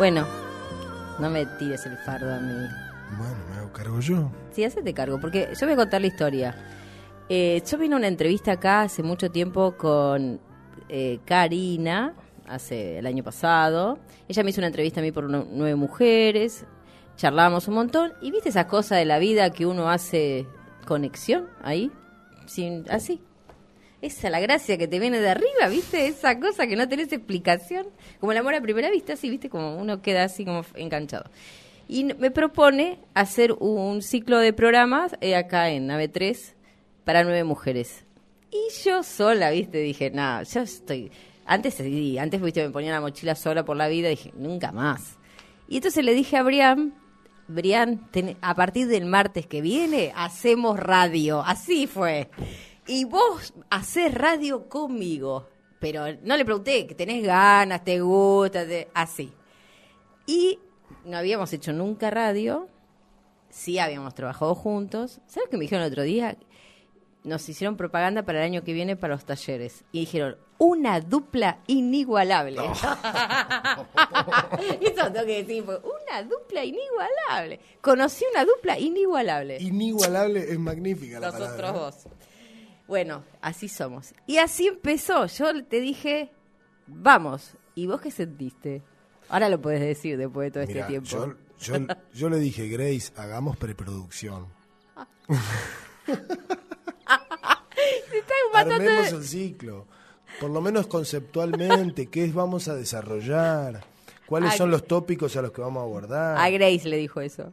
Bueno, 0.00 0.26
no 1.18 1.28
me 1.28 1.44
tires 1.44 1.84
el 1.84 1.94
fardo 1.98 2.32
a 2.32 2.38
mí. 2.38 2.54
Bueno, 3.18 3.36
me 3.50 3.56
hago 3.58 3.70
cargo 3.70 4.00
yo. 4.00 4.30
Sí, 4.50 4.64
hacete 4.64 4.94
cargo, 4.94 5.20
porque 5.20 5.50
yo 5.60 5.66
voy 5.66 5.74
a 5.74 5.76
contar 5.76 6.00
la 6.00 6.06
historia. 6.06 6.54
Eh, 7.28 7.62
yo 7.70 7.76
vine 7.76 7.96
a 7.96 7.98
una 7.98 8.08
entrevista 8.08 8.52
acá 8.52 8.80
hace 8.80 9.02
mucho 9.02 9.30
tiempo 9.30 9.76
con 9.76 10.40
eh, 10.88 11.18
Karina, 11.26 12.14
hace 12.48 12.96
el 12.96 13.06
año 13.06 13.22
pasado. 13.22 13.98
Ella 14.26 14.42
me 14.42 14.48
hizo 14.48 14.62
una 14.62 14.68
entrevista 14.68 15.00
a 15.00 15.02
mí 15.02 15.12
por 15.12 15.24
nu- 15.28 15.46
nueve 15.52 15.74
mujeres. 15.74 16.64
Charlábamos 17.16 17.68
un 17.68 17.74
montón. 17.74 18.14
Y 18.22 18.30
viste 18.30 18.48
esas 18.48 18.64
cosas 18.64 18.96
de 18.96 19.04
la 19.04 19.18
vida 19.18 19.50
que 19.50 19.66
uno 19.66 19.90
hace 19.90 20.46
conexión 20.86 21.46
ahí, 21.62 21.92
sin 22.46 22.90
así. 22.90 23.20
Esa 24.02 24.28
es 24.28 24.32
la 24.32 24.40
gracia 24.40 24.78
que 24.78 24.88
te 24.88 24.98
viene 24.98 25.20
de 25.20 25.28
arriba, 25.28 25.68
¿viste? 25.68 26.06
Esa 26.06 26.38
cosa 26.40 26.66
que 26.66 26.76
no 26.76 26.88
tenés 26.88 27.12
explicación. 27.12 27.86
Como 28.18 28.32
el 28.32 28.38
amor 28.38 28.54
a 28.54 28.60
primera 28.60 28.90
vista, 28.90 29.12
así, 29.12 29.28
¿viste? 29.28 29.50
Como 29.50 29.76
uno 29.76 30.00
queda 30.00 30.24
así 30.24 30.44
como 30.44 30.64
enganchado. 30.74 31.30
Y 31.86 32.04
me 32.04 32.30
propone 32.30 32.98
hacer 33.14 33.52
un 33.52 34.00
ciclo 34.00 34.38
de 34.38 34.52
programas 34.52 35.16
eh, 35.20 35.36
acá 35.36 35.70
en 35.70 35.86
Nave 35.86 36.08
3 36.08 36.54
para 37.04 37.24
nueve 37.24 37.44
mujeres. 37.44 38.04
Y 38.50 38.84
yo 38.84 39.02
sola, 39.02 39.50
¿viste? 39.50 39.78
Dije, 39.78 40.10
no, 40.10 40.42
yo 40.42 40.60
estoy... 40.62 41.10
Antes 41.44 41.74
sí, 41.74 42.16
antes, 42.16 42.40
¿viste? 42.40 42.62
Me 42.62 42.70
ponía 42.70 42.92
la 42.92 43.00
mochila 43.00 43.34
sola 43.34 43.64
por 43.64 43.76
la 43.76 43.88
vida 43.88 44.08
dije, 44.08 44.32
nunca 44.36 44.70
más. 44.70 45.18
Y 45.68 45.76
entonces 45.76 46.04
le 46.04 46.14
dije 46.14 46.36
a 46.36 46.42
Brian, 46.42 46.94
Brian, 47.48 48.08
a 48.40 48.54
partir 48.54 48.86
del 48.86 49.04
martes 49.04 49.46
que 49.46 49.60
viene 49.60 50.12
hacemos 50.14 50.78
radio. 50.78 51.42
Así 51.44 51.86
fue. 51.86 52.30
Y 52.90 53.04
vos 53.04 53.54
hacés 53.70 54.12
radio 54.14 54.68
conmigo. 54.68 55.46
Pero 55.78 56.04
no 56.22 56.36
le 56.36 56.44
pregunté, 56.44 56.86
que 56.86 56.94
tenés 56.94 57.24
ganas, 57.24 57.84
te 57.84 58.00
gusta, 58.00 58.66
te- 58.66 58.88
así. 58.92 59.32
Y 60.26 60.58
no 61.04 61.16
habíamos 61.16 61.52
hecho 61.52 61.72
nunca 61.72 62.10
radio. 62.10 62.68
Sí 63.48 63.78
habíamos 63.78 64.14
trabajado 64.14 64.54
juntos. 64.54 65.20
¿Sabes 65.26 65.48
qué 65.50 65.56
me 65.56 65.62
dijeron 65.62 65.84
el 65.84 65.90
otro 65.92 66.02
día? 66.02 66.36
Nos 67.24 67.48
hicieron 67.48 67.76
propaganda 67.76 68.22
para 68.24 68.38
el 68.40 68.44
año 68.44 68.62
que 68.64 68.72
viene 68.72 68.96
para 68.96 69.14
los 69.14 69.24
talleres. 69.24 69.84
Y 69.92 70.00
dijeron, 70.00 70.36
una 70.58 71.00
dupla 71.00 71.60
inigualable. 71.66 72.60
Eso 74.80 75.12
tengo 75.12 75.26
que 75.26 75.42
decir, 75.44 75.64
fue 75.64 75.78
una 75.78 76.22
dupla 76.22 76.64
inigualable. 76.64 77.60
Conocí 77.80 78.24
una 78.32 78.44
dupla 78.44 78.78
inigualable. 78.78 79.58
Inigualable 79.60 80.50
es 80.52 80.58
magnífica 80.58 81.20
la 81.20 81.26
Nosotros 81.28 81.50
palabra. 81.56 81.68
¿eh? 81.78 81.80
dos. 81.80 81.94
Bueno, 82.90 83.22
así 83.40 83.68
somos. 83.68 84.12
Y 84.26 84.38
así 84.38 84.66
empezó. 84.66 85.24
Yo 85.26 85.64
te 85.64 85.80
dije, 85.80 86.32
vamos. 86.88 87.52
¿Y 87.76 87.86
vos 87.86 88.00
qué 88.00 88.10
sentiste? 88.10 88.82
Ahora 89.28 89.48
lo 89.48 89.60
puedes 89.62 89.80
decir 89.80 90.18
después 90.18 90.46
de 90.46 90.50
todo 90.50 90.66
Mirá, 90.66 90.80
este 90.80 90.90
tiempo. 90.90 91.08
Yo, 91.08 91.78
yo, 91.78 91.86
yo 92.12 92.28
le 92.28 92.40
dije, 92.40 92.66
Grace, 92.66 93.12
hagamos 93.16 93.56
preproducción. 93.56 94.46
Armemos 98.54 99.12
el 99.12 99.22
ciclo. 99.24 99.86
Por 100.40 100.50
lo 100.50 100.60
menos 100.60 100.88
conceptualmente, 100.88 102.08
¿qué 102.08 102.26
vamos 102.32 102.66
a 102.66 102.74
desarrollar? 102.74 103.84
¿Cuáles 104.26 104.54
A- 104.54 104.56
son 104.56 104.72
los 104.72 104.84
tópicos 104.88 105.36
a 105.36 105.42
los 105.42 105.52
que 105.52 105.60
vamos 105.60 105.80
a 105.80 105.84
abordar? 105.84 106.38
A 106.38 106.50
Grace 106.50 106.88
le 106.88 106.96
dijo 106.96 107.20
eso. 107.20 107.52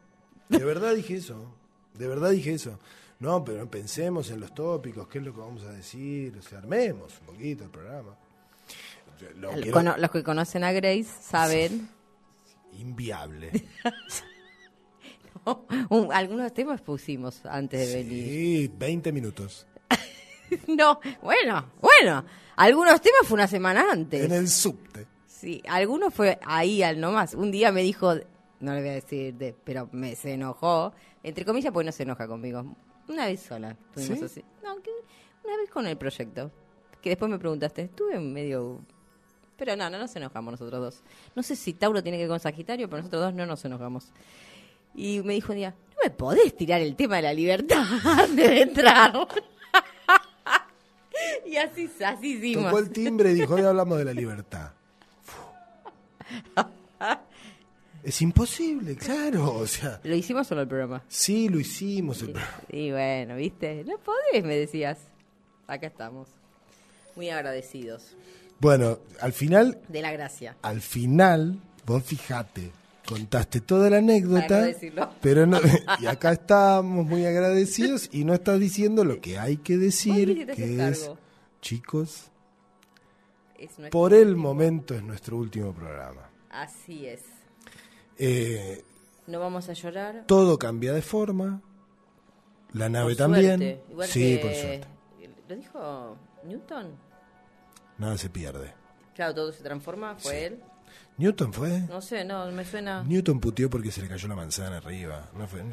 De 0.49 0.65
verdad 0.65 0.95
dije 0.95 1.17
eso. 1.17 1.45
De 1.93 2.07
verdad 2.07 2.31
dije 2.31 2.55
eso. 2.55 2.79
No, 3.19 3.43
pero 3.43 3.69
pensemos 3.69 4.29
en 4.29 4.39
los 4.39 4.53
tópicos, 4.53 5.07
qué 5.07 5.17
es 5.17 5.23
lo 5.23 5.33
que 5.33 5.39
vamos 5.39 5.63
a 5.63 5.71
decir. 5.71 6.35
O 6.37 6.41
sea, 6.41 6.59
armemos 6.59 7.19
un 7.21 7.25
poquito 7.27 7.63
el 7.63 7.69
programa. 7.71 8.15
Lo 9.37 9.51
quiero- 9.51 9.97
los 9.97 10.11
que 10.11 10.23
conocen 10.23 10.63
a 10.63 10.71
Grace 10.71 11.07
saben. 11.21 11.89
Inviable. 12.73 13.51
Un- 15.89 16.11
algunos 16.13 16.53
temas 16.53 16.81
pusimos 16.81 17.45
antes 17.45 17.87
de 17.87 18.03
venir. 18.03 18.23
Sí, 18.25 18.71
20 18.77 19.11
minutos. 19.11 19.65
No, 20.67 21.01
bueno, 21.21 21.71
bueno. 21.81 22.23
Algunos 22.55 23.01
temas 23.01 23.19
fue 23.25 23.35
una 23.35 23.47
semana 23.47 23.91
antes. 23.91 24.23
En 24.23 24.31
el 24.31 24.47
subte. 24.47 25.05
Sí, 25.27 25.61
algunos 25.67 26.13
fue 26.13 26.39
ahí 26.45 26.81
al 26.83 27.01
nomás. 27.01 27.33
Un 27.33 27.51
día 27.51 27.69
me 27.73 27.81
dijo, 27.83 28.13
no 28.61 28.73
le 28.73 28.79
voy 28.79 28.89
a 28.89 28.93
decir, 28.93 29.33
de, 29.33 29.53
pero 29.65 29.89
me 29.91 30.15
se 30.15 30.35
enojó, 30.35 30.93
entre 31.21 31.43
comillas, 31.43 31.73
pues 31.73 31.85
no 31.85 31.91
se 31.91 32.03
enoja 32.03 32.29
conmigo. 32.29 32.65
Una 33.07 33.25
vez 33.25 33.41
sola 33.41 33.71
estuvimos 33.71 34.19
¿Sí? 34.19 34.25
así. 34.25 34.43
No, 34.63 34.81
que 34.81 34.91
una 35.43 35.57
vez 35.57 35.69
con 35.69 35.87
el 35.87 35.97
proyecto. 35.97 36.51
Que 37.01 37.09
después 37.09 37.29
me 37.29 37.39
preguntaste, 37.39 37.83
estuve 37.83 38.19
medio... 38.19 38.81
Pero 39.57 39.75
no, 39.75 39.89
no 39.89 39.97
nos 39.97 40.15
enojamos 40.15 40.51
nosotros 40.51 40.81
dos. 40.81 41.03
No 41.35 41.41
sé 41.41 41.55
si 41.55 41.73
Tauro 41.73 42.03
tiene 42.03 42.17
que 42.17 42.23
ver 42.23 42.29
con 42.29 42.39
Sagitario, 42.39 42.87
pero 42.89 43.01
nosotros 43.01 43.23
dos 43.23 43.33
no 43.33 43.45
nos 43.45 43.63
enojamos. 43.65 44.11
Y 44.93 45.21
me 45.23 45.33
dijo 45.33 45.51
un 45.51 45.57
día, 45.57 45.71
no 45.71 45.95
me 46.03 46.09
podés 46.09 46.55
tirar 46.55 46.81
el 46.81 46.95
tema 46.95 47.17
de 47.17 47.21
la 47.23 47.33
libertad 47.33 47.83
antes 48.03 48.35
de 48.49 48.61
entrar. 48.61 49.13
y 51.45 51.57
así, 51.57 51.89
así 52.05 52.33
hicimos. 52.33 52.65
Tocó 52.65 52.79
el 52.79 52.91
timbre 52.91 53.31
y 53.31 53.35
dijo, 53.35 53.55
hoy 53.55 53.61
hablamos 53.61 53.97
de 53.97 54.05
la 54.05 54.13
libertad. 54.13 54.71
Es 58.07 58.21
imposible, 58.21 58.95
claro. 58.95 59.53
O 59.55 59.67
sea, 59.67 59.99
¿Lo 60.05 60.15
hicimos 60.15 60.47
solo 60.47 60.61
el 60.61 60.67
programa? 60.69 61.03
sí, 61.09 61.49
lo 61.49 61.59
hicimos. 61.59 62.21
el 62.21 62.31
programa. 62.31 62.61
Y 62.71 62.91
bueno, 62.91 63.35
¿viste? 63.35 63.83
No 63.83 63.97
podés, 63.97 64.45
me 64.45 64.55
decías. 64.55 64.97
Acá 65.67 65.87
estamos. 65.87 66.29
Muy 67.17 67.29
agradecidos 67.29 68.15
Bueno, 68.59 68.99
al 69.19 69.33
final, 69.33 69.81
de 69.89 70.01
la 70.01 70.13
gracia. 70.13 70.55
al 70.61 70.79
final, 70.79 71.59
vos 71.85 72.01
fijate, 72.03 72.71
contaste 73.05 73.59
toda 73.59 73.89
la 73.89 73.97
anécdota, 73.97 74.67
no 74.93 75.11
pero 75.19 75.45
no, 75.45 75.59
y 75.99 76.05
acá 76.05 76.31
estamos 76.31 77.05
muy 77.05 77.25
agradecidos 77.25 78.07
y 78.13 78.23
no 78.23 78.33
estás 78.35 78.57
diciendo 78.59 79.03
lo 79.03 79.19
que 79.19 79.37
hay 79.37 79.57
que 79.57 79.75
decir, 79.77 80.47
que 80.55 80.75
es, 80.89 80.99
cargo. 81.01 81.17
chicos, 81.59 82.31
Es 83.57 83.71
por 83.91 84.13
el 84.13 84.35
momento 84.37 84.93
es 84.93 85.03
nuestro 85.03 85.37
último 85.37 85.73
programa. 85.73 86.29
Así 86.51 87.05
es. 87.05 87.21
Eh, 88.17 88.83
No 89.27 89.39
vamos 89.39 89.69
a 89.69 89.73
llorar. 89.73 90.23
todo 90.27 90.57
cambia 90.57 90.93
de 90.93 91.01
forma, 91.01 91.61
la 92.73 92.89
nave 92.89 93.09
Por 93.15 93.17
también, 93.17 93.57
suerte. 93.59 93.83
Igual 93.91 94.07
sí, 94.07 94.19
que- 94.35 94.41
por 94.41 94.53
suerte, 94.53 94.87
¿Lo 95.49 95.55
dijo 95.55 96.17
Newton? 96.45 96.87
nada 97.97 98.17
se 98.17 98.29
pierde. 98.29 98.73
Claro, 99.15 99.33
todo 99.35 99.51
se 99.51 99.63
transforma. 99.63 100.15
¿Fue 100.17 100.31
Sí. 100.31 100.37
él? 100.45 100.59
Newton 101.17 101.51
fue, 101.53 101.79
No 101.89 102.01
sé, 102.01 102.23
no, 102.25 102.45
me 102.51 102.63
suena. 102.65 103.03
Newton 103.03 103.39
puteó 103.39 103.69
porque 103.69 103.91
se 103.91 104.01
le 104.01 104.07
cayó 104.07 104.27
la 104.27 104.35
manzana 104.35 104.77
arriba, 104.77 105.29
no 105.35 105.47
fue. 105.47 105.63
No, 105.63 105.71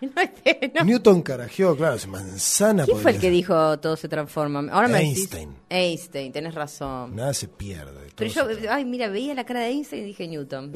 no. 0.74 0.84
Newton 0.84 1.20
carajeó, 1.22 1.76
claro, 1.76 1.96
esa 1.96 2.08
manzana. 2.08 2.84
¿Quién 2.86 2.96
fue 2.98 3.10
el 3.10 3.16
que 3.18 3.22
ser. 3.26 3.32
dijo 3.32 3.78
todo 3.80 3.96
se 3.96 4.08
transforma? 4.08 4.60
Ahora 4.72 4.88
me 4.88 5.00
decís- 5.00 5.18
Einstein. 5.18 5.56
Einstein, 5.68 6.32
tenés 6.32 6.54
razón. 6.54 7.14
Nada 7.14 7.34
se 7.34 7.48
pierde. 7.48 8.08
Pero 8.16 8.30
yo, 8.30 8.54
se- 8.54 8.68
ay, 8.68 8.84
mira, 8.86 9.08
veía 9.08 9.34
la 9.34 9.44
cara 9.44 9.60
de 9.60 9.66
Einstein 9.68 10.02
y 10.04 10.06
dije 10.06 10.26
Newton. 10.26 10.72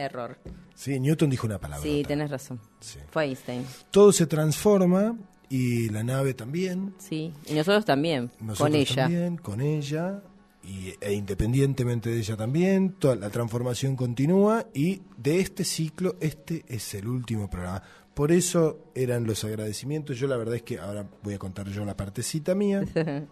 Error. 0.00 0.38
Sí, 0.74 0.98
Newton 0.98 1.30
dijo 1.30 1.46
una 1.46 1.58
palabra. 1.58 1.82
Sí, 1.82 2.02
tenés 2.06 2.30
razón. 2.30 2.60
Sí. 2.80 2.98
Fue 3.10 3.24
Einstein. 3.24 3.64
Todo 3.90 4.12
se 4.12 4.26
transforma 4.26 5.16
y 5.48 5.88
la 5.90 6.02
nave 6.02 6.34
también. 6.34 6.94
Sí, 6.98 7.32
y 7.46 7.54
nosotros 7.54 7.84
también, 7.84 8.30
Nosotros 8.40 8.58
con 8.70 8.74
ella. 8.76 9.02
también, 9.02 9.36
con 9.36 9.60
ella. 9.60 10.22
Y, 10.62 10.92
e 11.00 11.12
independientemente 11.14 12.10
de 12.10 12.18
ella 12.18 12.36
también, 12.36 12.92
toda 12.92 13.16
la 13.16 13.30
transformación 13.30 13.96
continúa 13.96 14.66
y 14.74 15.00
de 15.16 15.40
este 15.40 15.64
ciclo, 15.64 16.16
este 16.20 16.64
es 16.68 16.94
el 16.94 17.08
último 17.08 17.48
programa. 17.48 17.82
Por 18.14 18.30
eso 18.30 18.90
eran 18.94 19.24
los 19.24 19.42
agradecimientos. 19.44 20.18
Yo 20.18 20.26
la 20.28 20.36
verdad 20.36 20.56
es 20.56 20.62
que 20.62 20.78
ahora 20.78 21.08
voy 21.22 21.34
a 21.34 21.38
contar 21.38 21.66
yo 21.68 21.84
la 21.84 21.96
partecita 21.96 22.54
mía. 22.54 22.82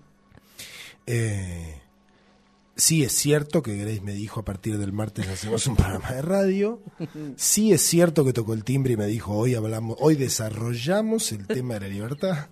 Eh, 1.11 1.81
sí 2.79 3.03
es 3.05 3.13
cierto 3.13 3.63
que 3.63 3.77
Grace 3.77 4.01
me 4.01 4.13
dijo 4.15 4.41
a 4.41 4.45
partir 4.47 4.79
del 4.79 4.93
martes 4.95 5.29
hacemos 5.29 5.67
un 5.67 5.77
programa 5.77 6.11
de 6.13 6.23
radio. 6.23 6.81
Sí 7.37 7.73
es 7.73 7.83
cierto 7.83 8.25
que 8.25 8.33
tocó 8.33 8.55
el 8.55 8.65
timbre 8.65 8.95
y 8.95 8.97
me 8.97 9.07
dijo 9.07 9.35
hoy 9.37 9.55
hablamos, 9.55 9.99
hoy 10.01 10.15
desarrollamos 10.15 11.31
el 11.33 11.47
tema 11.47 11.75
de 11.75 11.81
la 11.81 11.89
libertad. 11.89 12.49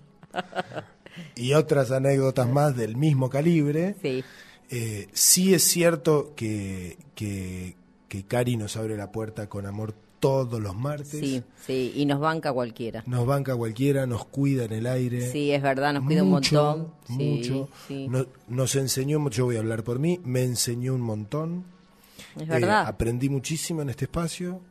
Y 1.35 1.53
otras 1.53 1.89
anécdotas 1.91 2.47
más 2.47 2.75
del 2.77 2.95
mismo 2.95 3.29
calibre. 3.29 3.95
Sí, 4.03 4.23
Eh, 4.69 5.07
sí 5.13 5.53
es 5.55 5.63
cierto 5.63 6.33
que, 6.35 6.97
que, 7.15 7.75
que 8.07 8.23
Cari 8.25 8.57
nos 8.57 8.75
abre 8.77 8.97
la 8.97 9.11
puerta 9.11 9.47
con 9.47 9.65
amor 9.65 9.95
todos 10.19 10.59
los 10.61 10.75
martes. 10.75 11.09
sí, 11.19 11.43
sí, 11.65 11.93
y 11.95 12.05
nos 12.05 12.19
banca 12.19 12.51
cualquiera. 12.51 13.03
Nos 13.05 13.25
banca 13.25 13.55
cualquiera, 13.55 14.05
nos 14.07 14.25
cuida 14.25 14.65
en 14.65 14.73
el 14.73 14.87
aire. 14.87 15.31
Sí, 15.31 15.51
es 15.51 15.61
verdad, 15.61 15.93
nos 15.93 16.03
cuida 16.05 16.23
un 16.23 16.29
montón. 16.31 16.93
Mucho. 17.09 17.69
sí, 17.87 18.07
No- 18.09 18.25
nos 18.47 18.75
enseñó, 18.75 19.29
yo 19.29 19.45
voy 19.45 19.55
a 19.57 19.59
hablar 19.59 19.83
por 19.83 19.99
mí, 19.99 20.19
me 20.23 20.43
enseñó 20.43 20.93
un 20.95 21.01
montón. 21.01 21.65
es 22.35 22.43
Eh, 22.43 22.45
verdad. 22.47 22.87
aprendí 22.87 23.29
muchísimo 23.29 23.81
en 23.81 23.89
este 23.89 24.05
espacio. 24.05 24.61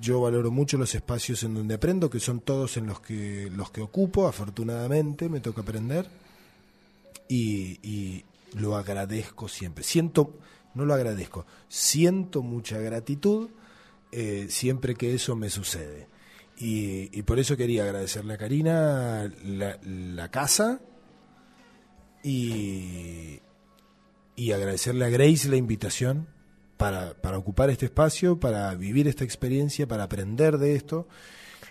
Yo 0.00 0.20
valoro 0.20 0.50
mucho 0.50 0.76
los 0.76 0.94
espacios 0.94 1.42
en 1.44 1.54
donde 1.54 1.74
aprendo, 1.74 2.10
que 2.10 2.18
son 2.20 2.40
todos 2.40 2.76
en 2.76 2.86
los 2.86 3.00
que 3.00 3.50
los 3.54 3.70
que 3.70 3.80
ocupo. 3.80 4.26
Afortunadamente 4.26 5.28
me 5.28 5.40
toca 5.40 5.60
aprender 5.62 6.08
y, 7.28 7.78
y 7.82 8.24
lo 8.58 8.76
agradezco 8.76 9.48
siempre. 9.48 9.84
Siento, 9.84 10.34
no 10.74 10.84
lo 10.84 10.94
agradezco, 10.94 11.46
siento 11.68 12.42
mucha 12.42 12.78
gratitud 12.78 13.48
eh, 14.14 14.46
siempre 14.48 14.94
que 14.94 15.12
eso 15.14 15.34
me 15.34 15.50
sucede. 15.50 16.06
Y, 16.56 17.10
y 17.12 17.22
por 17.22 17.40
eso 17.40 17.56
quería 17.56 17.82
agradecerle 17.82 18.34
a 18.34 18.38
Karina 18.38 19.28
la, 19.44 19.78
la 19.82 20.30
casa 20.30 20.80
y, 22.22 23.40
y 24.36 24.52
agradecerle 24.52 25.04
a 25.04 25.08
Grace 25.08 25.48
la 25.48 25.56
invitación 25.56 26.28
para, 26.76 27.14
para 27.14 27.38
ocupar 27.38 27.70
este 27.70 27.86
espacio, 27.86 28.38
para 28.38 28.72
vivir 28.76 29.08
esta 29.08 29.24
experiencia, 29.24 29.88
para 29.88 30.04
aprender 30.04 30.58
de 30.58 30.76
esto. 30.76 31.08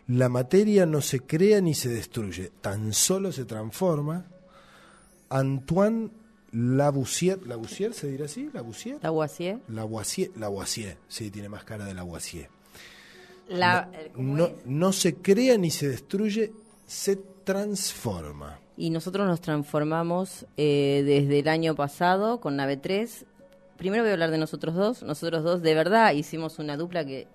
La 0.07 0.27
materia 0.27 0.85
no 0.85 0.99
se 0.99 1.21
crea 1.21 1.61
ni 1.61 1.73
se 1.73 1.87
destruye, 1.87 2.51
tan 2.59 2.91
solo 2.91 3.31
se 3.31 3.45
transforma. 3.45 4.25
Antoine 5.29 6.11
Lavoisier, 6.53 7.45
Lavoisier 7.47 7.93
se 7.93 8.07
dirá 8.07 8.25
así, 8.25 8.49
Lavoisier, 8.53 8.99
Lavoisier. 9.01 9.59
Lavoisier, 9.67 10.31
Lavoisier, 10.37 10.97
sí, 11.07 11.31
tiene 11.31 11.49
más 11.49 11.63
cara 11.63 11.83
de 11.85 11.93
Lavoisier. 11.93 12.47
La, 13.49 13.89
eh, 13.93 14.11
¿cómo 14.15 14.37
No, 14.37 14.45
es? 14.45 14.53
no 14.65 14.93
se 14.93 15.15
crea 15.15 15.57
ni 15.57 15.71
se 15.71 15.89
destruye, 15.89 16.53
se 16.85 17.15
transforma. 17.43 18.59
Y 18.77 18.89
nosotros 18.89 19.27
nos 19.27 19.41
transformamos 19.41 20.45
eh, 20.57 21.03
desde 21.05 21.39
el 21.39 21.47
año 21.47 21.75
pasado 21.75 22.39
con 22.39 22.55
Nave 22.55 22.77
3. 22.77 23.25
Primero 23.77 24.03
voy 24.03 24.11
a 24.11 24.13
hablar 24.13 24.31
de 24.31 24.37
nosotros 24.37 24.75
dos. 24.75 25.03
Nosotros 25.03 25.43
dos 25.43 25.61
de 25.61 25.73
verdad 25.73 26.13
hicimos 26.13 26.57
una 26.59 26.77
dupla 26.77 27.03
que 27.05 27.27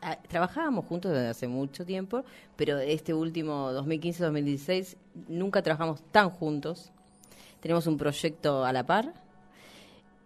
ah, 0.00 0.18
trabajábamos 0.28 0.86
juntos 0.86 1.12
desde 1.12 1.28
hace 1.28 1.46
mucho 1.46 1.84
tiempo, 1.86 2.24
pero 2.56 2.78
este 2.78 3.14
último 3.14 3.70
2015-2016 3.72 4.96
nunca 5.28 5.62
trabajamos 5.62 6.02
tan 6.10 6.30
juntos. 6.30 6.90
Tenemos 7.62 7.86
un 7.86 7.96
proyecto 7.96 8.64
a 8.64 8.72
la 8.72 8.84
par 8.84 9.14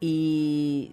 y 0.01 0.91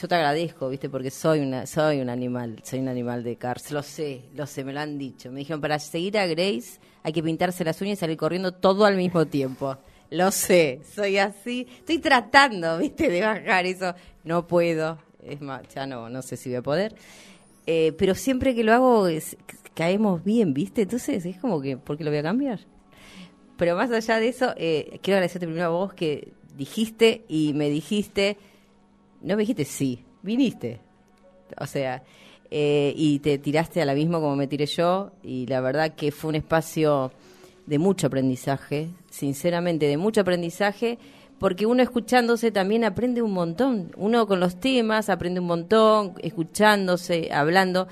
yo 0.00 0.08
te 0.08 0.14
agradezco, 0.14 0.70
¿viste? 0.70 0.88
Porque 0.88 1.10
soy 1.10 1.40
una 1.40 1.66
soy 1.66 2.00
un 2.00 2.08
animal, 2.08 2.60
soy 2.64 2.80
un 2.80 2.88
animal 2.88 3.22
de 3.22 3.36
cárcel, 3.36 3.74
lo 3.74 3.82
sé, 3.82 4.22
lo 4.34 4.46
sé, 4.46 4.64
me 4.64 4.72
lo 4.72 4.80
han 4.80 4.96
dicho. 4.96 5.30
Me 5.30 5.40
dijeron, 5.40 5.60
para 5.60 5.78
seguir 5.78 6.16
a 6.16 6.26
Grace 6.26 6.80
hay 7.02 7.12
que 7.12 7.22
pintarse 7.22 7.62
las 7.62 7.78
uñas 7.82 7.98
y 7.98 8.00
salir 8.00 8.16
corriendo 8.16 8.52
todo 8.52 8.86
al 8.86 8.96
mismo 8.96 9.26
tiempo. 9.26 9.76
Lo 10.08 10.30
sé, 10.30 10.80
soy 10.94 11.18
así. 11.18 11.66
Estoy 11.78 11.98
tratando, 11.98 12.78
¿viste? 12.78 13.10
De 13.10 13.20
bajar 13.20 13.66
eso. 13.66 13.94
No 14.24 14.46
puedo. 14.46 14.98
Es 15.22 15.42
más, 15.42 15.62
ya 15.74 15.86
no, 15.86 16.08
no 16.08 16.22
sé 16.22 16.38
si 16.38 16.48
voy 16.48 16.56
a 16.56 16.62
poder. 16.62 16.94
Eh, 17.66 17.92
pero 17.98 18.14
siempre 18.14 18.54
que 18.54 18.64
lo 18.64 18.72
hago 18.72 19.08
caemos 19.74 20.24
bien, 20.24 20.54
¿viste? 20.54 20.82
Entonces 20.82 21.24
es 21.26 21.36
como 21.36 21.60
que, 21.60 21.76
¿por 21.76 21.98
qué 21.98 22.04
lo 22.04 22.10
voy 22.10 22.18
a 22.18 22.22
cambiar? 22.22 22.60
Pero 23.62 23.76
más 23.76 23.92
allá 23.92 24.18
de 24.18 24.26
eso, 24.26 24.54
eh, 24.56 24.98
quiero 25.02 25.18
agradecerte 25.18 25.46
primero 25.46 25.66
a 25.66 25.68
vos 25.68 25.94
que 25.94 26.32
dijiste 26.56 27.22
y 27.28 27.52
me 27.54 27.70
dijiste, 27.70 28.36
no 29.20 29.36
me 29.36 29.42
dijiste 29.42 29.64
sí, 29.64 30.04
viniste. 30.20 30.80
O 31.60 31.68
sea, 31.68 32.02
eh, 32.50 32.92
y 32.96 33.20
te 33.20 33.38
tiraste 33.38 33.80
al 33.80 33.90
abismo 33.90 34.20
como 34.20 34.34
me 34.34 34.48
tiré 34.48 34.66
yo 34.66 35.12
y 35.22 35.46
la 35.46 35.60
verdad 35.60 35.94
que 35.94 36.10
fue 36.10 36.30
un 36.30 36.34
espacio 36.34 37.12
de 37.66 37.78
mucho 37.78 38.08
aprendizaje, 38.08 38.88
sinceramente 39.10 39.86
de 39.86 39.96
mucho 39.96 40.22
aprendizaje, 40.22 40.98
porque 41.38 41.64
uno 41.64 41.84
escuchándose 41.84 42.50
también 42.50 42.82
aprende 42.82 43.22
un 43.22 43.32
montón. 43.32 43.92
Uno 43.96 44.26
con 44.26 44.40
los 44.40 44.58
temas 44.58 45.08
aprende 45.08 45.38
un 45.38 45.46
montón, 45.46 46.14
escuchándose, 46.20 47.28
hablando. 47.32 47.86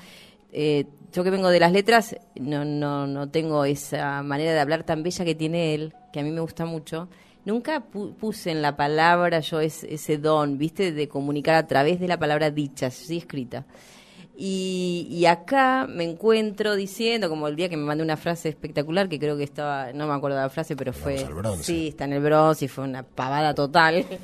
Eh, 0.51 0.83
yo 1.13 1.23
que 1.23 1.29
vengo 1.29 1.49
de 1.49 1.59
las 1.59 1.71
letras, 1.71 2.15
no, 2.35 2.63
no, 2.65 3.05
no 3.07 3.29
tengo 3.29 3.65
esa 3.65 4.23
manera 4.23 4.53
de 4.53 4.59
hablar 4.59 4.83
tan 4.83 5.03
bella 5.03 5.25
que 5.25 5.35
tiene 5.35 5.73
él, 5.75 5.93
que 6.13 6.19
a 6.19 6.23
mí 6.23 6.31
me 6.31 6.41
gusta 6.41 6.65
mucho. 6.65 7.09
Nunca 7.43 7.83
pu- 7.91 8.13
puse 8.15 8.51
en 8.51 8.61
la 8.61 8.75
palabra 8.77 9.39
yo 9.39 9.59
es- 9.59 9.83
ese 9.83 10.17
don, 10.17 10.57
viste, 10.57 10.91
de 10.91 11.07
comunicar 11.07 11.55
a 11.55 11.67
través 11.67 11.99
de 11.99 12.07
la 12.07 12.17
palabra 12.19 12.51
dicha, 12.51 12.89
sí 12.91 13.17
escrita. 13.17 13.65
Y, 14.37 15.07
y 15.11 15.25
acá 15.25 15.87
me 15.89 16.03
encuentro 16.03 16.75
diciendo, 16.75 17.29
como 17.29 17.47
el 17.47 17.55
día 17.55 17.69
que 17.69 17.77
me 17.77 17.83
mandé 17.83 18.03
una 18.03 18.17
frase 18.17 18.49
espectacular, 18.49 19.07
que 19.09 19.19
creo 19.19 19.37
que 19.37 19.43
estaba, 19.43 19.91
no 19.93 20.07
me 20.07 20.13
acuerdo 20.13 20.37
de 20.37 20.43
la 20.43 20.49
frase, 20.49 20.75
pero 20.75 20.93
fue... 20.93 21.15
Sí, 21.63 21.87
está 21.89 22.05
en 22.05 22.13
el 22.13 22.21
bronce 22.23 22.65
y 22.65 22.67
fue 22.67 22.83
una 22.85 23.03
pavada 23.03 23.53
total. 23.53 24.05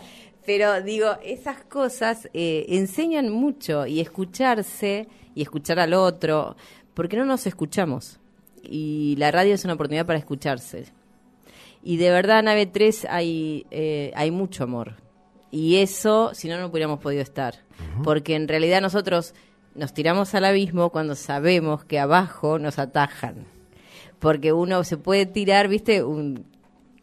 Pero 0.46 0.82
digo, 0.82 1.10
esas 1.26 1.62
cosas 1.66 2.30
eh, 2.34 2.66
enseñan 2.70 3.30
mucho 3.30 3.86
y 3.86 4.00
escucharse 4.00 5.10
y 5.36 5.42
escuchar 5.42 5.78
al 5.78 5.94
otro, 5.94 6.56
porque 6.98 7.16
no 7.16 7.26
nos 7.26 7.46
escuchamos. 7.46 8.18
Y 8.64 9.16
la 9.20 9.30
radio 9.30 9.54
es 9.54 9.64
una 9.64 9.76
oportunidad 9.76 10.08
para 10.08 10.18
escucharse. 10.18 10.86
Y 11.84 11.98
de 11.98 12.10
verdad, 12.10 12.42
Nave 12.42 12.66
3 12.66 13.06
hay, 13.08 13.68
eh, 13.70 14.12
hay 14.16 14.32
mucho 14.32 14.64
amor. 14.64 14.96
Y 15.52 15.76
eso, 15.76 16.32
si 16.34 16.50
no, 16.50 16.58
no 16.58 16.66
hubiéramos 16.66 17.00
podido 17.00 17.22
estar. 17.22 17.54
Porque 18.04 18.34
en 18.34 18.48
realidad 18.48 18.82
nosotros 18.82 19.36
nos 19.76 19.94
tiramos 19.94 20.34
al 20.34 20.46
abismo 20.46 20.90
cuando 20.90 21.14
sabemos 21.14 21.86
que 21.86 22.00
abajo 22.00 22.58
nos 22.58 22.80
atajan. 22.80 23.46
Porque 24.18 24.52
uno 24.52 24.84
se 24.84 24.98
puede 24.98 25.28
tirar, 25.28 25.68
viste, 25.68 26.04
un... 26.04 26.48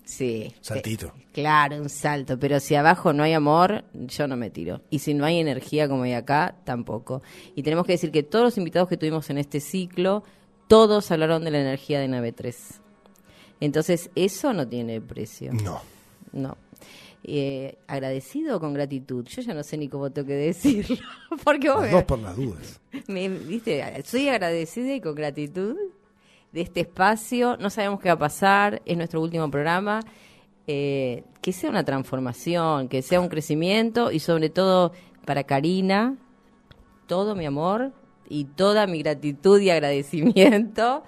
Sí. 0.05 0.55
Saltito. 0.61 1.15
eh, 1.19 1.27
Claro, 1.33 1.77
un 1.77 1.89
salto. 1.89 2.39
Pero 2.39 2.61
si 2.61 2.75
abajo 2.75 3.13
no 3.13 3.23
hay 3.23 3.33
amor, 3.33 3.85
yo 3.95 4.29
no 4.29 4.37
me 4.37 4.51
tiro. 4.51 4.83
Y 4.91 4.99
si 5.01 5.15
no 5.15 5.25
hay 5.25 5.39
energía 5.41 5.89
como 5.89 6.03
hay 6.05 6.13
acá, 6.13 6.57
tampoco. 6.65 7.23
Y 7.55 7.63
tenemos 7.63 7.87
que 7.87 7.93
decir 7.93 8.11
que 8.13 8.23
todos 8.23 8.45
los 8.45 8.59
invitados 8.59 8.89
que 8.89 8.97
tuvimos 8.97 9.31
en 9.31 9.39
este 9.39 9.61
ciclo, 9.61 10.23
todos 10.69 11.11
hablaron 11.11 11.45
de 11.45 11.51
la 11.51 11.61
energía 11.61 12.01
de 12.01 12.09
Nave 12.09 12.33
3. 12.33 12.81
Entonces, 13.61 14.11
eso 14.15 14.53
no 14.53 14.69
tiene 14.69 15.01
precio. 15.01 15.53
No. 15.53 15.81
No. 16.33 16.57
Eh, 17.27 17.79
agradecido 17.87 18.59
o 18.59 18.61
con 18.61 18.75
gratitud. 18.75 19.25
Yo 19.25 19.41
ya 19.41 19.55
no 19.55 19.63
sé 19.63 19.79
ni 19.79 19.89
cómo 19.89 20.11
tengo 20.11 20.29
que 20.29 20.35
decirlo. 20.35 20.97
Porque 21.45 21.71
vos 21.71 21.83
Las 21.83 21.93
dos 21.93 22.05
por 22.05 22.19
las 22.19 22.37
dudas. 22.37 22.81
me, 23.09 23.29
viste, 23.31 23.83
soy 24.05 24.29
agradecida 24.29 24.95
y 24.95 25.01
con 25.01 25.15
gratitud 25.15 25.77
de 26.55 26.61
este 26.61 26.81
espacio. 26.81 27.57
No 27.59 27.69
sabemos 27.69 28.01
qué 28.01 28.09
va 28.09 28.15
a 28.15 28.19
pasar, 28.19 28.81
es 28.87 28.97
nuestro 28.97 29.21
último 29.21 29.51
programa. 29.51 30.01
Eh, 30.67 31.25
que 31.43 31.53
sea 31.53 31.69
una 31.69 31.85
transformación, 31.85 32.89
que 32.89 33.03
sea 33.03 33.21
un 33.21 33.29
crecimiento 33.29 34.11
y 34.11 34.21
sobre 34.21 34.49
todo 34.49 34.93
para 35.27 35.45
Karina, 35.45 36.17
todo 37.07 37.35
mi 37.35 37.45
amor 37.45 37.93
y 38.31 38.45
toda 38.45 38.87
mi 38.87 39.03
gratitud 39.03 39.61
y 39.61 39.69
agradecimiento. 39.69 41.03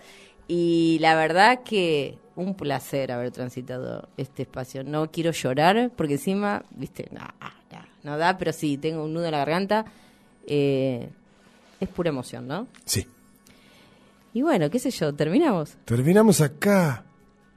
Y 0.49 0.99
la 1.01 1.15
verdad 1.15 1.63
que 1.63 2.19
un 2.35 2.55
placer 2.55 3.13
haber 3.13 3.31
transitado 3.31 4.09
este 4.17 4.43
espacio. 4.43 4.85
No 4.85 5.11
quiero 5.11 5.31
llorar 5.31 5.91
porque 5.97 6.15
encima, 6.15 6.65
viste, 6.71 7.09
no, 7.13 7.21
no, 7.21 7.79
no 8.03 8.19
da, 8.19 8.37
pero 8.37 8.53
sí, 8.53 8.77
tengo 8.77 9.05
un 9.05 9.15
nudo 9.15 9.25
en 9.25 9.33
la 9.33 9.39
garganta. 9.39 9.87
Eh, 10.47 11.09
es 11.81 11.89
pura 11.89 12.11
emoción, 12.11 12.47
¿no? 12.47 12.67
Sí. 12.85 13.07
Y 14.37 14.43
bueno, 14.43 14.69
qué 14.69 14.79
sé 14.79 14.91
yo, 14.91 15.15
terminamos. 15.15 15.79
Terminamos 15.87 16.43
acá. 16.43 17.07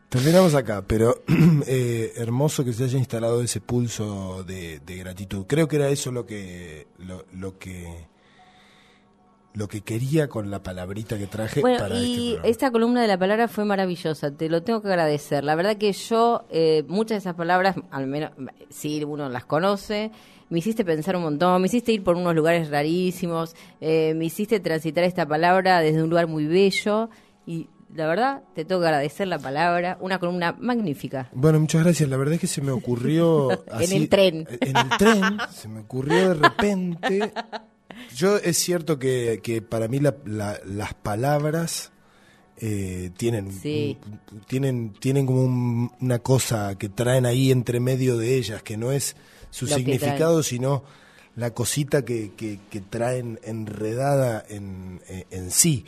Terminamos 0.08 0.56
acá, 0.56 0.82
pero 0.88 1.24
eh, 1.68 2.14
hermoso 2.16 2.64
que 2.64 2.72
se 2.72 2.86
haya 2.86 2.98
instalado 2.98 3.42
ese 3.42 3.60
pulso 3.60 4.46
de, 4.46 4.80
gratitud. 4.86 5.46
Creo 5.46 5.68
que 5.68 5.76
era 5.76 5.90
eso 5.90 6.10
lo 6.10 6.26
que 6.26 6.88
lo 7.34 7.60
que 7.60 8.08
lo 9.54 9.68
que 9.68 9.82
quería 9.82 10.30
con 10.30 10.52
la 10.52 10.62
palabrita 10.62 11.18
que 11.18 11.28
traje 11.28 11.62
Bueno, 11.62 11.80
para 11.80 12.00
y 12.00 12.36
este 12.36 12.50
esta 12.50 12.72
columna 12.72 13.02
de 13.02 13.08
la 13.08 13.18
palabra 13.18 13.48
fue 13.48 13.66
maravillosa, 13.66 14.32
te 14.32 14.50
lo 14.50 14.64
tengo 14.64 14.82
que 14.82 14.90
agradecer. 14.90 15.44
La 15.44 15.56
verdad 15.56 15.78
que 15.78 15.92
yo, 15.92 16.46
eh, 16.50 16.84
muchas 16.88 17.16
de 17.16 17.18
esas 17.18 17.36
palabras, 17.36 17.76
al 17.92 18.08
menos, 18.08 18.32
sí, 18.70 19.04
uno 19.04 19.30
las 19.30 19.46
conoce, 19.46 20.12
me 20.50 20.60
hiciste 20.60 20.86
pensar 20.86 21.16
un 21.16 21.24
montón, 21.24 21.62
me 21.62 21.68
hiciste 21.68 21.92
ir 21.92 22.04
por 22.04 22.16
unos 22.16 22.36
lugares 22.36 22.70
rarísimos, 22.70 23.56
eh, 23.82 24.14
me 24.16 24.26
hiciste 24.26 24.60
transitar 24.60 25.04
esta 25.04 25.26
palabra 25.28 25.80
desde 25.80 26.04
un 26.04 26.10
lugar 26.10 26.28
muy 26.28 26.46
bello 26.46 27.10
y 27.46 27.70
la 27.94 28.08
verdad 28.08 28.44
te 28.54 28.66
tengo 28.66 28.82
que 28.82 28.88
agradecer 28.88 29.28
la 29.28 29.40
palabra, 29.40 29.98
una 30.00 30.20
columna 30.20 30.56
magnífica. 30.60 31.30
Bueno, 31.34 31.60
muchas 31.60 31.84
gracias. 31.84 32.08
La 32.10 32.18
verdad 32.18 32.36
es 32.36 32.42
que 32.42 32.48
se 32.48 32.62
me 32.62 32.72
ocurrió 32.72 33.50
así, 33.72 33.96
el 33.96 34.10
tren. 34.10 34.48
En 34.62 34.78
el 34.78 34.90
tren 34.98 35.38
se 35.52 35.68
me 35.68 35.82
ocurrió 35.82 36.30
de 36.30 36.34
repente. 36.36 37.34
Yo 38.16 38.38
es 38.38 38.58
cierto 38.58 38.98
que, 39.00 39.40
que 39.44 39.62
para 39.62 39.88
mí 39.88 40.00
la- 40.00 40.16
la- 40.26 40.60
las 40.66 40.94
palabras 40.94 41.92
eh, 42.62 43.12
tienen 43.16 43.54
Sí. 43.54 43.98
tienen 44.48 44.92
tienen 45.00 45.26
como 45.26 45.44
un- 45.46 45.92
una 46.02 46.20
cosa 46.20 46.78
que 46.78 46.90
traen 46.90 47.26
ahí 47.26 47.52
entre 47.52 47.80
medio 47.80 48.18
de 48.18 48.36
ellas 48.36 48.62
que 48.64 48.76
no 48.76 48.92
es 48.92 49.16
su 49.50 49.66
Lo 49.66 49.76
significado 49.76 50.44
sino 50.44 50.84
la 51.38 51.54
cosita 51.54 52.04
que, 52.04 52.34
que, 52.36 52.60
que 52.70 52.82
traen 52.82 53.40
enredada 53.44 54.44
en, 54.50 55.00
en- 55.08 55.26
en 55.32 55.52
sí. 55.52 55.86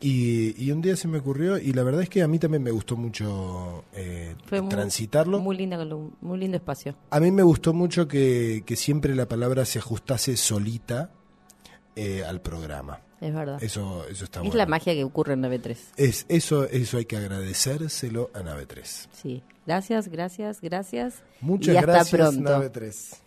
Y, 0.00 0.62
y 0.62 0.70
un 0.72 0.82
día 0.82 0.94
se 0.96 1.08
me 1.08 1.18
ocurrió 1.18 1.56
y 1.56 1.72
la 1.72 1.82
verdad 1.82 2.02
es 2.02 2.10
que 2.10 2.22
a 2.22 2.28
mí 2.28 2.38
también 2.38 2.62
me 2.62 2.70
gustó 2.70 2.94
mucho 2.96 3.84
eh, 3.94 4.34
Fue 4.46 4.60
muy- 4.60 4.68
transitarlo. 4.68 5.38
Muy, 5.38 5.56
linda, 5.56 5.78
columna, 5.78 6.10
muy 6.20 6.38
lindo 6.38 6.58
espacio. 6.58 6.94
A 7.08 7.20
mí 7.20 7.30
me 7.30 7.42
gustó 7.42 7.72
mucho 7.72 8.06
que, 8.06 8.62
que 8.66 8.76
siempre 8.76 9.14
la 9.14 9.26
palabra 9.26 9.64
se 9.64 9.78
ajustase 9.78 10.36
solita 10.36 11.12
eh, 11.96 12.24
al 12.24 12.40
programa. 12.40 13.00
Es 13.20 13.32
verdad. 13.34 13.56
Es, 13.56 13.72
Eso, 13.72 14.06
eso 14.08 14.24
está 14.24 14.40
bueno. 14.40 14.54
la 14.56 14.66
magia 14.66 14.92
que 14.92 15.04
ocurre 15.04 15.34
en 15.34 15.40
93. 15.40 15.92
Es, 15.96 16.26
eso, 16.28 16.64
eso 16.64 16.98
hay 16.98 17.06
que 17.06 17.16
agradecérselo 17.16 18.30
a 18.34 18.42
Nave 18.42 18.66
3. 18.66 19.08
Sí. 19.12 19.42
Gracias, 19.66 20.08
gracias, 20.08 20.60
gracias. 20.60 21.22
Muchas 21.40 21.74
y 21.74 21.78
hasta 21.78 21.92
gracias, 21.92 22.20
pronto. 22.20 22.50
Nave 22.50 22.70
3. 22.70 23.23